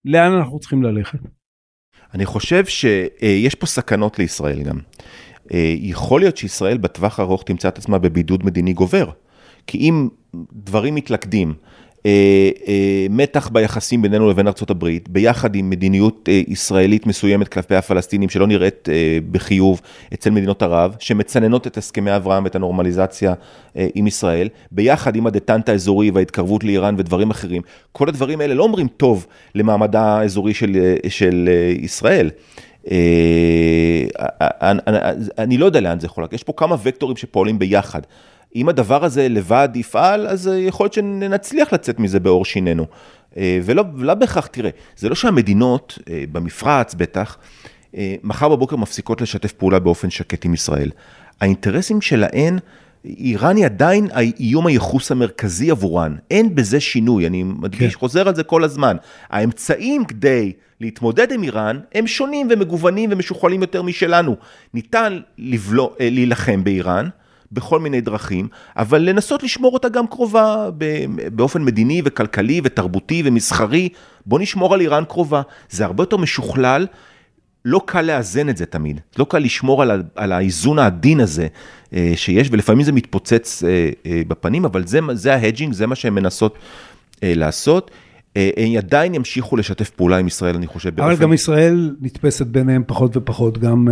לאן 0.04 0.32
אנחנו 0.32 0.58
צריכים 0.58 0.82
ללכת? 0.82 1.18
אני 2.14 2.26
חושב 2.26 2.64
שיש 2.66 3.54
פה 3.54 3.66
סכנות 3.66 4.18
לישראל 4.18 4.62
גם. 4.62 4.78
אה, 5.52 5.74
יכול 5.78 6.20
להיות 6.20 6.36
שישראל 6.36 6.78
בטווח 6.78 7.20
הארוך 7.20 7.42
תמצא 7.42 7.68
את 7.68 7.78
עצמה 7.78 7.98
בבידוד 7.98 8.46
מדיני 8.46 8.72
גובר. 8.72 9.10
כי 9.66 9.78
אם 9.78 10.08
דברים 10.52 10.94
מתלכדים, 10.94 11.54
מתח 13.10 13.48
ביחסים 13.48 14.02
בינינו 14.02 14.30
לבין 14.30 14.46
ארה"ב, 14.46 14.88
ביחד 15.08 15.54
עם 15.54 15.70
מדיניות 15.70 16.28
אה, 16.28 16.42
ישראלית 16.48 17.06
מסוימת 17.06 17.48
כלפי 17.48 17.74
הפלסטינים 17.74 18.28
שלא 18.28 18.46
נראית 18.46 18.88
בחיוב 19.30 19.80
אצל 20.14 20.30
מדינות 20.30 20.62
ערב, 20.62 20.96
שמצננות 20.98 21.66
את 21.66 21.76
הסכמי 21.76 22.16
אברהם 22.16 22.44
ואת 22.44 22.54
הנורמליזציה 22.54 23.34
עם 23.94 24.06
ישראל, 24.06 24.48
ביחד 24.72 25.16
עם 25.16 25.26
הדטנט 25.26 25.68
האזורי 25.68 26.10
וההתקרבות 26.10 26.64
לאיראן 26.64 26.94
ודברים 26.98 27.30
אחרים, 27.30 27.62
כל 27.92 28.08
הדברים 28.08 28.40
האלה 28.40 28.54
לא 28.54 28.62
אומרים 28.62 28.88
טוב 28.88 29.26
למעמדה 29.54 30.02
האזורי 30.02 30.54
של, 30.54 30.94
של 31.08 31.48
ישראל. 31.80 32.30
אני 35.38 35.58
לא 35.58 35.66
יודע 35.66 35.80
לאן 35.80 36.00
זה 36.00 36.06
יכול 36.06 36.24
לקחת, 36.24 36.32
יש 36.32 36.42
פה 36.42 36.52
כמה 36.56 36.76
וקטורים 36.82 37.16
שפועלים 37.16 37.58
ביחד. 37.58 38.00
אם 38.56 38.68
הדבר 38.68 39.04
הזה 39.04 39.28
לבד 39.28 39.68
יפעל, 39.74 40.26
אז 40.26 40.50
יכול 40.56 40.84
להיות 40.84 40.92
שנצליח 40.92 41.72
לצאת 41.72 42.00
מזה 42.00 42.20
בעור 42.20 42.44
שינינו. 42.44 42.86
אה, 43.36 43.58
ולא, 43.64 43.84
ולא 43.96 44.14
בהכרח, 44.14 44.46
תראה, 44.46 44.70
זה 44.96 45.08
לא 45.08 45.14
שהמדינות, 45.14 45.98
אה, 46.10 46.24
במפרץ 46.32 46.94
בטח, 46.94 47.38
אה, 47.96 48.14
מחר 48.22 48.48
בבוקר 48.48 48.76
מפסיקות 48.76 49.20
לשתף 49.20 49.52
פעולה 49.52 49.78
באופן 49.78 50.10
שקט 50.10 50.44
עם 50.44 50.54
ישראל. 50.54 50.90
האינטרסים 51.40 52.00
שלהן, 52.00 52.58
איראן 53.04 53.56
היא 53.56 53.64
עדיין 53.64 54.08
האיום 54.12 54.66
הייחוס 54.66 55.12
המרכזי 55.12 55.70
עבורן, 55.70 56.16
אין 56.30 56.54
בזה 56.54 56.80
שינוי, 56.80 57.26
אני 57.26 57.42
מדגיש, 57.42 57.94
כן. 57.94 58.00
חוזר 58.00 58.28
על 58.28 58.34
זה 58.34 58.42
כל 58.42 58.64
הזמן. 58.64 58.96
האמצעים 59.30 60.04
כדי 60.04 60.52
להתמודד 60.80 61.32
עם 61.32 61.42
איראן 61.42 61.80
הם 61.94 62.06
שונים 62.06 62.48
ומגוונים 62.50 63.12
ומשוכללים 63.12 63.60
יותר 63.60 63.82
משלנו. 63.82 64.36
ניתן 64.74 65.20
לבלום, 65.38 65.94
להילחם 66.00 66.64
באיראן, 66.64 67.08
בכל 67.52 67.80
מיני 67.80 68.00
דרכים, 68.00 68.48
אבל 68.76 69.02
לנסות 69.02 69.42
לשמור 69.42 69.74
אותה 69.74 69.88
גם 69.88 70.06
קרובה 70.06 70.70
באופן 71.32 71.64
מדיני 71.64 72.02
וכלכלי 72.04 72.60
ותרבותי 72.64 73.22
ומסחרי. 73.24 73.88
בוא 74.26 74.38
נשמור 74.38 74.74
על 74.74 74.80
איראן 74.80 75.04
קרובה. 75.04 75.42
זה 75.70 75.84
הרבה 75.84 76.02
יותר 76.02 76.16
משוכלל. 76.16 76.86
לא 77.64 77.80
קל 77.86 78.02
לאזן 78.02 78.48
את 78.48 78.56
זה 78.56 78.66
תמיד, 78.66 79.00
לא 79.18 79.26
קל 79.28 79.38
לשמור 79.38 79.82
על, 79.82 80.02
על 80.14 80.32
האיזון 80.32 80.78
העדין 80.78 81.20
הזה 81.20 81.46
אה, 81.92 82.12
שיש, 82.16 82.48
ולפעמים 82.52 82.82
זה 82.82 82.92
מתפוצץ 82.92 83.64
אה, 83.64 83.90
אה, 84.06 84.22
בפנים, 84.28 84.64
אבל 84.64 84.86
זה, 84.86 85.00
זה 85.12 85.34
ה 85.34 85.38
hedging, 85.38 85.72
זה 85.72 85.86
מה 85.86 85.94
שהן 85.94 86.14
מנסות 86.14 86.58
לעשות. 87.22 87.90
אה, 87.90 87.96
הם 87.96 88.07
עדיין 88.78 89.14
ימשיכו 89.14 89.56
לשתף 89.56 89.90
פעולה 89.90 90.16
עם 90.18 90.26
ישראל, 90.26 90.54
אני 90.56 90.66
חושב. 90.66 91.00
אבל 91.00 91.08
באופן... 91.08 91.22
גם 91.22 91.32
ישראל 91.32 91.96
נתפסת 92.00 92.46
ביניהם 92.46 92.82
פחות 92.86 93.16
ופחות 93.16 93.58
גם 93.58 93.88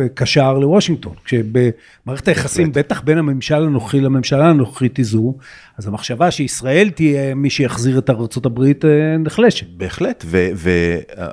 אה, 0.00 0.06
כשער 0.16 0.58
לוושינגטון. 0.58 1.12
כשבמערכת 1.24 2.28
היחסים, 2.28 2.72
בטח 2.72 3.00
בין 3.00 3.18
הממשל 3.18 3.54
הנוכחי 3.54 4.00
לממשלה 4.00 4.48
הנוכחית 4.48 4.98
הזו, 4.98 5.34
אז 5.78 5.86
המחשבה 5.86 6.30
שישראל 6.30 6.90
תהיה 6.90 7.34
מי 7.34 7.50
שיחזיר 7.50 7.98
את 7.98 8.10
ארה"ב 8.10 8.62
אה, 8.62 9.16
נחלשת. 9.18 9.66
בהחלט, 9.76 10.24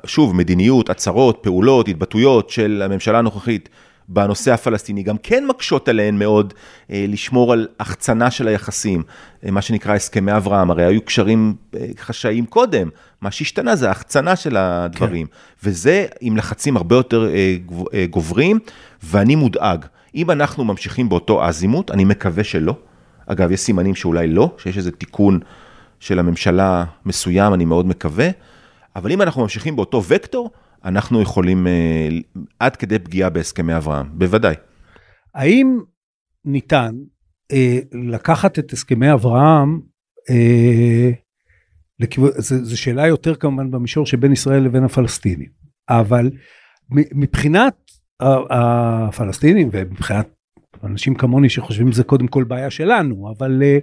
ושוב, 0.04 0.36
מדיניות, 0.36 0.89
הצהרות, 0.89 1.39
פעולות, 1.41 1.88
התבטאויות 1.88 2.49
של 2.49 2.82
הממשלה 2.86 3.20
הנוכחית. 3.20 3.70
בנושא 4.14 4.53
הפלסטיני, 4.53 5.03
גם 5.03 5.18
כן 5.24 5.45
מקשות 5.47 5.88
עליהן 5.89 6.20
מאוד 6.20 6.53
אה, 6.91 7.05
לשמור 7.07 7.53
על 7.53 7.68
החצנה 7.80 8.32
של 8.32 8.47
היחסים, 8.47 9.03
אה, 9.45 9.51
מה 9.51 9.62
שנקרא 9.62 9.95
הסכמי 9.95 10.36
אברהם, 10.36 10.72
הרי 10.72 10.86
היו 10.86 11.01
קשרים 11.01 11.55
אה, 11.76 11.86
חשאיים 11.99 12.45
קודם, 12.45 12.89
מה 13.22 13.32
שהשתנה 13.32 13.76
זה 13.76 13.88
ההחצנה 13.88 14.36
של 14.36 14.57
הדברים, 14.57 15.28
כן. 15.28 15.34
וזה 15.64 16.05
עם 16.22 16.38
לחצים 16.38 16.78
הרבה 16.78 16.95
יותר 16.95 17.30
גוברים, 18.09 18.59
ואני 19.03 19.36
מודאג. 19.36 19.86
אם 20.16 20.32
אנחנו 20.32 20.64
ממשיכים 20.64 21.09
באותו 21.09 21.45
אזימוט, 21.45 21.91
אני 21.91 22.05
מקווה 22.05 22.43
שלא. 22.43 22.76
אגב, 23.26 23.51
יש 23.51 23.59
סימנים 23.59 23.95
שאולי 23.95 24.28
לא, 24.28 24.51
שיש 24.57 24.78
איזה 24.78 24.91
תיקון 24.91 25.39
של 25.99 26.20
הממשלה 26.20 26.84
מסוים, 27.05 27.53
אני 27.53 27.66
מאוד 27.66 27.86
מקווה, 27.86 28.30
אבל 28.95 29.12
אם 29.12 29.22
אנחנו 29.22 29.41
ממשיכים 29.41 29.76
באותו 29.76 30.03
וקטור, 30.07 30.51
אנחנו 30.86 31.21
יכולים 31.21 31.67
אה, 31.67 32.09
עד 32.59 32.75
כדי 32.75 32.99
פגיעה 32.99 33.29
בהסכמי 33.29 33.77
אברהם, 33.77 34.07
בוודאי. 34.13 34.55
האם 35.36 35.79
ניתן 36.45 36.95
אה, 37.51 37.79
לקחת 37.91 38.59
את 38.59 38.71
הסכמי 38.71 39.13
אברהם, 39.13 39.82
אה, 40.29 41.11
זו 42.38 42.77
שאלה 42.77 43.07
יותר 43.07 43.36
כמובן 43.36 43.71
במישור 43.71 44.05
שבין 44.05 44.32
ישראל 44.32 44.63
לבין 44.63 44.84
הפלסטינים, 44.84 45.49
אבל 45.89 46.32
מבחינת 46.91 47.75
הפלסטינים 48.49 49.69
ומבחינת 49.71 50.29
אנשים 50.84 51.15
כמוני 51.15 51.49
שחושבים 51.49 51.91
שזה 51.91 52.03
קודם 52.03 52.27
כל 52.27 52.43
בעיה 52.43 52.69
שלנו, 52.69 53.34
אבל 53.38 53.63
אה, 53.63 53.79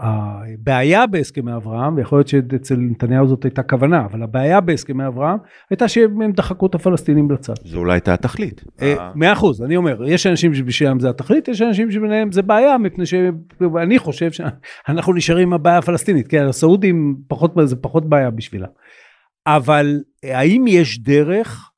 הבעיה 0.00 1.06
בהסכמי 1.06 1.54
אברהם, 1.56 1.96
ויכול 1.96 2.18
להיות 2.18 2.28
שאצל 2.28 2.76
נתניהו 2.76 3.26
זאת 3.26 3.44
הייתה 3.44 3.62
כוונה, 3.62 4.04
אבל 4.04 4.22
הבעיה 4.22 4.60
בהסכמי 4.60 5.06
אברהם 5.06 5.38
הייתה 5.70 5.88
שהם 5.88 6.32
דחקו 6.32 6.66
את 6.66 6.74
הפלסטינים 6.74 7.30
לצד. 7.30 7.54
זו 7.64 7.78
אולי 7.78 7.92
הייתה 7.92 8.14
התכלית. 8.14 8.64
אה, 8.82 9.10
מאה 9.14 9.32
אחוז, 9.32 9.62
אני 9.62 9.76
אומר, 9.76 10.08
יש 10.08 10.26
אנשים 10.26 10.54
שבשבילם 10.54 11.00
זה 11.00 11.10
התכלית, 11.10 11.48
יש 11.48 11.62
אנשים 11.62 11.90
שבשבילם 11.90 12.32
זה 12.32 12.42
בעיה, 12.42 12.78
מפני 12.78 13.06
שאני 13.06 13.98
חושב 13.98 14.30
שאנחנו 14.32 15.12
נשארים 15.12 15.48
עם 15.48 15.52
הבעיה 15.52 15.78
הפלסטינית, 15.78 16.28
כן, 16.28 16.46
הסעודים 16.46 17.16
פחות, 17.28 17.54
זה 17.64 17.76
פחות 17.76 18.08
בעיה 18.08 18.30
בשבילם. 18.30 18.68
אבל 19.46 20.00
האם 20.24 20.64
יש 20.68 20.98
דרך 20.98 21.70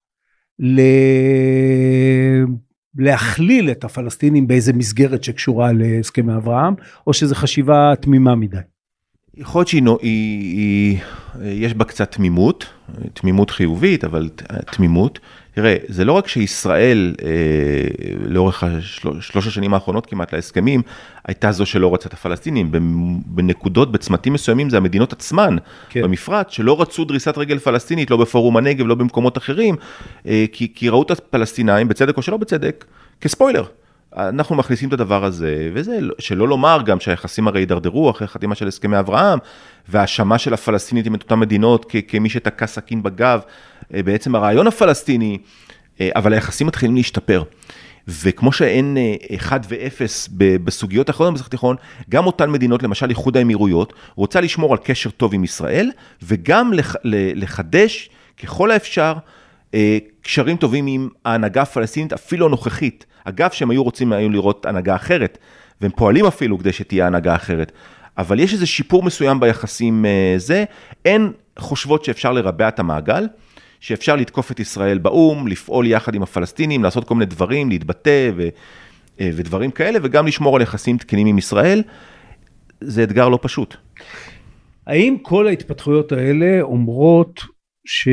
ל... 0.59 0.81
להכליל 2.99 3.71
את 3.71 3.85
הפלסטינים 3.85 4.47
באיזה 4.47 4.73
מסגרת 4.73 5.25
שקשורה 5.25 5.73
להסכמי 5.73 6.37
אברהם, 6.37 6.75
או 7.07 7.13
שזו 7.13 7.35
חשיבה 7.35 7.93
תמימה 8.01 8.35
מדי? 8.35 8.59
יכול 9.35 9.65
להיות 9.73 10.01
שיש 11.61 11.75
בה 11.75 11.85
קצת 11.85 12.13
תמימות, 12.13 12.67
תמימות 13.15 13.51
חיובית, 13.51 14.05
אבל 14.05 14.29
תמימות. 14.73 15.19
תראה, 15.55 15.77
זה 15.89 16.05
לא 16.05 16.13
רק 16.13 16.29
שישראל, 16.29 17.15
אה, 17.23 17.29
לאורך 18.27 18.65
שלוש 19.21 19.47
השנים 19.47 19.75
האחרונות 19.75 20.07
כמעט 20.07 20.35
להסכמים, 20.35 20.83
הייתה 21.25 21.53
זו 21.53 21.67
שלא 21.67 21.95
רצה 21.95 22.09
את 22.09 22.13
הפלסטינים. 22.13 22.73
בנקודות, 23.27 23.93
בצמתים 23.93 24.33
מסוימים, 24.33 24.71
זה 24.71 24.77
המדינות 24.77 25.13
עצמן, 25.13 25.57
כן. 25.89 26.03
במפרט, 26.03 26.51
שלא 26.51 26.81
רצו 26.81 27.05
דריסת 27.05 27.39
רגל 27.39 27.59
פלסטינית, 27.59 28.11
לא 28.11 28.17
בפורום 28.17 28.57
הנגב, 28.57 28.87
לא 28.87 28.95
במקומות 28.95 29.39
אחרים, 29.39 29.77
אה, 30.27 30.45
כי, 30.53 30.73
כי 30.75 30.89
ראו 30.89 31.03
את 31.03 31.11
הפלסטינאים, 31.11 31.89
בצדק 31.89 32.17
או 32.17 32.23
שלא 32.23 32.37
בצדק, 32.37 32.85
כספוילר. 33.21 33.65
אנחנו 34.17 34.57
מכניסים 34.57 34.89
את 34.89 34.93
הדבר 34.93 35.25
הזה, 35.25 35.71
וזה, 35.75 35.99
שלא 36.19 36.49
לומר 36.49 36.83
גם 36.85 37.01
שהיחסים 37.01 37.49
הרי 37.49 37.61
הידרדרו 37.61 38.11
אחרי 38.11 38.29
חתימה 38.29 38.55
של 38.55 38.69
הסכמי 38.69 38.99
אברהם, 38.99 39.39
והאשמה 39.89 40.39
של 40.39 40.55
הפלסטינים 40.55 41.15
את 41.15 41.23
אותן 41.23 41.39
מדינות 41.39 41.93
כמי 42.09 42.29
שתקע 42.29 42.67
סכין 42.67 43.03
בגב, 43.03 43.41
אה, 43.95 44.03
בעצם 44.03 44.35
הרעיון 44.35 44.67
הפלסטיני, 44.67 45.39
אה, 46.01 46.11
אבל 46.17 46.33
היחסים 46.33 46.67
מתחילים 46.67 46.97
להשתפר. 46.97 47.43
וכמו 48.09 48.53
שאין 48.53 48.97
אה, 48.97 49.35
אחד 49.35 49.61
ואפס 49.69 50.29
בסוגיות 50.65 51.09
האחרונות 51.09 51.33
במזרח 51.33 51.47
התיכון, 51.47 51.77
גם 52.09 52.27
אותן 52.27 52.51
מדינות, 52.51 52.83
למשל 52.83 53.11
איחוד 53.11 53.37
האמירויות, 53.37 53.93
רוצה 54.15 54.41
לשמור 54.41 54.73
על 54.73 54.79
קשר 54.85 55.11
טוב 55.11 55.35
עם 55.35 55.45
ישראל, 55.45 55.91
וגם 56.23 56.71
לחדש 57.35 58.11
ככל 58.43 58.71
האפשר 58.71 59.15
קשרים 60.23 60.57
טובים 60.57 60.87
עם 60.87 61.09
ההנהגה 61.25 61.63
הפלסטינית, 61.63 62.13
אפילו 62.13 62.47
הנוכחית. 62.47 63.07
אגב, 63.25 63.51
שהם 63.51 63.71
היו 63.71 63.83
רוצים 63.83 64.13
היו 64.13 64.31
לראות 64.31 64.67
הנהגה 64.67 64.95
אחרת, 64.95 65.39
והם 65.81 65.91
פועלים 65.97 66.27
אפילו 66.27 66.59
כדי 66.59 66.73
שתהיה 66.73 67.07
הנהגה 67.07 67.35
אחרת. 67.35 67.73
אבל 68.19 68.41
יש 68.41 68.53
איזה 68.53 68.67
שיפור 68.67 69.03
מסוים 69.03 69.41
ביחסים 69.41 70.05
אה, 70.05 70.35
זה, 70.37 70.65
הן 71.05 71.33
חושבות 71.59 72.05
שאפשר 72.05 72.33
לרבע 72.33 72.69
את 72.69 72.79
המעגל, 72.79 73.29
שאפשר 73.81 74.17
לתקוף 74.17 74.53
את 74.53 74.61
ישראל 74.61 74.99
באו"ם, 74.99 75.49
לפעול 75.49 75.87
יחד 75.87 76.15
עם 76.15 76.23
הפלסטינים, 76.23 76.83
לעשות 76.83 77.05
כל 77.05 77.15
מיני 77.15 77.27
דברים, 77.27 77.69
להתבטא 77.69 78.31
ו, 78.37 78.49
אה, 79.21 79.31
ודברים 79.35 79.71
כאלה, 79.71 79.99
וגם 80.03 80.27
לשמור 80.27 80.57
על 80.57 80.63
יחסים 80.63 80.99
תקינים 80.99 81.27
עם 81.27 81.39
ישראל. 81.39 81.83
זה 82.81 83.03
אתגר 83.03 83.29
לא 83.29 83.39
פשוט. 83.43 83.77
האם 84.87 85.17
כל 85.23 85.47
ההתפתחויות 85.47 86.13
האלה 86.13 86.61
אומרות 86.63 87.41
ש, 87.87 88.09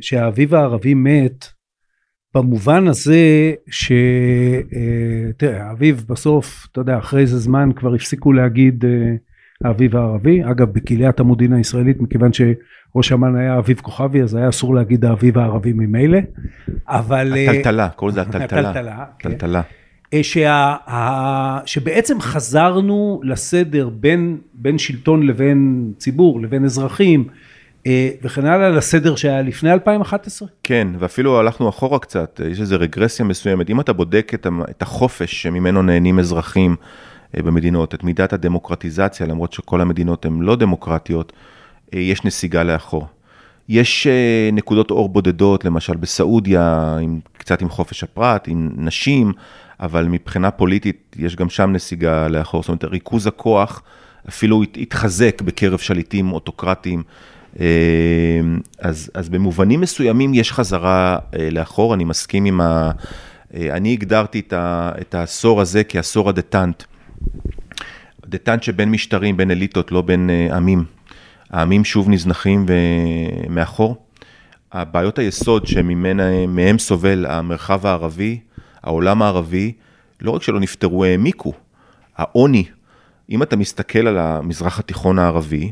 שהאביב 0.00 0.54
הערבי 0.54 0.94
מת 0.94 1.46
במובן 2.34 2.88
הזה 2.88 3.52
שתראה 3.70 5.62
האביב 5.68 6.04
בסוף 6.08 6.66
אתה 6.72 6.80
יודע 6.80 6.98
אחרי 6.98 7.20
איזה 7.20 7.38
זמן 7.38 7.70
כבר 7.76 7.94
הפסיקו 7.94 8.32
להגיד 8.32 8.84
האביב 9.64 9.96
הערבי 9.96 10.42
אגב 10.50 10.72
בקהיליית 10.72 11.20
המודיעין 11.20 11.52
הישראלית 11.52 12.00
מכיוון 12.00 12.30
שראש 12.32 13.12
אמ"ן 13.12 13.36
היה 13.36 13.58
אביב 13.58 13.80
כוכבי 13.80 14.22
אז 14.22 14.34
היה 14.34 14.48
אסור 14.48 14.74
להגיד 14.74 15.04
האביב 15.04 15.38
הערבי 15.38 15.72
ממילא 15.72 16.18
אבל 16.88 17.32
הטלטלה 17.48 17.88
קוראים 17.88 18.12
לזה 18.12 18.22
הטלטלה. 18.28 18.70
הטלטלה. 19.18 19.62
כן. 20.10 20.22
שה, 20.22 20.76
ה, 20.86 21.60
שבעצם 21.66 22.20
חזרנו 22.20 23.20
לסדר 23.24 23.88
בין, 23.88 24.38
בין 24.54 24.78
שלטון 24.78 25.26
לבין 25.26 25.92
ציבור 25.98 26.40
לבין 26.42 26.64
אזרחים 26.64 27.24
אה, 27.28 27.34
וכן 28.22 28.46
הלאה 28.46 28.70
לסדר 28.70 29.16
שהיה 29.16 29.42
לפני 29.42 29.72
2011? 29.72 30.48
כן, 30.62 30.88
ואפילו 30.98 31.38
הלכנו 31.38 31.68
אחורה 31.68 31.98
קצת, 31.98 32.40
יש 32.50 32.60
איזו 32.60 32.76
רגרסיה 32.80 33.24
מסוימת. 33.24 33.70
אם 33.70 33.80
אתה 33.80 33.92
בודק 33.92 34.32
את, 34.70 34.82
החופש 34.82 35.42
שממנו 35.42 35.82
נהנים 35.82 36.18
אזרחים 36.18 36.76
אה, 37.36 37.42
במדינות, 37.42 37.94
את 37.94 38.04
מידת 38.04 38.32
הדמוקרטיזציה, 38.32 39.26
למרות 39.26 39.52
שכל 39.52 39.80
המדינות 39.80 40.24
הן 40.24 40.40
לא 40.40 40.56
דמוקרטיות, 40.56 41.32
אה, 41.94 41.98
יש 41.98 42.24
נסיגה 42.24 42.62
לאחור. 42.62 43.06
יש 43.68 44.06
נקודות 44.52 44.90
אור 44.90 45.08
בודדות, 45.08 45.64
למשל 45.64 45.96
בסעודיה, 45.96 46.96
עם, 47.00 47.20
קצת 47.38 47.62
עם 47.62 47.68
חופש 47.68 48.02
הפרט, 48.04 48.48
עם 48.48 48.70
נשים, 48.76 49.32
אבל 49.80 50.06
מבחינה 50.08 50.50
פוליטית 50.50 51.16
יש 51.18 51.36
גם 51.36 51.48
שם 51.48 51.72
נסיגה 51.72 52.28
לאחור, 52.28 52.62
זאת 52.62 52.68
אומרת, 52.68 52.84
ריכוז 52.84 53.26
הכוח 53.26 53.82
אפילו 54.28 54.62
התחזק 54.62 55.42
בקרב 55.42 55.78
שליטים 55.78 56.32
אוטוקרטיים. 56.32 57.02
אה, 57.60 58.40
אז, 58.78 59.10
אז 59.14 59.28
במובנים 59.28 59.80
מסוימים 59.80 60.34
יש 60.34 60.52
חזרה 60.52 61.18
אה, 61.38 61.50
לאחור, 61.50 61.94
אני 61.94 62.04
מסכים 62.04 62.44
עם 62.44 62.60
ה... 62.60 62.90
אה, 63.54 63.76
אני 63.76 63.92
הגדרתי 63.92 64.40
את, 64.40 64.52
ה, 64.52 64.92
את 65.00 65.14
העשור 65.14 65.60
הזה 65.60 65.84
כעשור 65.84 66.28
הדטנט. 66.28 66.82
דטנט 68.26 68.62
שבין 68.62 68.90
משטרים, 68.90 69.36
בין 69.36 69.50
אליטות, 69.50 69.92
לא 69.92 70.02
בין 70.02 70.30
עמים. 70.52 70.84
העמים 71.50 71.84
שוב 71.84 72.08
נזנחים 72.08 72.66
ומאחור. 72.68 73.96
הבעיות 74.72 75.18
היסוד 75.18 75.66
שמהם 75.66 76.78
סובל 76.78 77.26
המרחב 77.26 77.86
הערבי, 77.86 78.38
העולם 78.82 79.22
הערבי, 79.22 79.72
לא 80.20 80.30
רק 80.30 80.42
שלא 80.42 80.60
נפתרו, 80.60 81.04
העמיקו. 81.04 81.52
העוני, 82.16 82.64
אם 83.30 83.42
אתה 83.42 83.56
מסתכל 83.56 84.06
על 84.06 84.18
המזרח 84.18 84.78
התיכון 84.78 85.18
הערבי, 85.18 85.70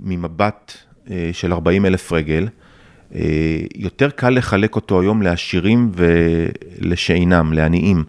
ממבט 0.00 0.72
של 1.32 1.52
40 1.52 1.86
אלף 1.86 2.12
רגל, 2.12 2.48
אה, 3.14 3.20
יותר 3.74 4.10
קל 4.10 4.30
לחלק 4.30 4.76
אותו 4.76 5.00
היום 5.00 5.22
לעשירים 5.22 5.90
ולשאינם, 5.94 7.52
לעניים. 7.52 8.04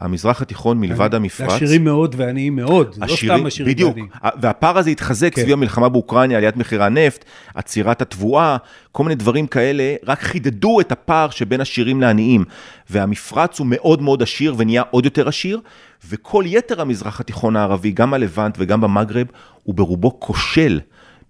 המזרח 0.00 0.42
התיכון 0.42 0.80
מלבד 0.80 1.14
המפרץ. 1.14 1.50
לעשירים 1.50 1.84
מאוד 1.84 2.14
ועניים 2.18 2.56
מאוד, 2.56 2.96
עשירי, 3.00 3.28
לא 3.28 3.36
סתם 3.36 3.46
עשירים 3.46 3.72
בדיוק, 3.72 3.96
ועניים. 3.96 4.10
והפער 4.40 4.78
הזה 4.78 4.90
התחזק 4.90 5.34
כן. 5.34 5.42
סביב 5.42 5.52
המלחמה 5.52 5.88
באוקראינה, 5.88 6.36
עליית 6.36 6.56
מחירי 6.56 6.84
הנפט, 6.84 7.24
עצירת 7.54 8.02
התבואה, 8.02 8.56
כל 8.92 9.02
מיני 9.02 9.14
דברים 9.14 9.46
כאלה, 9.46 9.94
רק 10.06 10.20
חידדו 10.20 10.80
את 10.80 10.92
הפער 10.92 11.30
שבין 11.30 11.60
עשירים 11.60 12.00
לעניים. 12.00 12.44
והמפרץ 12.90 13.58
הוא 13.58 13.66
מאוד 13.70 14.02
מאוד 14.02 14.22
עשיר 14.22 14.54
ונהיה 14.58 14.82
עוד 14.90 15.04
יותר 15.04 15.28
עשיר, 15.28 15.60
וכל 16.08 16.44
יתר 16.46 16.80
המזרח 16.80 17.20
התיכון 17.20 17.56
הערבי, 17.56 17.90
גם 17.90 18.14
הלבנט 18.14 18.56
וגם 18.58 18.80
במגרב, 18.80 19.26
הוא 19.62 19.74
ברובו 19.74 20.20
כושל. 20.20 20.80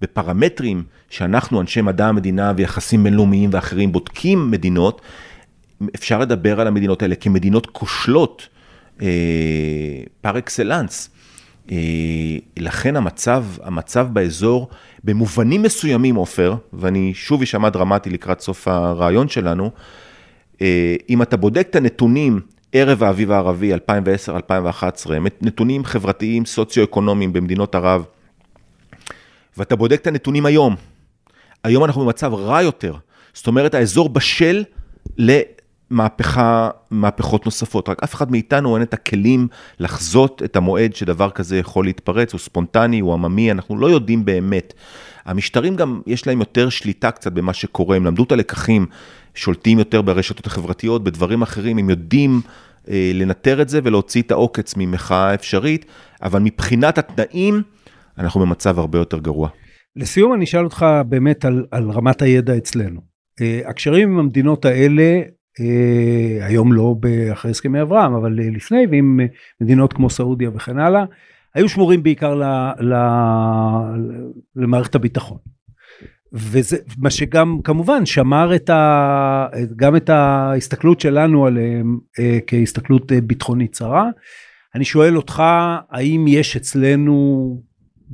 בפרמטרים 0.05 0.83
שאנחנו, 1.11 1.61
אנשי 1.61 1.81
מדע 1.81 2.07
המדינה 2.07 2.53
ויחסים 2.57 3.05
בינלאומיים 3.05 3.51
ואחרים, 3.53 3.93
בודקים 3.93 4.51
מדינות, 4.51 5.01
אפשר 5.95 6.19
לדבר 6.19 6.61
על 6.61 6.67
המדינות 6.67 7.03
האלה 7.03 7.15
כמדינות 7.15 7.67
כושלות 7.67 8.49
אה, 9.03 9.09
פר 10.21 10.39
אקסלנס. 10.39 11.11
אה, 11.71 11.77
לכן 12.57 12.97
המצב, 12.97 13.45
המצב 13.63 14.09
באזור, 14.13 14.69
במובנים 15.05 15.63
מסוימים, 15.63 16.15
עופר, 16.15 16.55
ואני 16.73 17.15
שוב 17.15 17.43
אשמע 17.43 17.69
דרמטי 17.69 18.11
לקראת 18.11 18.41
סוף 18.41 18.69
הרעיון 18.69 19.29
שלנו, 19.29 19.71
אה, 20.63 20.97
אם 21.11 21.23
אתה 21.23 21.37
בודק 21.37 21.67
את 21.71 21.77
הנתונים 21.77 22.41
ערב 22.73 23.03
האביב 23.03 23.31
הערבי 23.31 23.75
2010-2011, 23.75 23.77
נתונים 25.43 25.85
חברתיים 25.85 26.45
סוציו-אקונומיים 26.45 27.33
במדינות 27.33 27.75
ערב, 27.75 28.05
ואתה 29.59 29.77
בודק 29.77 30.01
את 30.01 30.07
הנתונים 30.07 30.47
היום, 30.47 30.77
היום 31.65 31.85
אנחנו 31.85 32.05
במצב 32.05 32.35
רע 32.35 32.63
יותר. 32.63 32.95
זאת 33.35 33.47
אומרת, 33.47 33.75
האזור 33.75 34.09
בשל 34.09 34.65
למהפכה, 35.19 36.71
מהפכות 36.91 37.45
נוספות. 37.45 37.89
רק 37.89 38.03
אף 38.03 38.15
אחד 38.15 38.31
מאיתנו 38.31 38.77
אין 38.77 38.83
את 38.83 38.95
הכלים 38.95 39.49
לחזות 39.81 40.43
את 40.45 40.57
המועד 40.57 40.95
שדבר 40.95 41.31
כזה 41.31 41.59
יכול 41.59 41.85
להתפרץ, 41.85 42.33
הוא 42.33 42.39
ספונטני, 42.39 43.01
הוא 43.01 43.15
עממי, 43.15 43.51
אנחנו 43.51 43.79
לא 43.79 43.87
יודעים 43.87 44.25
באמת. 44.25 44.75
המשטרים 45.25 45.77
גם, 45.77 46.01
יש 46.07 46.27
להם 46.27 46.41
יותר 46.41 46.69
שליטה 46.69 47.11
קצת 47.11 47.33
במה 47.33 47.53
שקורה, 47.53 47.97
הם 47.97 48.05
למדו 48.05 48.25
את 48.25 48.33
הלקחים, 48.33 48.87
שולטים 49.35 49.79
יותר 49.79 50.03
ברשתות 50.03 50.47
החברתיות, 50.47 51.05
בדברים 51.05 51.43
אחרים, 51.43 51.79
הם 51.79 51.91
יודעים 51.91 52.41
אה, 52.91 53.11
לנטר 53.15 53.63
את 53.63 53.69
זה 53.69 53.81
ולהוציא 53.85 54.23
את 54.23 54.31
העוקץ 54.31 54.75
ממחאה 54.77 55.35
אפשרית, 55.35 55.87
אבל 56.23 56.41
מבחינת 56.41 56.99
התנאים, 56.99 57.63
אנחנו 58.19 58.41
במצב 58.41 58.79
הרבה 58.79 58.99
יותר 58.99 59.19
גרוע. 59.19 59.49
לסיום 59.97 60.35
אני 60.35 60.45
אשאל 60.45 60.65
אותך 60.65 60.87
באמת 61.09 61.45
על, 61.45 61.67
על 61.71 61.91
רמת 61.91 62.23
הידע 62.23 62.57
אצלנו. 62.57 63.01
Uh, 63.41 63.69
הקשרים 63.69 64.13
עם 64.13 64.19
המדינות 64.19 64.65
האלה, 64.65 65.21
uh, 65.61 66.45
היום 66.45 66.73
לא 66.73 66.97
אחרי 67.33 67.51
הסכמי 67.51 67.83
אברהם, 67.83 68.15
אבל 68.15 68.39
uh, 68.39 68.57
לפני, 68.57 68.87
ועם 68.91 69.21
מדינות 69.61 69.93
כמו 69.93 70.11
סעודיה 70.11 70.51
וכן 70.55 70.79
הלאה, 70.79 71.05
היו 71.55 71.69
שמורים 71.69 72.03
בעיקר 72.03 72.35
ל, 72.35 72.45
ל, 72.81 72.95
למערכת 74.57 74.95
הביטחון. 74.95 75.39
וזה 76.33 76.77
מה 76.99 77.11
שגם 77.11 77.59
כמובן 77.65 78.07
שמר 78.07 78.55
את 78.55 78.71
ה, 78.71 79.47
גם 79.77 79.97
את 79.97 80.11
ההסתכלות 80.11 81.01
שלנו 81.01 81.47
עליהם 81.47 81.99
uh, 82.19 82.21
כהסתכלות 82.47 83.13
uh, 83.13 83.15
ביטחונית 83.23 83.73
צרה. 83.73 84.11
אני 84.75 84.85
שואל 84.85 85.17
אותך, 85.17 85.43
האם 85.91 86.25
יש 86.29 86.57
אצלנו 86.57 87.63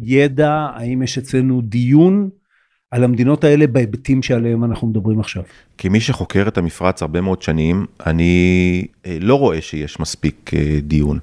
ידע, 0.03 0.68
האם 0.74 1.03
יש 1.03 1.18
אצלנו 1.18 1.61
דיון 1.61 2.28
על 2.91 3.05
המדינות 3.05 3.45
האלה 3.45 3.66
בהיבטים 3.66 4.22
שעליהם 4.22 4.64
אנחנו 4.64 4.88
מדברים 4.88 5.20
עכשיו. 5.20 5.43
כמי 5.78 6.01
שחוקר 6.01 6.49
את 6.49 6.59
המפרץ 6.59 7.03
הרבה 7.03 7.20
מאוד 7.20 7.43
שנים, 7.43 7.86
אני 8.07 8.86
אה, 9.07 9.16
לא 9.20 9.34
רואה 9.34 9.61
שיש 9.61 10.01
מספיק 10.01 10.51
אה, 10.55 10.78
דיון. 10.82 11.18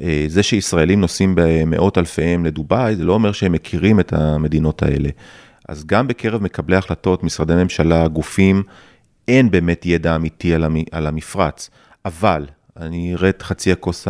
אה, 0.00 0.24
זה 0.28 0.42
שישראלים 0.42 1.00
נוסעים 1.00 1.34
במאות 1.36 1.98
אלפיהם 1.98 2.44
לדובאי, 2.44 2.96
זה 2.96 3.04
לא 3.04 3.12
אומר 3.12 3.32
שהם 3.32 3.52
מכירים 3.52 4.00
את 4.00 4.12
המדינות 4.12 4.82
האלה. 4.82 5.08
אז 5.68 5.86
גם 5.86 6.08
בקרב 6.08 6.42
מקבלי 6.42 6.76
החלטות, 6.76 7.24
משרדי 7.24 7.54
ממשלה, 7.54 8.08
גופים, 8.08 8.62
אין 9.28 9.50
באמת 9.50 9.86
ידע 9.86 10.16
אמיתי 10.16 10.54
על 10.92 11.06
המפרץ. 11.06 11.70
אבל, 12.04 12.46
אני 12.76 13.14
אראה 13.14 13.28
את 13.28 13.42
חצי 13.42 13.72
הכוס 13.72 14.08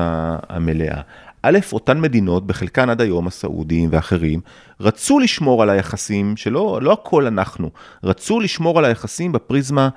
המלאה. 0.48 1.00
א', 1.42 1.58
אותן 1.72 2.00
מדינות, 2.00 2.46
בחלקן 2.46 2.90
עד 2.90 3.00
היום, 3.00 3.26
הסעודים 3.26 3.88
ואחרים, 3.92 4.40
רצו 4.80 5.18
לשמור 5.18 5.62
על 5.62 5.70
היחסים, 5.70 6.36
שלא 6.36 6.78
לא 6.82 6.92
הכל 6.92 7.26
אנחנו, 7.26 7.70
רצו 8.04 8.40
לשמור 8.40 8.78
על 8.78 8.84
היחסים 8.84 9.32
בפריזמה 9.32 9.88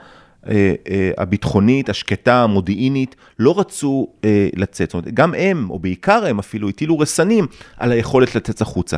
אה, 0.48 0.74
אה, 0.90 1.12
הביטחונית, 1.18 1.90
השקטה, 1.90 2.44
המודיעינית, 2.44 3.16
לא 3.40 3.60
רצו 3.60 4.08
אה, 4.26 4.50
לצאת. 4.56 4.90
זאת 4.90 4.94
אומרת, 4.94 5.14
גם 5.14 5.34
הם, 5.34 5.70
או 5.70 5.80
בעיקר 5.80 6.26
הם 6.26 6.40
אפילו, 6.40 6.70
הטילו 6.70 7.00
רסנים 7.00 7.48
על 7.78 7.92
היכולת 7.92 8.36
לצאת 8.36 8.62
החוצה. 8.62 8.98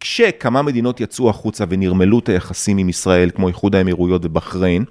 כשכמה 0.00 0.62
מדינות 0.62 1.00
יצאו 1.00 1.30
החוצה 1.30 1.64
ונרמלו 1.68 2.18
את 2.18 2.28
היחסים 2.28 2.78
עם 2.78 2.88
ישראל, 2.88 3.30
כמו 3.30 3.48
איחוד 3.48 3.74
האמירויות 3.74 4.24
ובחריין, 4.24 4.84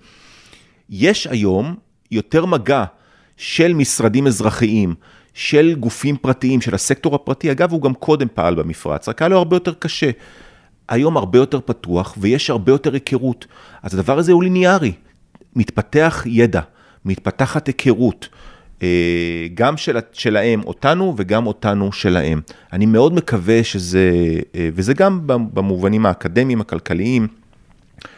יש 0.90 1.28
היום 1.28 1.76
יותר 2.12 2.46
מגע 2.46 2.84
של 3.38 3.74
משרדים 3.74 4.28
אזרחיים, 4.28 4.96
של 5.36 5.76
גופים 5.80 6.18
פרטיים, 6.18 6.62
של 6.62 6.76
הסקטור 6.76 7.16
הפרטי, 7.16 7.52
אגב, 7.52 7.72
הוא 7.72 7.82
גם 7.82 7.94
קודם 7.94 8.28
פעל 8.34 8.56
במפרץ, 8.56 9.10
רק 9.10 9.22
היה 9.22 9.30
לו 9.30 9.38
הרבה 9.38 9.56
יותר 9.56 9.74
קשה. 9.74 10.10
היום 10.90 11.18
הרבה 11.18 11.40
יותר 11.40 11.60
פתוח 11.66 12.16
ויש 12.18 12.50
הרבה 12.50 12.72
יותר 12.72 12.94
היכרות. 12.94 13.46
אז 13.84 13.94
הדבר 13.94 14.18
הזה 14.18 14.32
הוא 14.32 14.44
ליניארי, 14.44 14.92
מתפתח 15.56 16.24
ידע, 16.26 16.62
מתפתחת 17.06 17.68
היכרות, 17.68 18.30
אה, 18.84 19.48
גם 19.54 19.78
של, 19.78 19.98
שלהם 20.12 20.62
אותנו 20.64 21.14
וגם 21.18 21.48
אותנו 21.48 21.92
שלהם. 21.92 22.42
אני 22.74 22.86
מאוד 22.86 23.14
מקווה 23.14 23.64
שזה, 23.64 24.12
אה, 24.56 24.70
וזה 24.74 24.94
גם 24.94 25.20
במובנים 25.26 26.06
האקדמיים, 26.06 26.62
הכלכליים, 26.62 27.28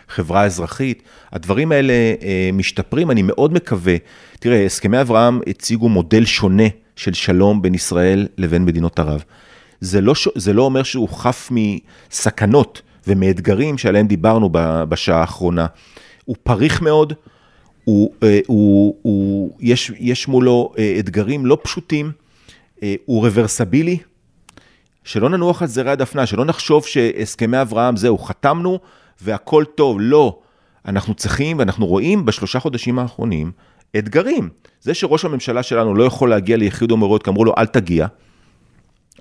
חברה 0.09 0.45
אזרחית, 0.45 1.03
הדברים 1.32 1.72
האלה 1.72 1.93
אה, 1.93 2.49
משתפרים, 2.53 3.11
אני 3.11 3.22
מאוד 3.22 3.53
מקווה. 3.53 3.95
תראה, 4.39 4.65
הסכמי 4.65 5.01
אברהם 5.01 5.39
הציגו 5.47 5.89
מודל 5.89 6.26
שונה 6.26 6.68
של 6.97 7.13
שלום 7.13 7.61
בין 7.61 7.73
ישראל 7.73 8.27
לבין 8.37 8.65
מדינות 8.65 8.99
ערב. 8.99 9.23
זה 9.81 10.01
לא, 10.01 10.13
זה 10.35 10.53
לא 10.53 10.63
אומר 10.63 10.83
שהוא 10.83 11.09
חף 11.09 11.51
מסכנות 11.51 12.81
ומאתגרים 13.07 13.77
שעליהם 13.77 14.07
דיברנו 14.07 14.49
בשעה 14.89 15.19
האחרונה. 15.19 15.65
הוא 16.25 16.35
פריך 16.43 16.81
מאוד, 16.81 17.13
הוא, 17.83 18.11
אה, 18.23 18.39
הוא, 18.47 18.95
הוא, 19.01 19.51
יש, 19.59 19.91
יש 19.99 20.27
מולו 20.27 20.73
אה, 20.77 20.95
אתגרים 20.99 21.45
לא 21.45 21.57
פשוטים, 21.63 22.11
אה, 22.83 22.95
הוא 23.05 23.25
רוורסבילי, 23.25 23.97
שלא 25.03 25.29
ננוח 25.29 25.61
על 25.61 25.67
זרי 25.67 25.91
הדפנה, 25.91 26.25
שלא 26.25 26.45
נחשוב 26.45 26.85
שהסכמי 26.85 27.61
אברהם 27.61 27.95
זהו, 27.95 28.17
חתמנו 28.17 28.79
והכל 29.21 29.63
טוב, 29.75 29.97
לא. 29.99 30.39
אנחנו 30.85 31.13
צריכים 31.13 31.59
ואנחנו 31.59 31.85
רואים 31.85 32.25
בשלושה 32.25 32.59
חודשים 32.59 32.99
האחרונים 32.99 33.51
אתגרים. 33.97 34.49
זה 34.81 34.93
שראש 34.93 35.25
הממשלה 35.25 35.63
שלנו 35.63 35.95
לא 35.95 36.03
יכול 36.03 36.29
להגיע 36.29 36.57
ליחיד 36.57 36.91
אומרות, 36.91 37.23
כי 37.23 37.29
אמרו 37.29 37.45
לו 37.45 37.53
אל 37.57 37.65
תגיע, 37.65 38.07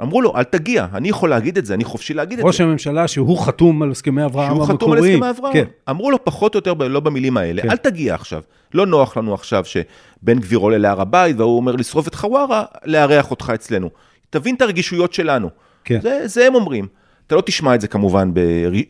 אמרו 0.03 0.23
לו, 0.23 0.37
אל 0.37 0.43
תגיע, 0.43 0.87
אני 0.95 1.09
יכול 1.09 1.31
להגיד 1.31 1.59
את 1.59 1.67
זה, 1.67 1.75
אני 1.75 1.85
חופשי 1.85 2.15
להגיד 2.15 2.39
את 2.39 2.43
זה. 2.43 2.47
ראש 2.47 2.61
הממשלה 2.61 3.09
שהוא 3.09 3.39
חתום 3.39 3.83
על 3.83 3.91
הסכמי 3.91 4.25
אברהם 4.25 4.51
המקוריים. 4.51 4.67
שהוא 4.67 4.77
חתום 4.77 4.93
על 4.93 4.99
הסכמי 4.99 5.31
אברהם. 5.31 5.53
כן. 5.53 5.65
אמרו 5.91 6.11
לו 6.11 6.25
פחות 6.25 6.55
או 6.55 6.59
יותר, 6.59 6.75
לא 6.75 7.01
במילים 7.01 7.37
האלה, 7.37 7.63
כן. 7.63 7.71
אל 7.71 7.77
תגיע 7.77 8.15
עכשיו. 8.15 8.43
לא 8.75 8.87
נוח 8.87 9.17
לנו 9.17 9.35
עכשיו 9.35 9.65
שבן 9.65 10.39
גביר 10.39 10.59
עולה 10.59 10.79
להר 10.79 11.01
הבית 11.01 11.37
והוא 11.39 11.57
אומר 11.57 11.77
לשרוף 11.77 12.09
את 12.09 12.15
חווארה, 12.15 12.65
לארח 12.85 13.31
אותך 13.31 13.53
אצלנו. 13.55 13.91
תבין 14.31 14.55
את 14.55 14.63
הרגישויות 14.63 15.13
שלנו. 15.13 15.49
כן. 15.85 16.01
זה, 16.01 16.21
זה 16.25 16.47
הם 16.47 16.55
אומרים. 16.55 16.87
אתה 17.27 17.35
לא 17.35 17.41
תשמע 17.41 17.75
את 17.75 17.81
זה 17.81 17.89
כמובן 17.89 18.31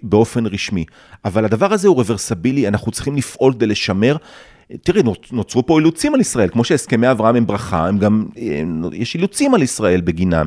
באופן 0.02 0.46
רשמי, 0.46 0.84
אבל 1.24 1.44
הדבר 1.44 1.72
הזה 1.72 1.88
הוא 1.88 1.96
רוורסבילי, 1.96 2.68
אנחנו 2.68 2.92
צריכים 2.92 3.16
לפעול 3.16 3.52
כדי 3.52 3.66
לשמר 3.66 4.16
תראי, 4.82 5.02
נוצרו 5.32 5.66
פה 5.66 5.78
אילוצים 5.78 6.14
על 6.14 6.20
ישראל, 6.20 6.48
כמו 6.48 6.64
שהסכמי 6.64 7.10
אברהם 7.10 7.36
הם 7.36 7.46
ברכה, 7.46 7.88
הם 7.88 7.98
גם, 7.98 8.26
יש 8.92 9.14
אילוצים 9.14 9.54
על 9.54 9.62
ישראל 9.62 10.00
בגינם, 10.00 10.46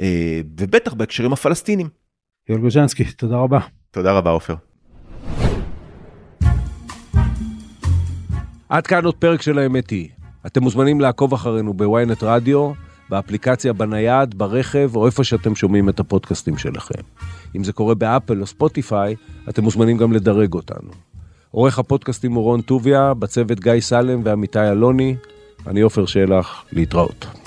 אה, 0.00 0.40
ובטח 0.60 0.94
בהקשרים 0.94 1.32
הפלסטינים. 1.32 1.88
יואל 2.48 2.60
גוז'נסקי, 2.60 3.04
תודה 3.04 3.36
רבה. 3.36 3.58
תודה 3.90 4.12
רבה, 4.12 4.30
עופר. 4.30 4.54
עד 8.68 8.86
כאן 8.86 9.04
עוד 9.04 9.14
פרק 9.14 9.42
של 9.42 9.58
האמת 9.58 9.90
היא. 9.90 10.08
אתם 10.46 10.62
מוזמנים 10.62 11.00
לעקוב 11.00 11.34
אחרינו 11.34 11.74
בוויינט 11.74 12.22
רדיו, 12.22 12.72
באפליקציה 13.10 13.72
בנייד, 13.72 14.38
ברכב, 14.38 14.90
או 14.94 15.06
איפה 15.06 15.24
שאתם 15.24 15.54
שומעים 15.54 15.88
את 15.88 16.00
הפודקאסטים 16.00 16.58
שלכם. 16.58 17.02
אם 17.56 17.64
זה 17.64 17.72
קורה 17.72 17.94
באפל 17.94 18.40
או 18.40 18.46
ספוטיפיי, 18.46 19.14
אתם 19.48 19.64
מוזמנים 19.64 19.96
גם 19.96 20.12
לדרג 20.12 20.54
אותנו. 20.54 20.90
עורך 21.50 21.78
הפודקאסטים 21.78 22.32
הוא 22.32 22.44
רון 22.44 22.60
טוביה, 22.60 23.14
בצוות 23.14 23.60
גיא 23.60 23.80
סלם 23.80 24.20
ועמיתי 24.24 24.70
אלוני, 24.70 25.16
אני 25.66 25.80
עופר 25.80 26.06
שלח, 26.06 26.64
להתראות. 26.72 27.39